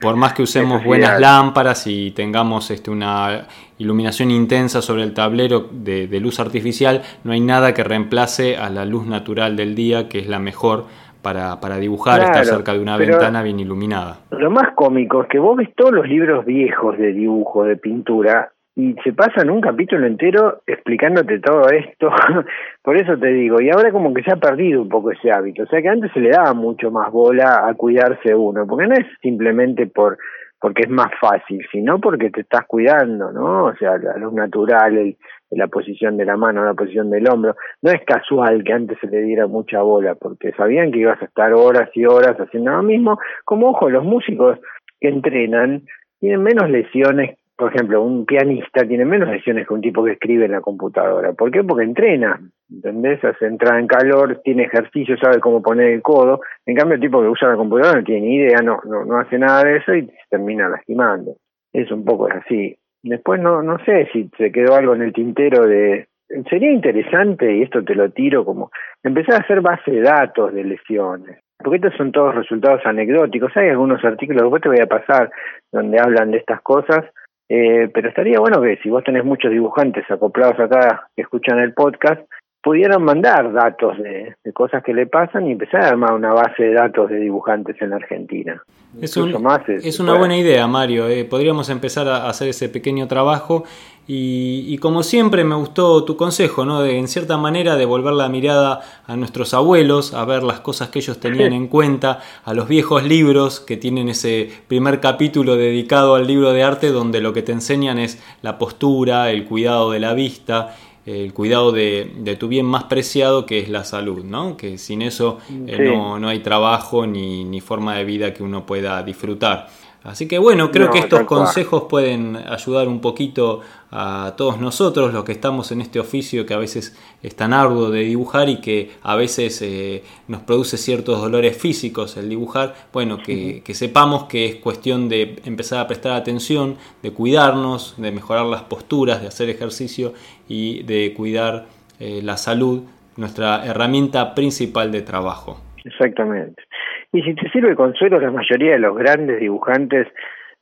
por 0.00 0.16
más 0.16 0.34
que 0.34 0.42
usemos 0.42 0.84
buenas 0.84 1.18
lámparas 1.18 1.86
y 1.86 2.10
tengamos 2.10 2.70
este, 2.70 2.90
una 2.90 3.46
iluminación 3.78 4.30
intensa 4.30 4.82
sobre 4.82 5.02
el 5.02 5.14
tablero 5.14 5.68
de, 5.72 6.06
de 6.06 6.20
luz 6.20 6.40
artificial, 6.40 7.02
no 7.24 7.32
hay 7.32 7.40
nada 7.40 7.72
que 7.72 7.82
reemplace 7.82 8.56
a 8.56 8.68
la 8.70 8.84
luz 8.84 9.06
natural 9.06 9.56
del 9.56 9.74
día, 9.74 10.08
que 10.08 10.18
es 10.18 10.28
la 10.28 10.38
mejor 10.38 10.86
para, 11.22 11.60
para 11.60 11.76
dibujar, 11.76 12.20
estar 12.20 12.44
cerca 12.44 12.72
de 12.72 12.80
una 12.80 12.96
ventana 12.96 13.42
bien 13.42 13.60
iluminada. 13.60 14.18
Lo 14.30 14.50
más 14.50 14.74
cómico 14.74 15.22
es 15.22 15.28
que 15.28 15.38
vos 15.38 15.56
ves 15.56 15.68
todos 15.74 15.92
los 15.92 16.08
libros 16.08 16.44
viejos 16.44 16.96
de 16.98 17.12
dibujo, 17.12 17.64
de 17.64 17.76
pintura, 17.76 18.50
y 18.78 18.94
se 19.02 19.12
pasan 19.12 19.50
un 19.50 19.60
capítulo 19.60 20.06
entero 20.06 20.62
explicándote 20.64 21.40
todo 21.40 21.68
esto. 21.68 22.10
Por 22.82 22.96
eso 22.96 23.18
te 23.18 23.26
digo, 23.26 23.60
y 23.60 23.70
ahora 23.70 23.90
como 23.90 24.14
que 24.14 24.22
se 24.22 24.30
ha 24.30 24.36
perdido 24.36 24.82
un 24.82 24.88
poco 24.88 25.10
ese 25.10 25.32
hábito. 25.32 25.64
O 25.64 25.66
sea 25.66 25.82
que 25.82 25.88
antes 25.88 26.12
se 26.12 26.20
le 26.20 26.30
daba 26.30 26.54
mucho 26.54 26.92
más 26.92 27.10
bola 27.10 27.66
a 27.66 27.74
cuidarse 27.74 28.32
uno, 28.36 28.68
porque 28.68 28.86
no 28.86 28.94
es 28.94 29.06
simplemente 29.20 29.88
por 29.88 30.16
porque 30.60 30.82
es 30.82 30.90
más 30.90 31.10
fácil, 31.20 31.64
sino 31.70 32.00
porque 32.00 32.30
te 32.30 32.40
estás 32.40 32.66
cuidando, 32.66 33.32
¿no? 33.32 33.66
O 33.66 33.74
sea, 33.76 33.96
la 33.98 34.16
luz 34.16 34.32
natural, 34.32 35.16
la 35.50 35.66
posición 35.68 36.16
de 36.16 36.24
la 36.24 36.36
mano, 36.36 36.64
la 36.64 36.74
posición 36.74 37.10
del 37.10 37.28
hombro. 37.28 37.56
No 37.82 37.90
es 37.90 38.02
casual 38.04 38.64
que 38.64 38.72
antes 38.72 38.98
se 39.00 39.06
le 39.06 39.22
diera 39.22 39.46
mucha 39.46 39.82
bola, 39.82 40.14
porque 40.16 40.52
sabían 40.52 40.90
que 40.90 40.98
ibas 40.98 41.20
a 41.22 41.26
estar 41.26 41.52
horas 41.52 41.90
y 41.94 42.04
horas 42.04 42.36
haciendo 42.38 42.72
lo 42.72 42.82
mismo. 42.82 43.18
Como 43.44 43.70
ojo, 43.70 43.88
los 43.88 44.04
músicos 44.04 44.58
que 45.00 45.08
entrenan 45.08 45.82
tienen 46.20 46.42
menos 46.42 46.68
lesiones. 46.68 47.37
Por 47.58 47.74
ejemplo, 47.74 48.04
un 48.04 48.24
pianista 48.24 48.86
tiene 48.86 49.04
menos 49.04 49.28
lesiones 49.28 49.66
que 49.66 49.74
un 49.74 49.80
tipo 49.80 50.04
que 50.04 50.12
escribe 50.12 50.44
en 50.44 50.52
la 50.52 50.60
computadora. 50.60 51.32
¿Por 51.32 51.50
qué? 51.50 51.64
Porque 51.64 51.82
entrena, 51.82 52.40
¿entendés? 52.70 53.22
Hace 53.24 53.46
entrada 53.46 53.80
en 53.80 53.88
calor, 53.88 54.40
tiene 54.44 54.62
ejercicio, 54.62 55.16
sabe 55.18 55.40
cómo 55.40 55.60
poner 55.60 55.88
el 55.90 56.00
codo. 56.00 56.40
En 56.64 56.76
cambio, 56.76 56.94
el 56.94 57.00
tipo 57.00 57.20
que 57.20 57.26
usa 57.26 57.48
la 57.48 57.56
computadora 57.56 57.98
no 57.98 58.04
tiene 58.04 58.28
ni 58.28 58.36
idea, 58.36 58.58
no, 58.62 58.78
no, 58.84 59.04
no 59.04 59.18
hace 59.18 59.40
nada 59.40 59.64
de 59.64 59.78
eso 59.78 59.92
y 59.92 60.06
se 60.06 60.14
termina 60.30 60.68
lastimando. 60.68 61.34
Es 61.72 61.90
un 61.90 62.04
poco 62.04 62.28
así. 62.30 62.76
Después 63.02 63.40
no, 63.40 63.60
no 63.60 63.78
sé 63.84 64.08
si 64.12 64.30
se 64.38 64.52
quedó 64.52 64.76
algo 64.76 64.94
en 64.94 65.02
el 65.02 65.12
tintero 65.12 65.66
de... 65.66 66.06
Sería 66.48 66.70
interesante, 66.70 67.56
y 67.56 67.62
esto 67.62 67.82
te 67.82 67.96
lo 67.96 68.10
tiro 68.12 68.44
como, 68.44 68.70
empezar 69.02 69.34
a 69.34 69.44
hacer 69.44 69.62
base 69.62 69.90
de 69.90 70.02
datos 70.02 70.54
de 70.54 70.62
lesiones. 70.62 71.38
Porque 71.58 71.78
estos 71.78 71.96
son 71.96 72.12
todos 72.12 72.36
resultados 72.36 72.82
anecdóticos. 72.84 73.50
Hay 73.56 73.70
algunos 73.70 74.04
artículos, 74.04 74.42
después 74.42 74.62
te 74.62 74.68
voy 74.68 74.80
a 74.80 74.86
pasar, 74.86 75.32
donde 75.72 75.98
hablan 75.98 76.30
de 76.30 76.38
estas 76.38 76.60
cosas. 76.60 77.04
Eh, 77.48 77.88
pero 77.94 78.08
estaría 78.08 78.38
bueno 78.38 78.60
que 78.60 78.76
si 78.82 78.90
vos 78.90 79.02
tenés 79.04 79.24
muchos 79.24 79.50
dibujantes 79.50 80.04
acoplados 80.10 80.60
acá 80.60 81.08
que 81.16 81.22
escuchan 81.22 81.58
el 81.58 81.72
podcast, 81.72 82.20
pudieran 82.62 83.02
mandar 83.02 83.52
datos 83.52 83.96
de, 83.98 84.34
cosas 84.52 84.82
que 84.82 84.92
le 84.92 85.06
pasan 85.06 85.46
y 85.46 85.52
empezar 85.52 85.82
a 85.82 85.88
armar 85.88 86.12
una 86.12 86.32
base 86.32 86.64
de 86.64 86.74
datos 86.74 87.08
de 87.08 87.20
dibujantes 87.20 87.76
en 87.80 87.90
la 87.90 87.96
Argentina. 87.96 88.62
Es, 89.00 89.16
es, 89.16 90.00
una 90.00 90.14
buena 90.14 90.36
idea, 90.36 90.66
Mario. 90.66 91.08
Eh. 91.08 91.24
podríamos 91.24 91.68
empezar 91.68 92.08
a 92.08 92.28
hacer 92.28 92.48
ese 92.48 92.68
pequeño 92.68 93.06
trabajo 93.06 93.64
y, 94.10 94.78
como 94.78 95.02
siempre 95.02 95.44
me 95.44 95.54
gustó 95.54 96.02
tu 96.04 96.16
consejo, 96.16 96.64
¿no? 96.64 96.80
De 96.80 96.98
en 96.98 97.08
cierta 97.08 97.36
manera 97.36 97.76
devolver 97.76 98.14
la 98.14 98.30
mirada 98.30 98.80
a 99.06 99.16
nuestros 99.16 99.52
abuelos, 99.52 100.14
a 100.14 100.24
ver 100.24 100.42
las 100.42 100.60
cosas 100.60 100.88
que 100.88 101.00
ellos 101.00 101.20
tenían 101.20 101.52
en 101.52 101.68
cuenta, 101.68 102.20
a 102.42 102.54
los 102.54 102.68
viejos 102.68 103.04
libros 103.04 103.60
que 103.60 103.76
tienen 103.76 104.08
ese 104.08 104.50
primer 104.66 105.00
capítulo 105.00 105.56
dedicado 105.56 106.14
al 106.14 106.26
libro 106.26 106.54
de 106.54 106.62
arte 106.62 106.90
donde 106.90 107.20
lo 107.20 107.34
que 107.34 107.42
te 107.42 107.52
enseñan 107.52 107.98
es 107.98 108.18
la 108.40 108.56
postura, 108.56 109.30
el 109.30 109.44
cuidado 109.44 109.90
de 109.90 110.00
la 110.00 110.14
vista 110.14 110.74
el 111.08 111.32
cuidado 111.32 111.72
de, 111.72 112.36
tu 112.38 112.48
bien 112.48 112.66
más 112.66 112.84
preciado 112.84 113.46
que 113.46 113.58
es 113.58 113.68
la 113.68 113.84
salud, 113.84 114.24
¿no? 114.24 114.56
Que 114.56 114.78
sin 114.78 115.02
eso 115.02 115.38
eh, 115.66 115.78
no, 115.80 116.18
no, 116.18 116.28
hay 116.28 116.40
trabajo 116.40 117.06
ni, 117.06 117.44
ni, 117.44 117.60
forma 117.60 117.96
de 117.96 118.04
vida 118.04 118.34
que 118.34 118.42
uno 118.42 118.66
pueda 118.66 119.02
disfrutar. 119.02 119.68
Así 120.04 120.28
que 120.28 120.38
bueno, 120.38 120.70
creo 120.70 120.90
que 120.90 121.00
estos 121.00 121.22
consejos 121.24 121.84
pueden 121.88 122.36
ayudar 122.36 122.86
un 122.86 123.00
poquito 123.00 123.60
a 123.90 124.34
todos 124.36 124.60
nosotros, 124.60 125.12
los 125.12 125.24
que 125.24 125.32
estamos 125.32 125.72
en 125.72 125.80
este 125.80 125.98
oficio 125.98 126.46
que 126.46 126.54
a 126.54 126.58
veces 126.58 126.96
es 127.22 127.34
tan 127.34 127.52
arduo 127.52 127.90
de 127.90 128.00
dibujar 128.00 128.48
y 128.48 128.60
que 128.60 128.92
a 129.02 129.16
veces 129.16 129.60
eh, 129.62 130.04
nos 130.28 130.42
produce 130.42 130.76
ciertos 130.76 131.20
dolores 131.20 131.56
físicos 131.56 132.16
el 132.16 132.28
dibujar. 132.28 132.74
Bueno, 132.92 133.18
que, 133.18 133.62
sepamos 133.74 134.24
que 134.24 134.46
es 134.46 134.56
cuestión 134.56 135.08
de 135.08 135.36
empezar 135.44 135.80
a 135.80 135.86
prestar 135.88 136.12
atención, 136.12 136.76
de 137.02 137.12
cuidarnos, 137.12 138.00
de 138.00 138.12
mejorar 138.12 138.46
las 138.46 138.62
posturas, 138.62 139.20
de 139.20 139.28
hacer 139.28 139.48
ejercicio 139.48 140.12
y 140.48 140.84
de 140.84 141.12
cuidar 141.14 141.66
eh, 141.98 142.20
la 142.22 142.36
salud, 142.36 142.84
nuestra 143.16 143.64
herramienta 143.66 144.34
principal 144.34 144.92
de 144.92 145.02
trabajo. 145.02 145.60
Exactamente. 145.84 146.62
Y 147.12 147.22
si 147.22 147.34
te 147.34 147.48
sirve 147.50 147.74
consuelo, 147.74 148.20
la 148.20 148.30
mayoría 148.30 148.72
de 148.72 148.78
los 148.78 148.96
grandes 148.96 149.40
dibujantes 149.40 150.08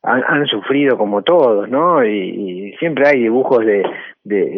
han, 0.03 0.47
sufrido 0.47 0.97
como 0.97 1.23
todos, 1.23 1.69
¿no? 1.69 2.05
Y, 2.05 2.75
siempre 2.79 3.09
hay 3.09 3.23
dibujos 3.23 3.65
de, 3.65 3.83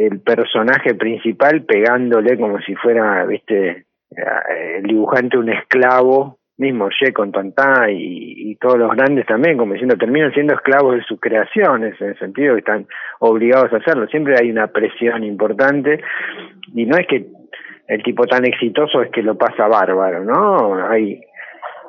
el 0.07 0.21
personaje 0.21 0.95
principal 0.95 1.63
pegándole 1.63 2.37
como 2.39 2.59
si 2.61 2.75
fuera, 2.75 3.25
viste, 3.25 3.85
el 4.11 4.83
dibujante 4.83 5.39
un 5.39 5.49
esclavo, 5.49 6.39
mismo 6.59 6.89
Ye 6.91 7.13
Tantá 7.13 7.91
y, 7.91 8.51
y, 8.51 8.57
todos 8.57 8.79
los 8.79 8.95
grandes 8.95 9.25
también, 9.27 9.57
como 9.57 9.73
diciendo, 9.73 9.97
terminan 9.97 10.33
siendo 10.33 10.55
esclavos 10.55 10.97
de 10.97 11.05
sus 11.05 11.19
creaciones, 11.21 11.99
en 12.01 12.09
el 12.09 12.19
sentido 12.19 12.55
que 12.55 12.61
están 12.61 12.87
obligados 13.21 13.73
a 13.73 13.77
hacerlo. 13.77 14.07
Siempre 14.09 14.35
hay 14.39 14.51
una 14.51 14.67
presión 14.67 15.25
importante 15.25 16.01
y 16.75 16.85
no 16.85 16.99
es 16.99 17.07
que 17.07 17.27
el 17.87 18.03
tipo 18.03 18.27
tan 18.27 18.45
exitoso 18.45 19.01
es 19.03 19.11
que 19.11 19.23
lo 19.23 19.39
pasa 19.39 19.67
bárbaro, 19.67 20.25
¿no? 20.25 20.87
Hay 20.89 21.23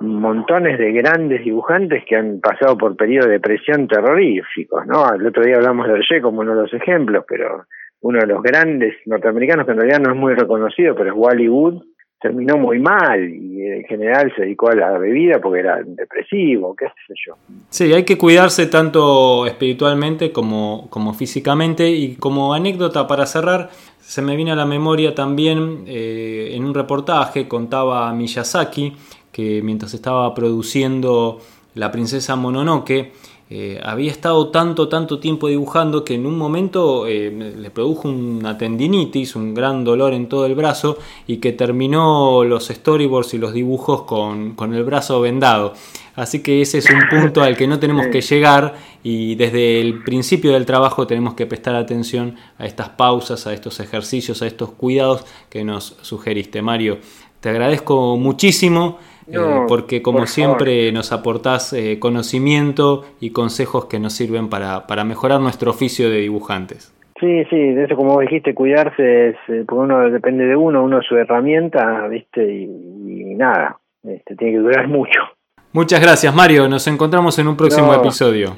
montones 0.02 0.78
de 0.78 0.92
grandes 0.92 1.44
dibujantes 1.44 2.04
que 2.06 2.16
han 2.16 2.40
pasado 2.40 2.78
por 2.78 2.96
periodos 2.96 3.28
de 3.28 3.34
depresión 3.34 3.88
terroríficos, 3.88 4.86
¿no? 4.86 5.14
El 5.14 5.28
otro 5.28 5.44
día 5.44 5.58
hablamos 5.58 5.88
de 5.88 5.94
Hergé 5.94 6.22
como 6.22 6.42
uno 6.42 6.56
de 6.56 6.62
los 6.62 6.74
ejemplos, 6.74 7.26
pero 7.28 7.66
uno 8.02 8.20
de 8.20 8.28
los 8.28 8.42
grandes 8.42 8.96
norteamericanos 9.06 9.66
que 9.66 9.74
en 9.74 9.78
realidad 9.80 10.00
no 10.00 10.14
es 10.14 10.18
muy 10.18 10.34
reconocido, 10.34 10.96
pero 10.96 11.10
es 11.10 11.16
Wally 11.16 11.50
Wood, 11.50 11.84
terminó 12.22 12.58
muy 12.58 12.80
mal 12.80 13.30
y 13.30 13.62
en 13.62 13.84
general 13.86 14.32
se 14.36 14.42
dedicó 14.44 14.70
a 14.70 14.76
la 14.76 14.98
bebida 14.98 15.40
porque 15.40 15.60
era 15.60 15.82
depresivo, 15.84 16.76
qué 16.76 16.88
sé 17.08 17.14
yo. 17.26 17.36
Sí, 17.70 17.94
hay 17.94 18.04
que 18.04 18.18
cuidarse 18.18 18.68
tanto 18.68 19.46
espiritualmente 19.46 20.32
como, 20.32 20.88
como 20.90 21.14
físicamente 21.14 21.90
y 21.90 22.16
como 22.16 22.54
anécdota 22.54 23.08
para 23.08 23.26
cerrar, 23.26 23.70
se 24.00 24.22
me 24.22 24.36
viene 24.36 24.52
a 24.52 24.56
la 24.56 24.66
memoria 24.66 25.16
también 25.16 25.84
eh, 25.88 26.50
en 26.54 26.66
un 26.66 26.74
reportaje 26.74 27.48
contaba 27.48 28.14
Miyazaki 28.14 28.94
que 29.32 29.62
mientras 29.62 29.94
estaba 29.94 30.34
produciendo 30.34 31.40
La 31.76 31.92
princesa 31.92 32.36
Mononoke, 32.36 33.14
eh, 33.52 33.82
había 33.84 34.12
estado 34.12 34.50
tanto, 34.50 34.90
tanto 34.90 35.20
tiempo 35.20 35.48
dibujando 35.48 36.06
que 36.06 36.14
en 36.14 36.28
un 36.28 36.38
momento 36.38 37.08
eh, 37.08 37.32
le 37.58 37.72
produjo 37.72 38.08
una 38.08 38.60
tendinitis, 38.60 39.36
un 39.36 39.56
gran 39.56 39.84
dolor 39.84 40.14
en 40.14 40.30
todo 40.30 40.46
el 40.46 40.54
brazo 40.54 41.00
y 41.26 41.38
que 41.38 41.52
terminó 41.52 42.44
los 42.44 42.68
storyboards 42.68 43.34
y 43.34 43.40
los 43.40 43.52
dibujos 43.52 44.04
con, 44.04 44.54
con 44.54 44.76
el 44.76 44.84
brazo 44.84 45.20
vendado. 45.22 45.74
Así 46.14 46.44
que 46.44 46.62
ese 46.62 46.78
es 46.78 46.90
un 46.92 47.10
punto 47.10 47.42
al 47.42 47.58
que 47.58 47.66
no 47.66 47.80
tenemos 47.80 48.06
que 48.08 48.22
llegar 48.22 48.76
y 49.04 49.34
desde 49.34 49.82
el 49.82 50.04
principio 50.04 50.52
del 50.52 50.68
trabajo 50.68 51.08
tenemos 51.08 51.34
que 51.34 51.48
prestar 51.48 51.76
atención 51.76 52.36
a 52.60 52.68
estas 52.68 52.90
pausas, 52.90 53.48
a 53.48 53.54
estos 53.54 53.80
ejercicios, 53.80 54.44
a 54.44 54.48
estos 54.48 54.72
cuidados 54.72 55.26
que 55.50 55.64
nos 55.64 55.98
sugeriste, 56.02 56.62
Mario. 56.62 57.00
Te 57.40 57.50
agradezco 57.50 58.16
muchísimo. 58.18 59.00
Eh, 59.32 59.66
porque 59.68 60.02
como 60.02 60.26
siempre 60.26 60.92
nos 60.92 61.12
aportás 61.12 61.74
eh, 61.74 62.00
conocimiento 62.00 63.06
y 63.20 63.32
consejos 63.32 63.86
que 63.86 64.00
nos 64.00 64.14
sirven 64.14 64.50
para, 64.50 64.88
para 64.88 65.04
mejorar 65.04 65.40
nuestro 65.40 65.72
oficio 65.72 66.10
de 66.10 66.18
dibujantes. 66.18 66.94
Sí, 67.20 67.44
sí, 67.50 67.58
de 67.74 67.84
eso 67.84 67.96
como 67.96 68.20
dijiste, 68.22 68.54
cuidarse 68.54 69.30
es, 69.30 69.36
eh, 69.50 69.64
porque 69.68 69.82
uno 69.82 70.10
depende 70.10 70.46
de 70.46 70.56
uno, 70.56 70.84
uno 70.84 71.00
es 71.00 71.06
su 71.06 71.18
herramienta, 71.18 72.08
viste, 72.08 72.44
y, 72.44 73.36
nada, 73.36 73.78
este, 74.04 74.36
tiene 74.36 74.54
que 74.54 74.60
durar 74.60 74.88
mucho. 74.88 75.20
Muchas 75.74 76.02
gracias 76.02 76.34
Mario, 76.34 76.68
nos 76.68 76.88
encontramos 76.88 77.38
en 77.38 77.48
un 77.48 77.58
próximo 77.58 77.94
episodio. 77.94 78.56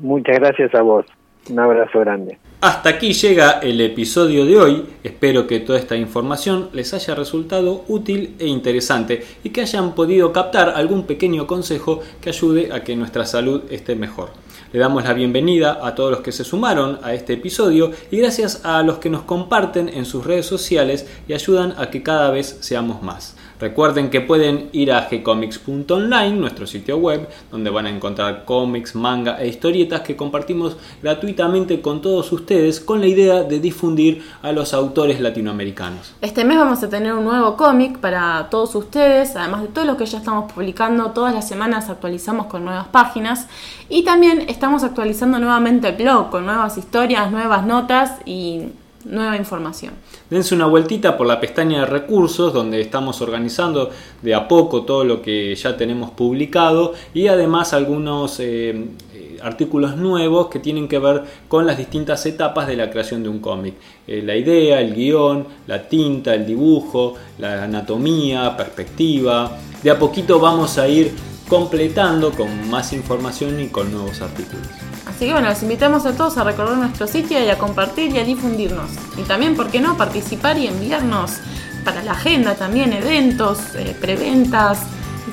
muchas 0.00 0.38
gracias 0.38 0.74
a 0.74 0.82
vos, 0.82 1.06
un 1.48 1.58
abrazo 1.58 2.00
grande. 2.00 2.38
Hasta 2.58 2.88
aquí 2.88 3.12
llega 3.12 3.60
el 3.62 3.78
episodio 3.82 4.46
de 4.46 4.56
hoy. 4.56 4.84
Espero 5.04 5.46
que 5.46 5.60
toda 5.60 5.78
esta 5.78 5.94
información 5.94 6.70
les 6.72 6.94
haya 6.94 7.14
resultado 7.14 7.84
útil 7.86 8.34
e 8.38 8.46
interesante 8.46 9.26
y 9.44 9.50
que 9.50 9.60
hayan 9.60 9.94
podido 9.94 10.32
captar 10.32 10.70
algún 10.70 11.04
pequeño 11.04 11.46
consejo 11.46 12.00
que 12.18 12.30
ayude 12.30 12.72
a 12.72 12.82
que 12.82 12.96
nuestra 12.96 13.26
salud 13.26 13.64
esté 13.68 13.94
mejor. 13.94 14.30
Le 14.72 14.80
damos 14.80 15.04
la 15.04 15.12
bienvenida 15.12 15.80
a 15.82 15.94
todos 15.94 16.10
los 16.10 16.20
que 16.20 16.32
se 16.32 16.44
sumaron 16.44 16.98
a 17.02 17.12
este 17.12 17.34
episodio 17.34 17.90
y 18.10 18.16
gracias 18.16 18.64
a 18.64 18.82
los 18.82 18.98
que 18.98 19.10
nos 19.10 19.24
comparten 19.24 19.90
en 19.90 20.06
sus 20.06 20.24
redes 20.24 20.46
sociales 20.46 21.06
y 21.28 21.34
ayudan 21.34 21.74
a 21.76 21.90
que 21.90 22.02
cada 22.02 22.30
vez 22.30 22.56
seamos 22.60 23.02
más. 23.02 23.36
Recuerden 23.58 24.10
que 24.10 24.20
pueden 24.20 24.68
ir 24.72 24.92
a 24.92 25.08
gcomics.online, 25.10 26.32
nuestro 26.32 26.66
sitio 26.66 26.98
web, 26.98 27.26
donde 27.50 27.70
van 27.70 27.86
a 27.86 27.90
encontrar 27.90 28.44
cómics, 28.44 28.94
manga 28.94 29.40
e 29.40 29.48
historietas 29.48 30.02
que 30.02 30.14
compartimos 30.14 30.76
gratuitamente 31.02 31.80
con 31.80 32.02
todos 32.02 32.30
ustedes 32.32 32.80
con 32.80 33.00
la 33.00 33.06
idea 33.06 33.44
de 33.44 33.58
difundir 33.58 34.22
a 34.42 34.52
los 34.52 34.74
autores 34.74 35.20
latinoamericanos. 35.20 36.14
Este 36.20 36.44
mes 36.44 36.58
vamos 36.58 36.82
a 36.82 36.90
tener 36.90 37.14
un 37.14 37.24
nuevo 37.24 37.56
cómic 37.56 37.98
para 37.98 38.48
todos 38.50 38.74
ustedes, 38.74 39.36
además 39.36 39.62
de 39.62 39.68
todo 39.68 39.86
lo 39.86 39.96
que 39.96 40.04
ya 40.04 40.18
estamos 40.18 40.52
publicando, 40.52 41.12
todas 41.12 41.32
las 41.32 41.48
semanas 41.48 41.88
actualizamos 41.88 42.46
con 42.46 42.64
nuevas 42.64 42.88
páginas 42.88 43.48
y 43.88 44.04
también 44.04 44.44
estamos 44.48 44.84
actualizando 44.84 45.38
nuevamente 45.38 45.88
el 45.88 45.96
blog 45.96 46.30
con 46.30 46.44
nuevas 46.44 46.76
historias, 46.76 47.30
nuevas 47.30 47.66
notas 47.66 48.12
y 48.26 48.66
nueva 49.06 49.36
información. 49.36 49.94
Dense 50.28 50.54
una 50.54 50.66
vueltita 50.66 51.16
por 51.16 51.26
la 51.26 51.40
pestaña 51.40 51.80
de 51.80 51.86
recursos 51.86 52.52
donde 52.52 52.80
estamos 52.80 53.20
organizando 53.20 53.90
de 54.22 54.34
a 54.34 54.48
poco 54.48 54.82
todo 54.82 55.04
lo 55.04 55.22
que 55.22 55.54
ya 55.54 55.76
tenemos 55.76 56.10
publicado 56.10 56.94
y 57.14 57.28
además 57.28 57.72
algunos 57.72 58.40
eh, 58.40 58.70
eh, 59.14 59.38
artículos 59.42 59.96
nuevos 59.96 60.48
que 60.48 60.58
tienen 60.58 60.88
que 60.88 60.98
ver 60.98 61.22
con 61.48 61.66
las 61.66 61.78
distintas 61.78 62.26
etapas 62.26 62.66
de 62.66 62.76
la 62.76 62.90
creación 62.90 63.22
de 63.22 63.28
un 63.28 63.38
cómic. 63.38 63.74
Eh, 64.06 64.22
la 64.22 64.36
idea, 64.36 64.80
el 64.80 64.94
guion, 64.94 65.46
la 65.66 65.88
tinta, 65.88 66.34
el 66.34 66.46
dibujo, 66.46 67.14
la 67.38 67.64
anatomía, 67.64 68.56
perspectiva. 68.56 69.52
De 69.82 69.90
a 69.90 69.98
poquito 69.98 70.40
vamos 70.40 70.78
a 70.78 70.88
ir 70.88 71.12
completando 71.48 72.32
con 72.32 72.68
más 72.68 72.92
información 72.92 73.60
y 73.60 73.68
con 73.68 73.92
nuevos 73.92 74.20
artículos. 74.20 74.85
Así 75.16 75.24
que 75.24 75.32
bueno, 75.32 75.48
los 75.48 75.62
invitamos 75.62 76.04
a 76.04 76.12
todos 76.12 76.36
a 76.36 76.44
recorrer 76.44 76.76
nuestro 76.76 77.06
sitio 77.06 77.42
y 77.42 77.48
a 77.48 77.56
compartir 77.56 78.14
y 78.14 78.18
a 78.18 78.24
difundirnos. 78.24 78.90
Y 79.16 79.22
también, 79.22 79.56
¿por 79.56 79.70
qué 79.70 79.80
no?, 79.80 79.96
participar 79.96 80.58
y 80.58 80.66
enviarnos 80.66 81.38
para 81.86 82.02
la 82.02 82.12
agenda 82.12 82.54
también 82.54 82.92
eventos, 82.92 83.58
eh, 83.76 83.96
preventas 83.98 84.80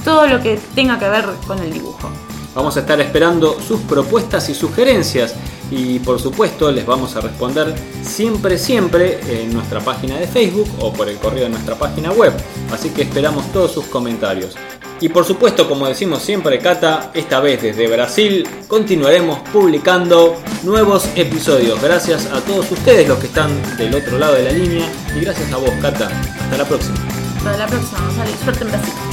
todo 0.05 0.25
lo 0.27 0.41
que 0.41 0.57
tenga 0.73 0.97
que 0.97 1.09
ver 1.09 1.25
con 1.45 1.59
el 1.59 1.73
dibujo. 1.73 2.09
Vamos 2.55 2.77
a 2.77 2.79
estar 2.79 3.01
esperando 3.01 3.59
sus 3.59 3.81
propuestas 3.81 4.47
y 4.47 4.53
sugerencias 4.53 5.36
y 5.69 5.99
por 5.99 6.17
supuesto 6.17 6.71
les 6.71 6.86
vamos 6.86 7.17
a 7.17 7.21
responder 7.21 7.75
siempre, 8.03 8.57
siempre 8.57 9.19
en 9.27 9.53
nuestra 9.53 9.81
página 9.81 10.15
de 10.15 10.27
Facebook 10.27 10.69
o 10.79 10.93
por 10.93 11.09
el 11.09 11.17
correo 11.17 11.43
de 11.43 11.49
nuestra 11.49 11.75
página 11.75 12.13
web. 12.13 12.31
Así 12.71 12.91
que 12.91 13.01
esperamos 13.01 13.51
todos 13.51 13.73
sus 13.73 13.86
comentarios. 13.88 14.55
Y 15.04 15.10
por 15.10 15.26
supuesto, 15.26 15.68
como 15.68 15.86
decimos 15.86 16.24
siempre, 16.24 16.60
Cata, 16.60 17.12
esta 17.14 17.41
vez 17.41 17.62
desde 17.62 17.89
Brasil 17.89 18.47
continuaremos 18.70 19.39
publicando 19.51 20.41
nuevos 20.64 21.10
episodios. 21.18 21.82
Gracias 21.82 22.28
a 22.28 22.39
todos 22.39 22.72
ustedes 22.72 23.06
los 23.06 23.20
que 23.20 23.28
están 23.28 23.51
del 23.76 23.93
otro 23.95 24.18
lado 24.18 24.36
de 24.36 24.43
la 24.43 24.51
línea 24.54 24.89
y 25.14 25.20
gracias 25.20 25.51
a 25.51 25.58
vos, 25.58 25.72
Cata. 25.82 26.08
Hasta 26.08 26.58
la 26.58 26.64
próxima. 26.64 26.95
Hasta 27.36 27.58
la 27.58 27.68
próxima, 27.68 27.99
Suerte 28.45 28.64
en 28.64 28.70
Brasil. 28.70 29.12